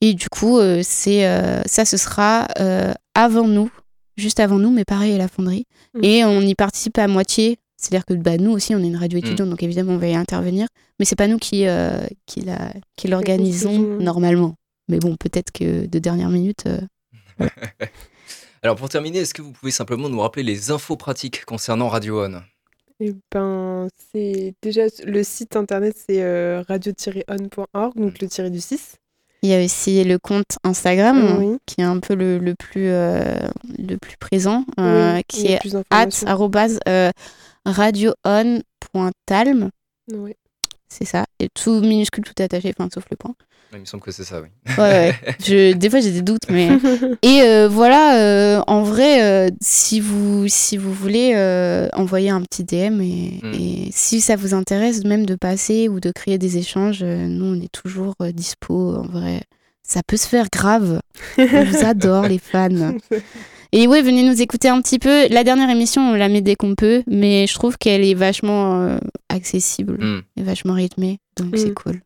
Et 0.00 0.14
du 0.14 0.28
coup, 0.28 0.58
euh, 0.58 0.80
c'est 0.82 1.26
euh, 1.26 1.62
ça, 1.64 1.84
ce 1.84 1.96
sera 1.96 2.48
euh, 2.58 2.92
avant 3.14 3.48
nous, 3.48 3.70
juste 4.16 4.40
avant 4.40 4.58
nous, 4.58 4.70
mais 4.70 4.84
pareil 4.84 5.14
à 5.14 5.18
la 5.18 5.28
fonderie. 5.28 5.64
Mm. 5.94 6.04
Et 6.04 6.24
on 6.24 6.40
y 6.40 6.54
participe 6.54 6.98
à 6.98 7.08
moitié. 7.08 7.58
C'est-à-dire 7.78 8.06
que 8.06 8.14
bah, 8.14 8.38
nous 8.38 8.52
aussi, 8.52 8.74
on 8.74 8.78
est 8.78 8.86
une 8.86 8.96
radio 8.96 9.18
étudiante, 9.18 9.50
donc 9.50 9.62
évidemment, 9.62 9.92
on 9.92 9.98
va 9.98 10.08
y 10.08 10.14
intervenir. 10.14 10.66
Mais 10.98 11.04
c'est 11.04 11.16
pas 11.16 11.28
nous 11.28 11.38
qui, 11.38 11.66
euh, 11.66 12.06
qui, 12.24 12.40
la, 12.40 12.72
qui 12.96 13.08
l'organisons 13.08 13.78
normalement. 14.00 14.54
Mais 14.88 14.98
bon, 14.98 15.16
peut-être 15.16 15.52
que 15.52 15.86
de 15.86 15.98
dernière 15.98 16.30
minute. 16.30 16.64
euh, 16.66 16.80
Alors 18.62 18.76
pour 18.76 18.88
terminer, 18.88 19.18
est-ce 19.18 19.34
que 19.34 19.42
vous 19.42 19.52
pouvez 19.52 19.72
simplement 19.72 20.08
nous 20.08 20.20
rappeler 20.20 20.42
les 20.42 20.70
infos 20.70 20.96
pratiques 20.96 21.44
concernant 21.44 21.88
Radio 21.88 22.24
On? 22.24 22.40
Eh 22.98 23.14
ben, 23.30 23.88
c'est 24.10 24.54
déjà 24.62 24.84
le 25.04 25.22
site 25.22 25.54
internet, 25.54 25.94
c'est 25.96 26.22
euh, 26.22 26.62
radio-on.org, 26.66 27.94
donc 27.94 28.20
le 28.20 28.28
tiré 28.28 28.50
du 28.50 28.60
6. 28.60 28.96
Il 29.46 29.50
y 29.50 29.54
a 29.54 29.64
aussi 29.64 30.02
le 30.02 30.18
compte 30.18 30.58
Instagram, 30.64 31.36
Oui. 31.38 31.56
qui 31.66 31.80
est 31.80 31.84
un 31.84 32.00
peu 32.00 32.16
le, 32.16 32.38
le 32.38 32.56
plus, 32.56 32.88
euh, 32.88 33.38
le 33.78 33.96
plus 33.96 34.16
présent, 34.16 34.64
euh, 34.80 35.14
Oui, 35.14 35.22
qui 35.28 35.46
est 35.46 35.60
at 35.90 36.08
euh, 36.88 37.12
radioon.talm. 37.64 39.70
Oui. 40.12 40.32
C'est 40.88 41.04
ça. 41.04 41.26
Et 41.38 41.48
tout 41.48 41.80
minuscule, 41.80 42.24
tout 42.24 42.42
attaché, 42.42 42.74
enfin, 42.76 42.88
sauf 42.92 43.04
le 43.08 43.16
point. 43.16 43.36
Il 43.76 43.80
me 43.80 43.84
semble 43.84 44.02
que 44.02 44.10
c'est 44.10 44.24
ça, 44.24 44.40
oui. 44.40 44.48
Ouais, 44.78 44.82
ouais. 44.82 45.14
Je, 45.44 45.72
des 45.74 45.90
fois, 45.90 46.00
j'ai 46.00 46.10
des 46.10 46.22
doutes, 46.22 46.48
mais. 46.50 46.68
Et 47.22 47.42
euh, 47.42 47.68
voilà, 47.68 48.18
euh, 48.18 48.62
en 48.66 48.82
vrai, 48.82 49.22
euh, 49.22 49.48
si, 49.60 50.00
vous, 50.00 50.48
si 50.48 50.76
vous 50.76 50.92
voulez 50.92 51.32
euh, 51.36 51.88
envoyer 51.92 52.30
un 52.30 52.40
petit 52.42 52.64
DM 52.64 53.00
et, 53.02 53.40
Mm. 53.42 53.52
et 53.54 53.88
si 53.92 54.20
ça 54.20 54.34
vous 54.36 54.54
intéresse 54.54 55.04
même 55.04 55.26
de 55.26 55.34
passer 55.36 55.88
ou 55.88 56.00
de 56.00 56.10
créer 56.10 56.38
des 56.38 56.56
échanges, 56.58 57.00
euh, 57.02 57.26
nous, 57.28 57.44
on 57.56 57.60
est 57.60 57.70
toujours 57.72 58.14
euh, 58.22 58.32
dispo, 58.32 58.96
en 58.96 59.06
vrai. 59.06 59.42
Ça 59.82 60.00
peut 60.06 60.16
se 60.16 60.26
faire 60.26 60.48
grave. 60.50 61.00
On 61.38 61.44
vous 61.64 61.84
adore, 61.84 62.26
les 62.26 62.38
fans. 62.38 62.94
Et 63.72 63.86
ouais, 63.86 64.00
venez 64.02 64.22
nous 64.22 64.40
écouter 64.40 64.68
un 64.68 64.80
petit 64.80 64.98
peu. 64.98 65.28
La 65.28 65.44
dernière 65.44 65.68
émission, 65.70 66.02
on 66.10 66.14
la 66.14 66.28
met 66.28 66.40
dès 66.40 66.54
qu'on 66.56 66.74
peut, 66.74 67.02
mais 67.06 67.46
je 67.46 67.54
trouve 67.54 67.76
qu'elle 67.78 68.04
est 68.04 68.14
vachement 68.14 68.80
euh, 68.82 68.98
accessible 69.28 69.98
Hmm. 70.00 70.20
et 70.36 70.42
vachement 70.42 70.74
rythmée, 70.74 71.18
donc 71.36 71.52
Mm. 71.54 71.56
c'est 71.58 71.74
cool. 71.74 72.00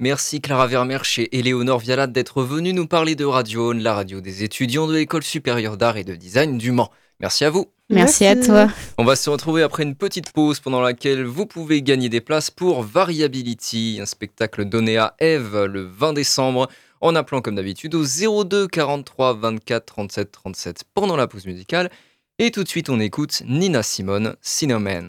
Merci 0.00 0.40
Clara 0.40 0.68
Vermersch 0.68 1.18
et 1.18 1.36
Éléonore 1.36 1.80
Vialat 1.80 2.06
d'être 2.06 2.44
venues 2.44 2.72
nous 2.72 2.86
parler 2.86 3.16
de 3.16 3.24
Radio 3.24 3.72
On, 3.72 3.74
la 3.74 3.94
radio 3.94 4.20
des 4.20 4.44
étudiants 4.44 4.86
de 4.86 4.94
l'École 4.94 5.24
supérieure 5.24 5.76
d'art 5.76 5.96
et 5.96 6.04
de 6.04 6.14
design 6.14 6.56
du 6.56 6.70
Mans. 6.70 6.92
Merci 7.18 7.44
à 7.44 7.50
vous. 7.50 7.66
Merci, 7.90 8.24
à 8.24 8.36
toi. 8.36 8.68
On 8.96 9.04
va 9.04 9.16
se 9.16 9.28
retrouver 9.28 9.64
après 9.64 9.82
une 9.82 9.96
petite 9.96 10.30
pause 10.30 10.60
pendant 10.60 10.80
laquelle 10.80 11.24
vous 11.24 11.46
pouvez 11.46 11.82
gagner 11.82 12.08
des 12.08 12.20
places 12.20 12.48
pour 12.48 12.84
Variability, 12.84 13.98
un 14.00 14.06
spectacle 14.06 14.66
donné 14.66 14.98
à 14.98 15.14
Eve 15.18 15.64
le 15.64 15.82
20 15.82 16.12
décembre 16.12 16.68
en 17.00 17.16
appelant 17.16 17.40
comme 17.40 17.56
d'habitude 17.56 17.96
au 17.96 18.04
02 18.44 18.68
43 18.68 19.34
24 19.34 19.84
37 19.84 20.30
37 20.30 20.84
pendant 20.94 21.16
la 21.16 21.26
pause 21.26 21.46
musicale. 21.46 21.90
Et 22.38 22.52
tout 22.52 22.62
de 22.62 22.68
suite, 22.68 22.88
on 22.88 23.00
écoute 23.00 23.42
Nina 23.46 23.82
Simone, 23.82 24.36
Cinnamon. 24.42 25.08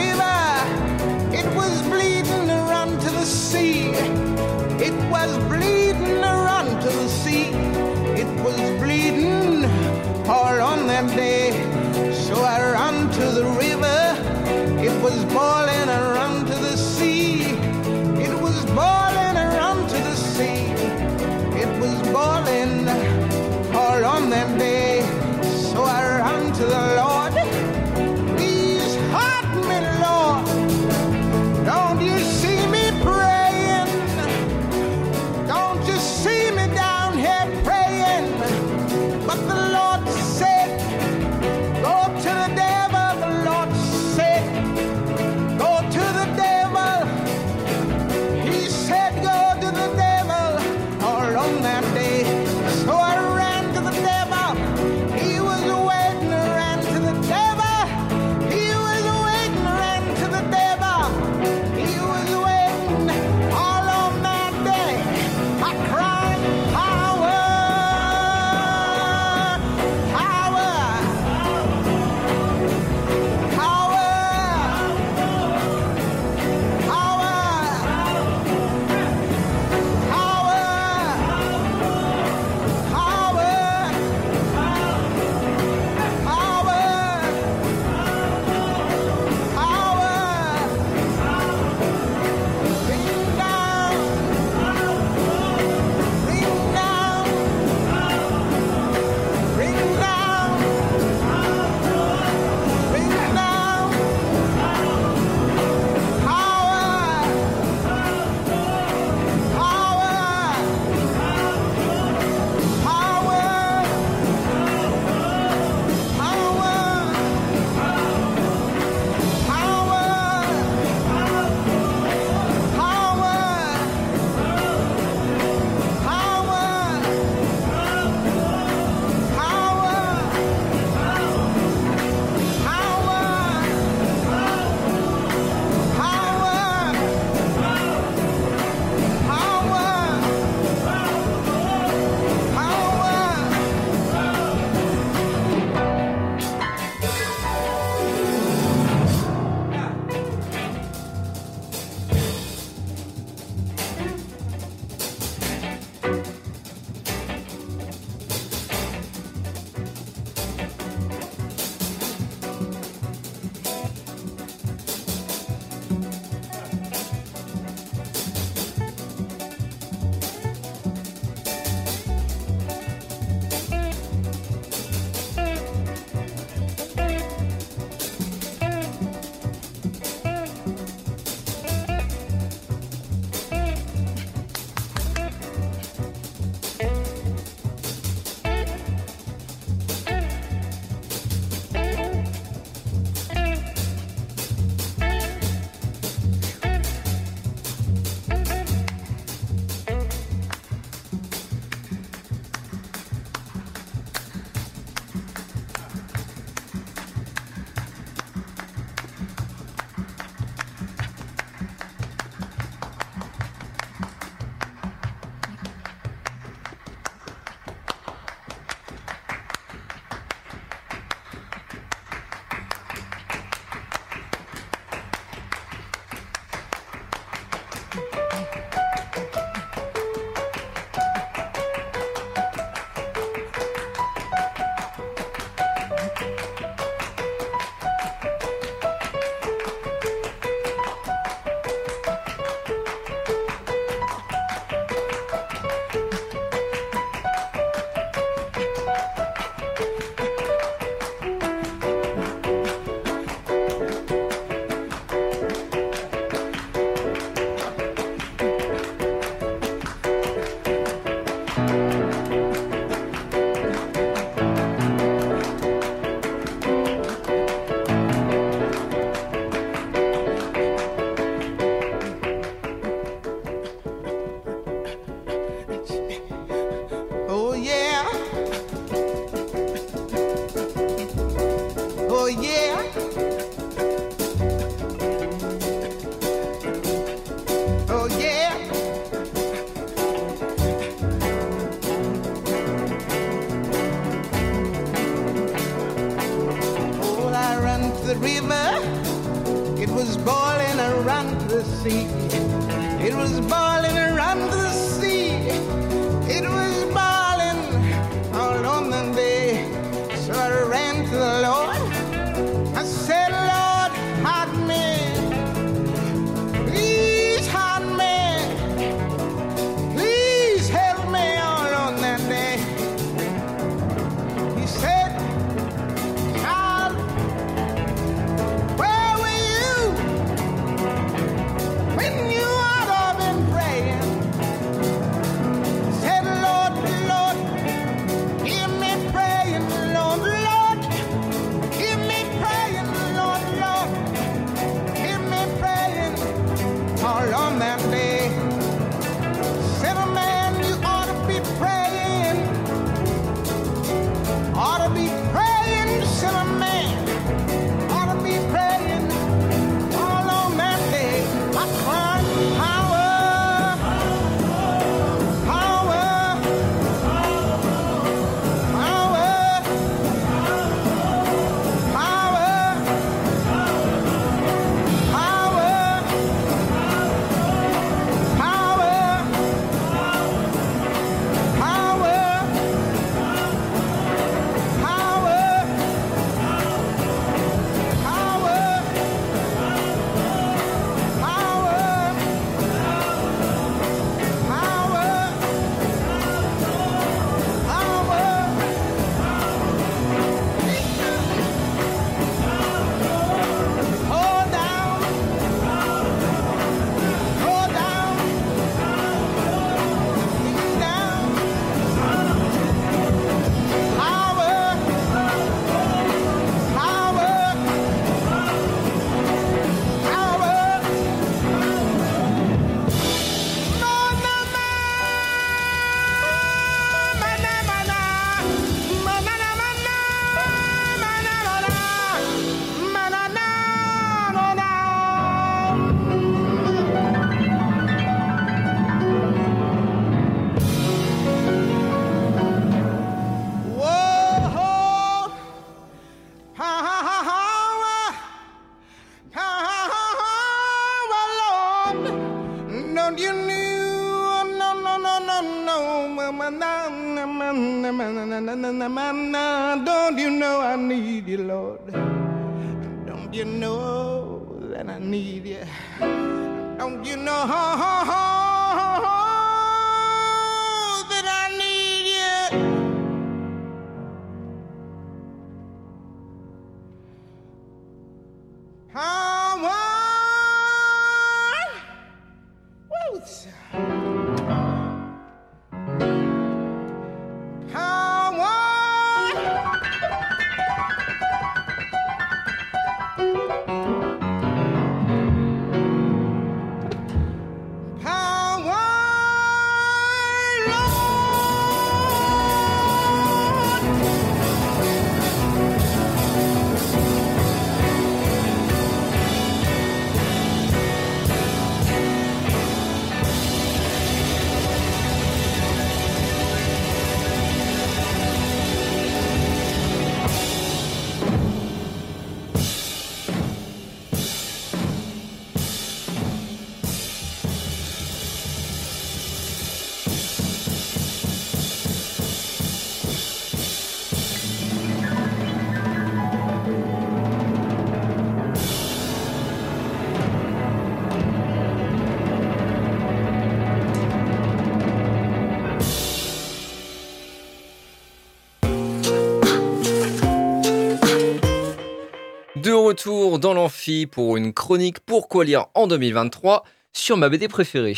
dans 553.07 553.53
l'amphi 553.53 554.05
pour 554.05 554.37
une 554.37 554.53
chronique 554.53 554.99
Pourquoi 554.99 555.43
lire 555.45 555.67
en 555.73 555.87
2023 555.87 556.63
sur 556.93 557.17
ma 557.17 557.29
BD 557.29 557.47
préférée. 557.47 557.97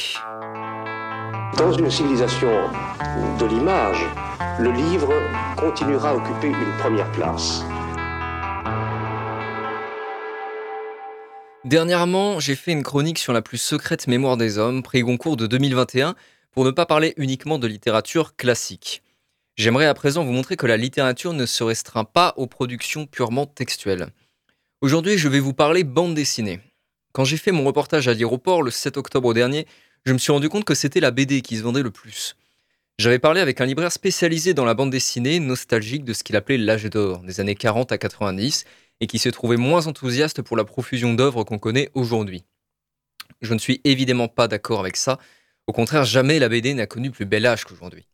Dans 1.58 1.74
une 1.74 1.89
civilisation 1.89 2.70
de 3.39 3.45
l'image, 3.45 4.06
le 4.60 4.72
livre 4.72 5.12
continuera 5.58 6.12
à 6.12 6.16
occuper 6.16 6.47
une 6.47 6.78
première 6.80 7.12
place. 7.12 7.64
Dernièrement, 11.66 12.39
j'ai 12.39 12.56
fait 12.56 12.72
une 12.72 12.84
chronique 12.84 13.20
sur 13.20 13.34
la 13.34 13.41
plus 13.41 13.58
secrète 13.58 14.08
mémoire 14.08 14.38
des 14.38 14.58
hommes, 14.58 14.84
prix 14.84 15.01
Goncourt 15.01 15.38
de 15.38 15.47
2021, 15.47 16.16
pour 16.51 16.66
ne 16.66 16.72
pas 16.72 16.86
parler 16.86 17.14
uniquement 17.18 17.58
de 17.58 17.68
littérature 17.68 18.36
classique. 18.36 19.01
J'aimerais 19.56 19.86
à 19.86 19.93
présent 19.93 20.24
vous 20.24 20.32
montrer 20.32 20.56
que 20.56 20.68
la 20.68 20.78
littérature 20.78 21.34
ne 21.34 21.45
se 21.45 21.64
restreint 21.64 22.06
pas 22.06 22.34
aux 22.38 22.47
productions 22.47 23.06
purement 23.06 23.45
textuelles. 23.45 24.10
Aujourd'hui, 24.84 25.17
je 25.17 25.29
vais 25.29 25.39
vous 25.39 25.53
parler 25.53 25.86
bande 25.86 26.13
dessinée. 26.13 26.59
Quand 27.13 27.23
j'ai 27.23 27.38
fait 27.38 27.53
mon 27.53 27.63
reportage 27.63 28.09
à 28.09 28.13
l'aéroport 28.13 28.61
le 28.61 28.69
7 28.69 28.97
octobre 28.97 29.34
dernier, 29.34 29.65
je 30.05 30.11
me 30.11 30.17
suis 30.17 30.34
rendu 30.34 30.49
compte 30.49 30.65
que 30.65 30.75
c'était 30.75 30.99
la 30.99 31.11
BD 31.11 31.41
qui 31.41 31.55
se 31.55 31.63
vendait 31.63 31.84
le 31.84 31.89
plus. 31.89 32.36
J'avais 32.99 33.17
parlé 33.17 33.39
avec 33.39 33.61
un 33.61 33.65
libraire 33.65 33.93
spécialisé 33.93 34.53
dans 34.53 34.65
la 34.65 34.73
bande 34.73 34.89
dessinée, 34.89 35.39
nostalgique 35.39 36.03
de 36.03 36.11
ce 36.11 36.21
qu'il 36.21 36.36
appelait 36.36 36.57
l'âge 36.57 36.84
d'or, 36.84 37.19
des 37.19 37.39
années 37.39 37.55
40 37.55 37.93
à 37.93 37.97
90, 37.97 38.65
et 38.99 39.07
qui 39.07 39.19
se 39.19 39.29
trouvait 39.29 39.55
moins 39.55 39.88
enthousiaste 39.88 40.41
pour 40.41 40.57
la 40.57 40.65
profusion 40.65 41.13
d'œuvres 41.13 41.45
qu'on 41.45 41.59
connaît 41.59 41.89
aujourd'hui. 41.93 42.43
Je 43.41 43.53
ne 43.53 43.59
suis 43.59 43.79
évidemment 43.86 44.27
pas 44.27 44.49
d'accord 44.49 44.81
avec 44.81 44.97
ça, 44.97 45.17
au 45.65 45.71
contraire, 45.71 46.03
jamais 46.03 46.39
la 46.39 46.49
BD 46.49 46.73
n'a 46.73 46.88
connu 46.88 47.09
plus 47.09 47.25
bel 47.25 47.45
âge 47.45 47.63
qu'aujourd'hui. 47.63 48.05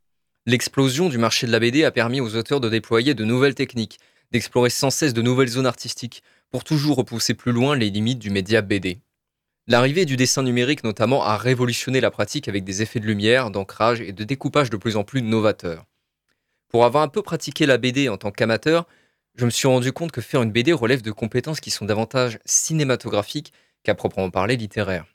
L'explosion 0.45 1.09
du 1.09 1.17
marché 1.17 1.47
de 1.47 1.51
la 1.51 1.59
BD 1.59 1.84
a 1.84 1.89
permis 1.89 2.22
aux 2.22 2.36
auteurs 2.36 2.59
de 2.59 2.70
déployer 2.70 3.15
de 3.15 3.26
nouvelles 3.26 3.55
techniques, 3.55 3.97
d'explorer 4.32 4.70
sans 4.70 4.91
cesse 4.91 5.15
de 5.15 5.24
nouvelles 5.24 5.47
zones 5.47 5.65
artistiques, 5.65 6.22
pour 6.52 6.64
toujours 6.64 6.97
repousser 6.97 7.34
plus 7.34 7.52
loin 7.52 7.76
les 7.76 7.89
limites 7.89 8.20
du 8.20 8.30
média 8.30 8.62
BD. 8.62 9.00
L'arrivée 9.68 10.06
du 10.06 10.18
dessin 10.18 10.41
numérique 10.41 10.84
notamment 10.84 11.24
a 11.24 11.38
révolutionné 11.38 12.02
la 12.02 12.10
pratique 12.10 12.47
avec 12.47 12.64
des 12.64 12.82
effets 12.82 13.00
de 13.00 13.06
lumière, 13.06 13.52
d'ancrage 13.52 14.02
et 14.02 14.14
de 14.14 14.24
découpage 14.24 14.70
de 14.70 14.78
plus 14.78 14.95
en 14.95 15.04
plus 15.04 15.22
novateurs. 15.22 15.86
Pour 16.70 16.86
avoir 16.86 17.04
un 17.04 17.08
peu 17.08 17.22
pratiqué 17.22 17.66
la 17.66 17.78
BD 17.78 18.10
en 18.10 18.18
tant 18.18 18.32
qu'amateur, 18.32 18.88
je 19.36 19.45
me 19.45 19.52
suis 19.52 19.68
rendu 19.68 19.93
compte 19.93 20.12
que 20.12 20.22
faire 20.22 20.41
une 20.41 20.52
BD 20.52 20.74
relève 20.74 21.02
de 21.02 21.12
compétences 21.12 21.60
qui 21.60 21.72
sont 21.72 21.86
davantage 21.86 22.39
cinématographiques 22.45 23.54
qu'à 23.84 23.95
proprement 23.95 24.32
parler 24.32 24.58
littéraires. 24.58 25.06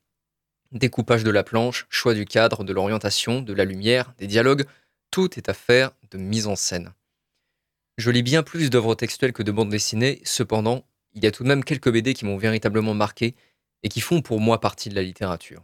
Découpage 0.72 1.24
de 1.24 1.30
la 1.30 1.42
planche, 1.42 1.86
choix 1.90 2.14
du 2.14 2.24
cadre, 2.24 2.64
de 2.64 2.72
l'orientation, 2.72 3.42
de 3.42 3.52
la 3.52 3.64
lumière, 3.64 4.14
des 4.18 4.26
dialogues, 4.26 4.64
tout 5.10 5.36
est 5.38 5.48
affaire 5.48 5.92
de 6.10 6.18
mise 6.18 6.46
en 6.46 6.56
scène. 6.56 6.92
Je 7.98 8.10
lis 8.10 8.22
bien 8.22 8.42
plus 8.42 8.70
d'œuvres 8.70 8.94
textuelles 8.94 9.32
que 9.32 9.42
de 9.42 9.52
bandes 9.52 9.68
dessinées, 9.68 10.20
cependant, 10.24 10.84
il 11.14 11.24
y 11.24 11.26
a 11.26 11.30
tout 11.30 11.42
de 11.42 11.48
même 11.48 11.64
quelques 11.64 11.90
BD 11.90 12.14
qui 12.14 12.24
m'ont 12.24 12.36
véritablement 12.36 12.94
marqué 12.94 13.34
et 13.82 13.88
qui 13.88 14.00
font 14.00 14.22
pour 14.22 14.40
moi 14.40 14.60
partie 14.60 14.88
de 14.88 14.94
la 14.94 15.02
littérature. 15.02 15.62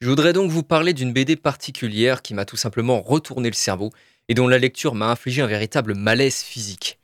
Je 0.00 0.08
voudrais 0.08 0.32
donc 0.32 0.50
vous 0.50 0.62
parler 0.62 0.94
d'une 0.94 1.12
BD 1.12 1.36
particulière 1.36 2.22
qui 2.22 2.34
m'a 2.34 2.44
tout 2.46 2.56
simplement 2.56 3.02
retourné 3.02 3.50
le 3.50 3.54
cerveau 3.54 3.90
et 4.28 4.34
dont 4.34 4.48
la 4.48 4.58
lecture 4.58 4.94
m'a 4.94 5.10
infligé 5.10 5.42
un 5.42 5.46
véritable 5.46 5.94
malaise 5.94 6.42
physique. 6.42 6.98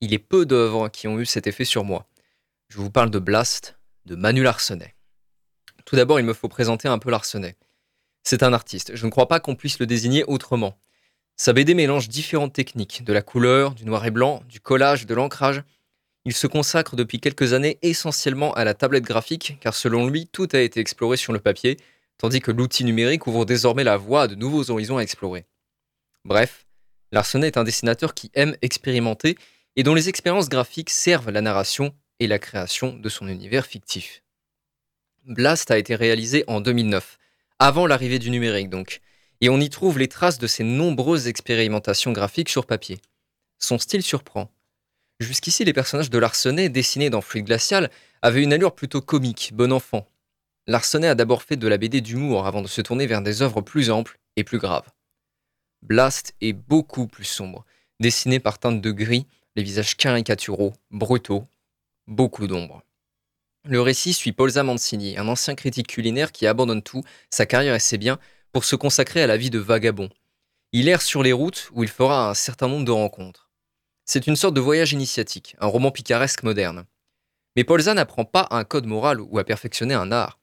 Il 0.00 0.12
est 0.12 0.18
peu 0.18 0.44
d'œuvres 0.44 0.88
qui 0.88 1.08
ont 1.08 1.18
eu 1.18 1.26
cet 1.26 1.46
effet 1.46 1.64
sur 1.64 1.84
moi. 1.84 2.06
Je 2.68 2.76
vous 2.76 2.90
parle 2.90 3.10
de 3.10 3.18
Blast, 3.18 3.78
de 4.04 4.16
Manu 4.16 4.42
Larsenet. 4.42 4.94
Tout 5.84 5.96
d'abord, 5.96 6.20
il 6.20 6.26
me 6.26 6.34
faut 6.34 6.48
présenter 6.48 6.88
un 6.88 6.98
peu 6.98 7.10
Larsenet. 7.10 7.56
C'est 8.22 8.42
un 8.42 8.52
artiste, 8.52 8.94
je 8.94 9.06
ne 9.06 9.10
crois 9.10 9.28
pas 9.28 9.40
qu'on 9.40 9.56
puisse 9.56 9.78
le 9.78 9.86
désigner 9.86 10.24
autrement. 10.24 10.78
Sa 11.36 11.52
BD 11.52 11.74
mélange 11.74 12.08
différentes 12.08 12.52
techniques, 12.52 13.02
de 13.02 13.12
la 13.12 13.22
couleur, 13.22 13.74
du 13.74 13.84
noir 13.84 14.04
et 14.04 14.10
blanc, 14.10 14.42
du 14.48 14.60
collage, 14.60 15.06
de 15.06 15.14
l'ancrage, 15.14 15.62
il 16.24 16.34
se 16.34 16.46
consacre 16.46 16.96
depuis 16.96 17.18
quelques 17.18 17.52
années 17.52 17.78
essentiellement 17.82 18.54
à 18.54 18.64
la 18.64 18.74
tablette 18.74 19.04
graphique, 19.04 19.58
car 19.60 19.74
selon 19.74 20.06
lui, 20.06 20.26
tout 20.26 20.48
a 20.52 20.60
été 20.60 20.80
exploré 20.80 21.16
sur 21.16 21.32
le 21.32 21.40
papier, 21.40 21.78
tandis 22.18 22.40
que 22.40 22.52
l'outil 22.52 22.84
numérique 22.84 23.26
ouvre 23.26 23.44
désormais 23.44 23.84
la 23.84 23.96
voie 23.96 24.22
à 24.22 24.26
de 24.28 24.36
nouveaux 24.36 24.70
horizons 24.70 24.98
à 24.98 25.02
explorer. 25.02 25.46
Bref, 26.24 26.66
Larsenet 27.10 27.48
est 27.48 27.56
un 27.56 27.64
dessinateur 27.64 28.14
qui 28.14 28.30
aime 28.34 28.56
expérimenter 28.62 29.36
et 29.74 29.82
dont 29.82 29.94
les 29.94 30.08
expériences 30.08 30.48
graphiques 30.48 30.90
servent 30.90 31.30
la 31.30 31.40
narration 31.40 31.94
et 32.20 32.28
la 32.28 32.38
création 32.38 32.92
de 32.92 33.08
son 33.08 33.26
univers 33.26 33.66
fictif. 33.66 34.22
Blast 35.24 35.70
a 35.70 35.78
été 35.78 35.96
réalisé 35.96 36.44
en 36.46 36.60
2009, 36.60 37.18
avant 37.58 37.86
l'arrivée 37.86 38.18
du 38.18 38.30
numérique 38.30 38.70
donc, 38.70 39.00
et 39.40 39.48
on 39.48 39.60
y 39.60 39.70
trouve 39.70 39.98
les 39.98 40.08
traces 40.08 40.38
de 40.38 40.46
ses 40.46 40.62
nombreuses 40.62 41.26
expérimentations 41.26 42.12
graphiques 42.12 42.48
sur 42.48 42.66
papier. 42.66 42.98
Son 43.58 43.78
style 43.78 44.02
surprend, 44.02 44.50
Jusqu'ici, 45.22 45.64
les 45.64 45.72
personnages 45.72 46.10
de 46.10 46.18
Larsenet, 46.18 46.68
dessinés 46.68 47.08
dans 47.08 47.20
Fluide 47.20 47.46
Glacial, 47.46 47.90
avaient 48.22 48.42
une 48.42 48.52
allure 48.52 48.74
plutôt 48.74 49.00
comique, 49.00 49.52
bon 49.54 49.72
enfant. 49.72 50.04
Larsenet 50.66 51.06
a 51.06 51.14
d'abord 51.14 51.44
fait 51.44 51.56
de 51.56 51.68
la 51.68 51.78
BD 51.78 52.00
d'humour 52.00 52.44
avant 52.46 52.60
de 52.60 52.66
se 52.66 52.80
tourner 52.80 53.06
vers 53.06 53.22
des 53.22 53.40
œuvres 53.40 53.60
plus 53.60 53.90
amples 53.90 54.18
et 54.34 54.42
plus 54.42 54.58
graves. 54.58 54.88
Blast 55.82 56.34
est 56.40 56.52
beaucoup 56.52 57.06
plus 57.06 57.24
sombre, 57.24 57.64
dessiné 58.00 58.40
par 58.40 58.58
teinte 58.58 58.80
de 58.80 58.90
gris, 58.90 59.26
les 59.54 59.62
visages 59.62 59.96
caricaturaux, 59.96 60.72
brutaux, 60.90 61.46
beaucoup 62.08 62.48
d'ombre. 62.48 62.82
Le 63.64 63.80
récit 63.80 64.14
suit 64.14 64.32
Paul 64.32 64.50
Zamancini, 64.50 65.16
un 65.18 65.28
ancien 65.28 65.54
critique 65.54 65.86
culinaire 65.86 66.32
qui 66.32 66.48
abandonne 66.48 66.82
tout, 66.82 67.04
sa 67.30 67.46
carrière 67.46 67.76
et 67.76 67.80
ses 67.80 67.98
biens, 67.98 68.18
pour 68.50 68.64
se 68.64 68.74
consacrer 68.74 69.22
à 69.22 69.28
la 69.28 69.36
vie 69.36 69.50
de 69.50 69.60
vagabond. 69.60 70.10
Il 70.72 70.88
erre 70.88 71.02
sur 71.02 71.22
les 71.22 71.32
routes 71.32 71.70
où 71.74 71.84
il 71.84 71.88
fera 71.88 72.28
un 72.28 72.34
certain 72.34 72.66
nombre 72.66 72.84
de 72.84 72.90
rencontres. 72.90 73.51
C'est 74.04 74.26
une 74.26 74.36
sorte 74.36 74.54
de 74.54 74.60
voyage 74.60 74.92
initiatique, 74.92 75.56
un 75.60 75.66
roman 75.66 75.90
picaresque 75.90 76.42
moderne. 76.42 76.84
Mais 77.56 77.64
Polza 77.64 77.94
n'apprend 77.94 78.24
pas 78.24 78.48
un 78.50 78.64
code 78.64 78.86
moral 78.86 79.20
ou 79.20 79.38
à 79.38 79.44
perfectionner 79.44 79.94
un 79.94 80.10
art. 80.10 80.38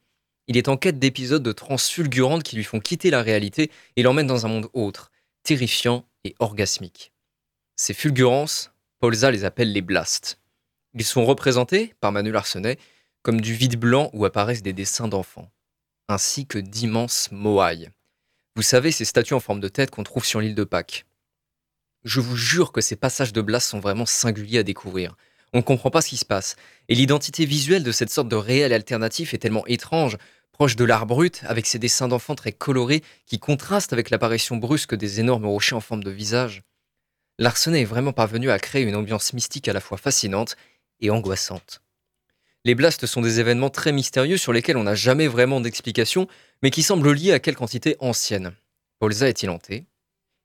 Il 0.48 0.58
est 0.58 0.68
en 0.68 0.78
quête 0.78 1.00
d'épisodes 1.00 1.44
de 1.44 1.52
transfulgurantes 1.52 2.44
qui 2.44 2.56
lui 2.56 2.64
font 2.64 2.80
quitter 2.80 3.10
la 3.10 3.22
réalité 3.22 3.72
et 3.96 4.04
l'emmènent 4.04 4.28
dans 4.28 4.46
un 4.46 4.50
monde 4.50 4.70
autre, 4.74 5.12
terrifiant 5.44 6.06
et 6.24 6.36
orgasmique. 6.40 7.14
Ces 7.76 7.94
fulgurances, 7.94 8.72
Polza 9.00 9.32
les 9.32 9.46
appelle 9.46 9.72
les 9.72 9.82
blasts. 9.82 10.40
Ils 10.94 11.06
sont 11.06 11.26
représentés, 11.26 11.94
par 12.00 12.12
Manuel 12.12 12.36
Arsenet, 12.36 12.78
comme 13.22 13.42
du 13.42 13.54
vide 13.54 13.78
blanc 13.78 14.10
où 14.14 14.26
apparaissent 14.26 14.64
des 14.64 14.74
dessins 14.74 15.08
d'enfants, 15.08 15.52
ainsi 16.08 16.48
que 16.48 16.58
d'immenses 16.58 17.32
moailles. 17.32 17.92
Vous 18.56 18.64
savez, 18.64 18.92
ces 18.92 19.06
statues 19.06 19.36
en 19.36 19.40
forme 19.40 19.60
de 19.60 19.68
tête 19.68 19.92
qu'on 19.92 20.04
trouve 20.04 20.26
sur 20.26 20.42
l'île 20.42 20.56
de 20.56 20.64
Pâques. 20.64 21.06
Je 22.04 22.22
vous 22.22 22.38
jure 22.38 22.72
que 22.72 22.82
ces 22.82 22.96
passages 22.96 23.34
de 23.34 23.42
Blas 23.42 23.60
sont 23.60 23.80
vraiment 23.80 24.06
singuliers 24.06 24.60
à 24.60 24.64
découvrir. 24.64 25.16
On 25.54 25.58
ne 25.58 25.64
comprend 25.64 25.90
pas 25.90 26.02
ce 26.02 26.10
qui 26.10 26.18
se 26.18 26.26
passe. 26.26 26.56
Et 26.88 26.96
l'identité 26.96 27.46
visuelle 27.46 27.84
de 27.84 27.92
cette 27.92 28.10
sorte 28.10 28.30
de 28.30 28.36
réel 28.36 28.72
alternatif 28.72 29.34
est 29.34 29.40
tellement 29.40 29.66
étrange, 29.68 30.18
proche 30.52 30.76
de 30.76 30.86
l'art 30.86 31.06
brut, 31.06 31.42
avec 31.46 31.66
ses 31.66 31.80
dessins 31.80 32.08
d'enfants 32.08 32.36
très 32.36 32.52
colorés 32.52 33.04
qui 33.26 33.40
contrastent 33.40 33.94
avec 33.94 34.10
l'apparition 34.10 34.58
brusque 34.58 34.96
des 34.96 35.20
énormes 35.20 35.46
rochers 35.46 35.76
en 35.76 35.82
forme 35.82 36.04
de 36.04 36.12
visage. 36.12 36.64
Larsenet 37.38 37.82
est 37.82 37.86
vraiment 37.86 38.14
parvenu 38.14 38.52
à 38.52 38.60
créer 38.60 38.84
une 38.84 38.96
ambiance 38.96 39.34
mystique 39.34 39.68
à 39.68 39.74
la 39.74 39.80
fois 39.80 39.98
fascinante 39.98 40.56
et 41.00 41.10
angoissante. 41.10 41.82
Les 42.66 42.76
blasts 42.76 43.06
sont 43.06 43.22
des 43.22 43.40
événements 43.40 43.70
très 43.70 43.94
mystérieux 43.94 44.38
sur 44.38 44.52
lesquels 44.52 44.76
on 44.76 44.84
n'a 44.84 44.96
jamais 44.96 45.28
vraiment 45.28 45.62
d'explication, 45.62 46.28
mais 46.62 46.72
qui 46.72 46.84
semblent 46.84 47.14
liés 47.14 47.32
à 47.32 47.40
quelque 47.40 47.62
entité 47.62 47.96
ancienne? 48.00 48.54
Polza 49.00 49.30
est-il 49.30 49.50
hanté? 49.50 49.86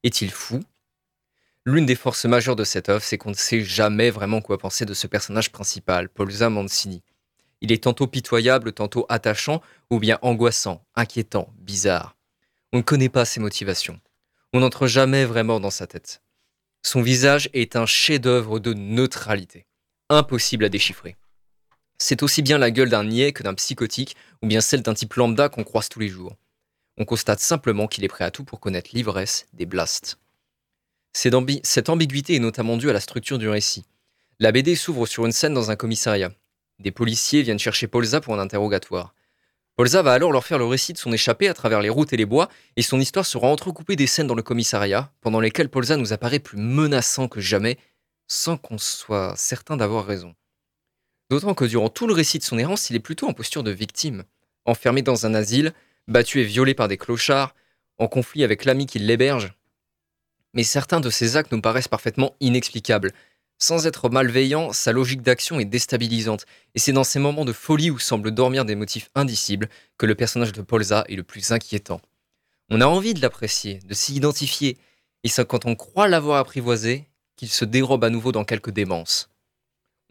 Est-il 0.04 0.30
fou? 0.30 0.60
L'une 1.66 1.86
des 1.86 1.94
forces 1.94 2.26
majeures 2.26 2.56
de 2.56 2.64
cette 2.64 2.90
œuvre, 2.90 3.02
c'est 3.02 3.16
qu'on 3.16 3.30
ne 3.30 3.34
sait 3.34 3.62
jamais 3.62 4.10
vraiment 4.10 4.42
quoi 4.42 4.58
penser 4.58 4.84
de 4.84 4.92
ce 4.92 5.06
personnage 5.06 5.50
principal, 5.50 6.10
Polza 6.10 6.50
Mancini. 6.50 7.02
Il 7.62 7.72
est 7.72 7.84
tantôt 7.84 8.06
pitoyable, 8.06 8.74
tantôt 8.74 9.06
attachant, 9.08 9.62
ou 9.88 9.98
bien 9.98 10.18
angoissant, 10.20 10.84
inquiétant, 10.94 11.48
bizarre. 11.58 12.16
On 12.74 12.78
ne 12.78 12.82
connaît 12.82 13.08
pas 13.08 13.24
ses 13.24 13.40
motivations. 13.40 13.98
On 14.52 14.60
n'entre 14.60 14.86
jamais 14.86 15.24
vraiment 15.24 15.58
dans 15.58 15.70
sa 15.70 15.86
tête. 15.86 16.20
Son 16.82 17.00
visage 17.00 17.48
est 17.54 17.76
un 17.76 17.86
chef-d'œuvre 17.86 18.58
de 18.58 18.74
neutralité, 18.74 19.64
impossible 20.10 20.66
à 20.66 20.68
déchiffrer. 20.68 21.16
C'est 21.96 22.22
aussi 22.22 22.42
bien 22.42 22.58
la 22.58 22.70
gueule 22.70 22.90
d'un 22.90 23.04
niais 23.04 23.32
que 23.32 23.42
d'un 23.42 23.54
psychotique, 23.54 24.16
ou 24.42 24.48
bien 24.48 24.60
celle 24.60 24.82
d'un 24.82 24.92
type 24.92 25.14
lambda 25.14 25.48
qu'on 25.48 25.64
croise 25.64 25.88
tous 25.88 26.00
les 26.00 26.08
jours. 26.08 26.36
On 26.98 27.06
constate 27.06 27.40
simplement 27.40 27.88
qu'il 27.88 28.04
est 28.04 28.08
prêt 28.08 28.24
à 28.24 28.30
tout 28.30 28.44
pour 28.44 28.60
connaître 28.60 28.90
l'ivresse 28.92 29.46
des 29.54 29.64
blasts. 29.64 30.18
Cette 31.14 31.88
ambiguïté 31.88 32.34
est 32.34 32.40
notamment 32.40 32.76
due 32.76 32.90
à 32.90 32.92
la 32.92 33.00
structure 33.00 33.38
du 33.38 33.48
récit. 33.48 33.84
La 34.40 34.50
BD 34.52 34.74
s'ouvre 34.74 35.06
sur 35.06 35.24
une 35.24 35.32
scène 35.32 35.54
dans 35.54 35.70
un 35.70 35.76
commissariat. 35.76 36.32
Des 36.80 36.90
policiers 36.90 37.42
viennent 37.42 37.58
chercher 37.58 37.86
Polza 37.86 38.20
pour 38.20 38.34
un 38.34 38.40
interrogatoire. 38.40 39.14
Polza 39.76 40.02
va 40.02 40.12
alors 40.12 40.32
leur 40.32 40.44
faire 40.44 40.58
le 40.58 40.66
récit 40.66 40.92
de 40.92 40.98
son 40.98 41.12
échappée 41.12 41.48
à 41.48 41.54
travers 41.54 41.80
les 41.80 41.88
routes 41.88 42.12
et 42.12 42.16
les 42.16 42.26
bois, 42.26 42.48
et 42.76 42.82
son 42.82 43.00
histoire 43.00 43.24
sera 43.24 43.46
entrecoupée 43.46 43.96
des 43.96 44.08
scènes 44.08 44.26
dans 44.26 44.34
le 44.34 44.42
commissariat, 44.42 45.12
pendant 45.20 45.40
lesquelles 45.40 45.68
Polza 45.68 45.96
nous 45.96 46.12
apparaît 46.12 46.40
plus 46.40 46.58
menaçant 46.58 47.28
que 47.28 47.40
jamais, 47.40 47.78
sans 48.26 48.56
qu'on 48.56 48.78
soit 48.78 49.34
certain 49.36 49.76
d'avoir 49.76 50.06
raison. 50.06 50.34
D'autant 51.30 51.54
que 51.54 51.64
durant 51.64 51.88
tout 51.88 52.06
le 52.06 52.12
récit 52.12 52.38
de 52.38 52.44
son 52.44 52.58
errance, 52.58 52.90
il 52.90 52.96
est 52.96 53.00
plutôt 53.00 53.28
en 53.28 53.32
posture 53.32 53.62
de 53.62 53.70
victime, 53.70 54.24
enfermé 54.64 55.02
dans 55.02 55.26
un 55.26 55.34
asile, 55.34 55.72
battu 56.08 56.40
et 56.40 56.44
violé 56.44 56.74
par 56.74 56.88
des 56.88 56.98
clochards, 56.98 57.54
en 57.98 58.08
conflit 58.08 58.44
avec 58.44 58.64
l'ami 58.64 58.86
qui 58.86 58.98
l'héberge, 58.98 59.54
mais 60.54 60.62
certains 60.62 61.00
de 61.00 61.10
ses 61.10 61.36
actes 61.36 61.52
nous 61.52 61.60
paraissent 61.60 61.88
parfaitement 61.88 62.34
inexplicables. 62.40 63.12
Sans 63.58 63.86
être 63.86 64.08
malveillant, 64.08 64.72
sa 64.72 64.92
logique 64.92 65.22
d'action 65.22 65.60
est 65.60 65.64
déstabilisante, 65.64 66.46
et 66.74 66.78
c'est 66.78 66.92
dans 66.92 67.04
ces 67.04 67.18
moments 67.18 67.44
de 67.44 67.52
folie 67.52 67.90
où 67.90 67.98
semblent 67.98 68.32
dormir 68.32 68.64
des 68.64 68.74
motifs 68.74 69.10
indicibles 69.14 69.68
que 69.98 70.06
le 70.06 70.14
personnage 70.14 70.52
de 70.52 70.62
Polza 70.62 71.04
est 71.08 71.16
le 71.16 71.22
plus 71.22 71.52
inquiétant. 71.52 72.00
On 72.70 72.80
a 72.80 72.86
envie 72.86 73.14
de 73.14 73.20
l'apprécier, 73.20 73.80
de 73.86 73.94
s'y 73.94 74.14
identifier, 74.14 74.78
et 75.22 75.28
c'est 75.28 75.46
quand 75.46 75.66
on 75.66 75.76
croit 75.76 76.08
l'avoir 76.08 76.38
apprivoisé 76.38 77.06
qu'il 77.36 77.48
se 77.48 77.64
dérobe 77.64 78.04
à 78.04 78.10
nouveau 78.10 78.32
dans 78.32 78.44
quelques 78.44 78.70
démences. 78.70 79.28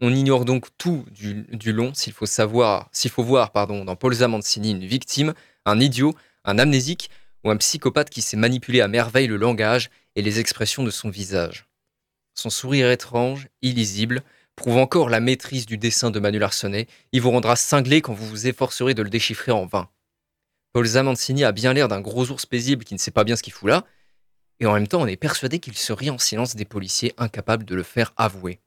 On 0.00 0.14
ignore 0.14 0.44
donc 0.44 0.66
tout 0.76 1.04
du, 1.10 1.72
long 1.72 1.94
s'il 1.94 2.12
faut 2.12 2.26
savoir, 2.26 2.88
s'il 2.92 3.10
faut 3.10 3.22
voir 3.22 3.52
pardon, 3.52 3.84
dans 3.84 3.96
Polza 3.96 4.28
Mancini 4.28 4.72
une 4.72 4.84
victime, 4.84 5.34
un 5.64 5.80
idiot, 5.80 6.14
un 6.44 6.58
amnésique 6.58 7.10
ou 7.44 7.50
un 7.50 7.56
psychopathe 7.56 8.10
qui 8.10 8.20
sait 8.20 8.36
manipuler 8.36 8.80
à 8.80 8.88
merveille 8.88 9.28
le 9.28 9.36
langage 9.36 9.90
et 10.16 10.22
les 10.22 10.40
expressions 10.40 10.84
de 10.84 10.90
son 10.90 11.10
visage. 11.10 11.66
Son 12.34 12.50
sourire 12.50 12.90
étrange, 12.90 13.48
illisible, 13.62 14.22
prouve 14.56 14.76
encore 14.76 15.08
la 15.08 15.20
maîtrise 15.20 15.66
du 15.66 15.78
dessin 15.78 16.10
de 16.10 16.20
Manu 16.20 16.38
Larsenet. 16.38 16.86
Il 17.12 17.20
vous 17.20 17.30
rendra 17.30 17.56
cinglé 17.56 18.00
quand 18.00 18.14
vous 18.14 18.26
vous 18.26 18.46
efforcerez 18.46 18.94
de 18.94 19.02
le 19.02 19.10
déchiffrer 19.10 19.52
en 19.52 19.66
vain. 19.66 19.88
Paul 20.72 20.86
Zamancini 20.86 21.44
a 21.44 21.52
bien 21.52 21.72
l'air 21.72 21.88
d'un 21.88 22.00
gros 22.00 22.30
ours 22.30 22.46
paisible 22.46 22.84
qui 22.84 22.94
ne 22.94 22.98
sait 22.98 23.12
pas 23.12 23.24
bien 23.24 23.36
ce 23.36 23.42
qu'il 23.42 23.52
fout 23.52 23.68
là, 23.68 23.84
et 24.60 24.66
en 24.66 24.74
même 24.74 24.88
temps 24.88 25.02
on 25.02 25.06
est 25.06 25.16
persuadé 25.16 25.60
qu'il 25.60 25.76
se 25.76 25.92
rit 25.92 26.10
en 26.10 26.18
silence 26.18 26.56
des 26.56 26.64
policiers 26.64 27.14
incapables 27.16 27.64
de 27.64 27.74
le 27.74 27.82
faire 27.82 28.12
avouer. 28.16 28.60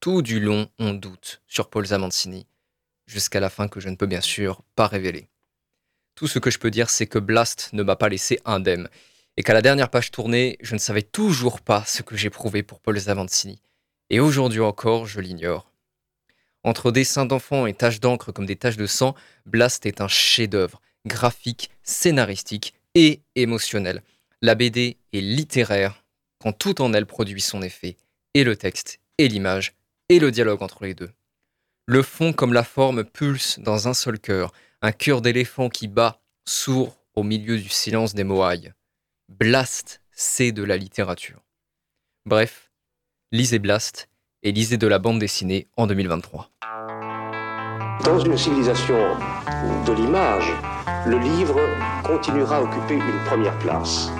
tout 0.00 0.22
du 0.22 0.40
long, 0.40 0.70
on 0.78 0.94
doute 0.94 1.42
sur 1.46 1.68
Paul 1.68 1.84
Zamancini, 1.84 2.46
jusqu'à 3.06 3.40
la 3.40 3.50
fin 3.50 3.68
que 3.68 3.80
je 3.80 3.90
ne 3.90 3.96
peux 3.96 4.06
bien 4.06 4.22
sûr 4.22 4.62
pas 4.74 4.86
révéler. 4.86 5.28
Tout 6.14 6.26
ce 6.26 6.38
que 6.38 6.50
je 6.50 6.58
peux 6.58 6.70
dire, 6.70 6.88
c'est 6.88 7.06
que 7.06 7.18
Blast 7.18 7.70
ne 7.74 7.82
m'a 7.82 7.96
pas 7.96 8.08
laissé 8.08 8.40
indemne, 8.46 8.88
et 9.36 9.42
qu'à 9.42 9.54
la 9.54 9.62
dernière 9.62 9.90
page 9.90 10.10
tournée, 10.10 10.56
je 10.60 10.74
ne 10.74 10.78
savais 10.78 11.02
toujours 11.02 11.60
pas 11.60 11.84
ce 11.86 12.02
que 12.02 12.16
j'éprouvais 12.16 12.62
pour 12.62 12.80
Paul 12.80 12.98
Zamancini. 12.98 13.62
Et 14.10 14.20
aujourd'hui 14.20 14.60
encore, 14.60 15.06
je 15.06 15.20
l'ignore. 15.20 15.70
Entre 16.62 16.90
dessins 16.90 17.24
d'enfants 17.24 17.66
et 17.66 17.74
taches 17.74 18.00
d'encre 18.00 18.32
comme 18.32 18.46
des 18.46 18.56
taches 18.56 18.76
de 18.76 18.86
sang, 18.86 19.14
Blast 19.46 19.86
est 19.86 20.00
un 20.00 20.08
chef-d'œuvre, 20.08 20.80
graphique, 21.06 21.70
scénaristique 21.82 22.74
et 22.94 23.22
émotionnel. 23.34 24.02
La 24.42 24.54
BD 24.54 24.98
est 25.12 25.20
littéraire 25.20 26.04
quand 26.42 26.52
tout 26.52 26.82
en 26.82 26.92
elle 26.92 27.06
produit 27.06 27.40
son 27.40 27.62
effet, 27.62 27.96
et 28.34 28.44
le 28.44 28.56
texte, 28.56 28.98
et 29.18 29.28
l'image, 29.28 29.74
et 30.08 30.18
le 30.18 30.30
dialogue 30.30 30.62
entre 30.62 30.84
les 30.84 30.94
deux. 30.94 31.10
Le 31.86 32.02
fond 32.02 32.32
comme 32.32 32.52
la 32.52 32.64
forme 32.64 33.04
pulse 33.04 33.58
dans 33.58 33.88
un 33.88 33.94
seul 33.94 34.18
cœur, 34.18 34.52
un 34.82 34.92
cœur 34.92 35.20
d'éléphant 35.20 35.68
qui 35.68 35.88
bat, 35.88 36.20
sourd 36.46 36.98
au 37.14 37.22
milieu 37.22 37.58
du 37.58 37.68
silence 37.68 38.14
des 38.14 38.24
Moailles. 38.24 38.72
Blast, 39.38 40.02
c'est 40.10 40.50
de 40.50 40.64
la 40.64 40.76
littérature. 40.76 41.38
Bref, 42.26 42.72
lisez 43.30 43.60
Blast 43.60 44.08
et 44.42 44.50
lisez 44.50 44.76
de 44.76 44.88
la 44.88 44.98
bande 44.98 45.20
dessinée 45.20 45.68
en 45.76 45.86
2023. 45.86 46.50
Dans 48.04 48.18
une 48.18 48.36
civilisation 48.36 49.16
de 49.86 49.92
l'image, 49.92 50.52
le 51.06 51.16
livre 51.18 51.60
continuera 52.02 52.56
à 52.56 52.62
occuper 52.62 52.94
une 52.94 53.24
première 53.24 53.56
place. 53.60 54.10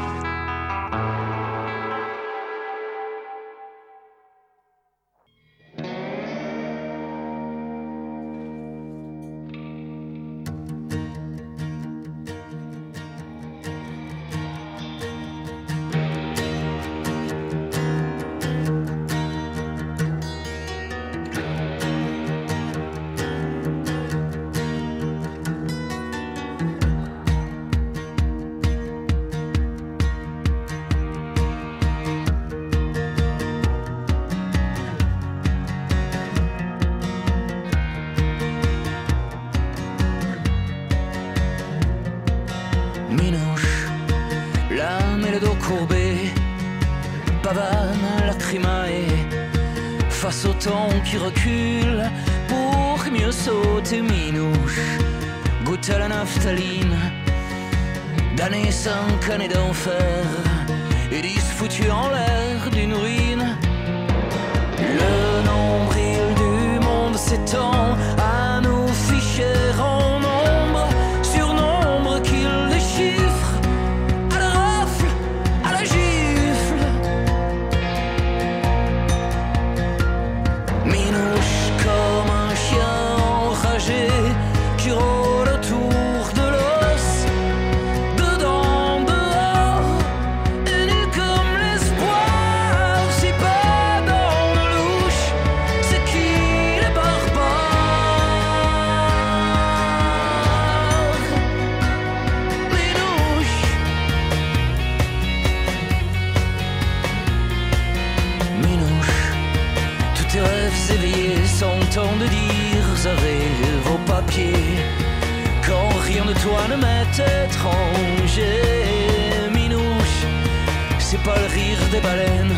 Des 121.90 122.00
baleines 122.00 122.56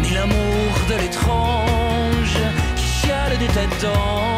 Ni 0.00 0.10
l'amour 0.10 0.72
de 0.88 0.94
l'étrange 1.00 2.38
Qui 2.76 2.84
chiale 2.84 3.38
des 3.38 3.46
têtes 3.46 3.82
d'ange 3.82 4.31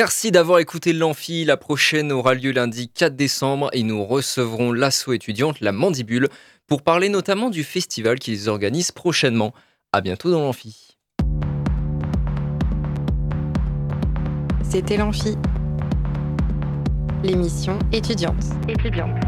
Merci 0.00 0.30
d'avoir 0.30 0.60
écouté 0.60 0.92
l'Amphi. 0.92 1.44
La 1.44 1.56
prochaine 1.56 2.12
aura 2.12 2.34
lieu 2.34 2.52
lundi 2.52 2.88
4 2.88 3.16
décembre 3.16 3.68
et 3.72 3.82
nous 3.82 4.04
recevrons 4.04 4.70
l'asso 4.70 5.08
étudiante 5.12 5.60
La 5.60 5.72
Mandibule 5.72 6.28
pour 6.68 6.82
parler 6.82 7.08
notamment 7.08 7.50
du 7.50 7.64
festival 7.64 8.20
qu'ils 8.20 8.48
organisent 8.48 8.92
prochainement. 8.92 9.52
À 9.92 10.00
bientôt 10.00 10.30
dans 10.30 10.40
l'Amphi. 10.40 10.96
C'était 14.62 14.98
l'Amphi. 14.98 15.36
L'émission 17.24 17.76
étudiante. 17.90 18.44
Étudiante. 18.68 19.27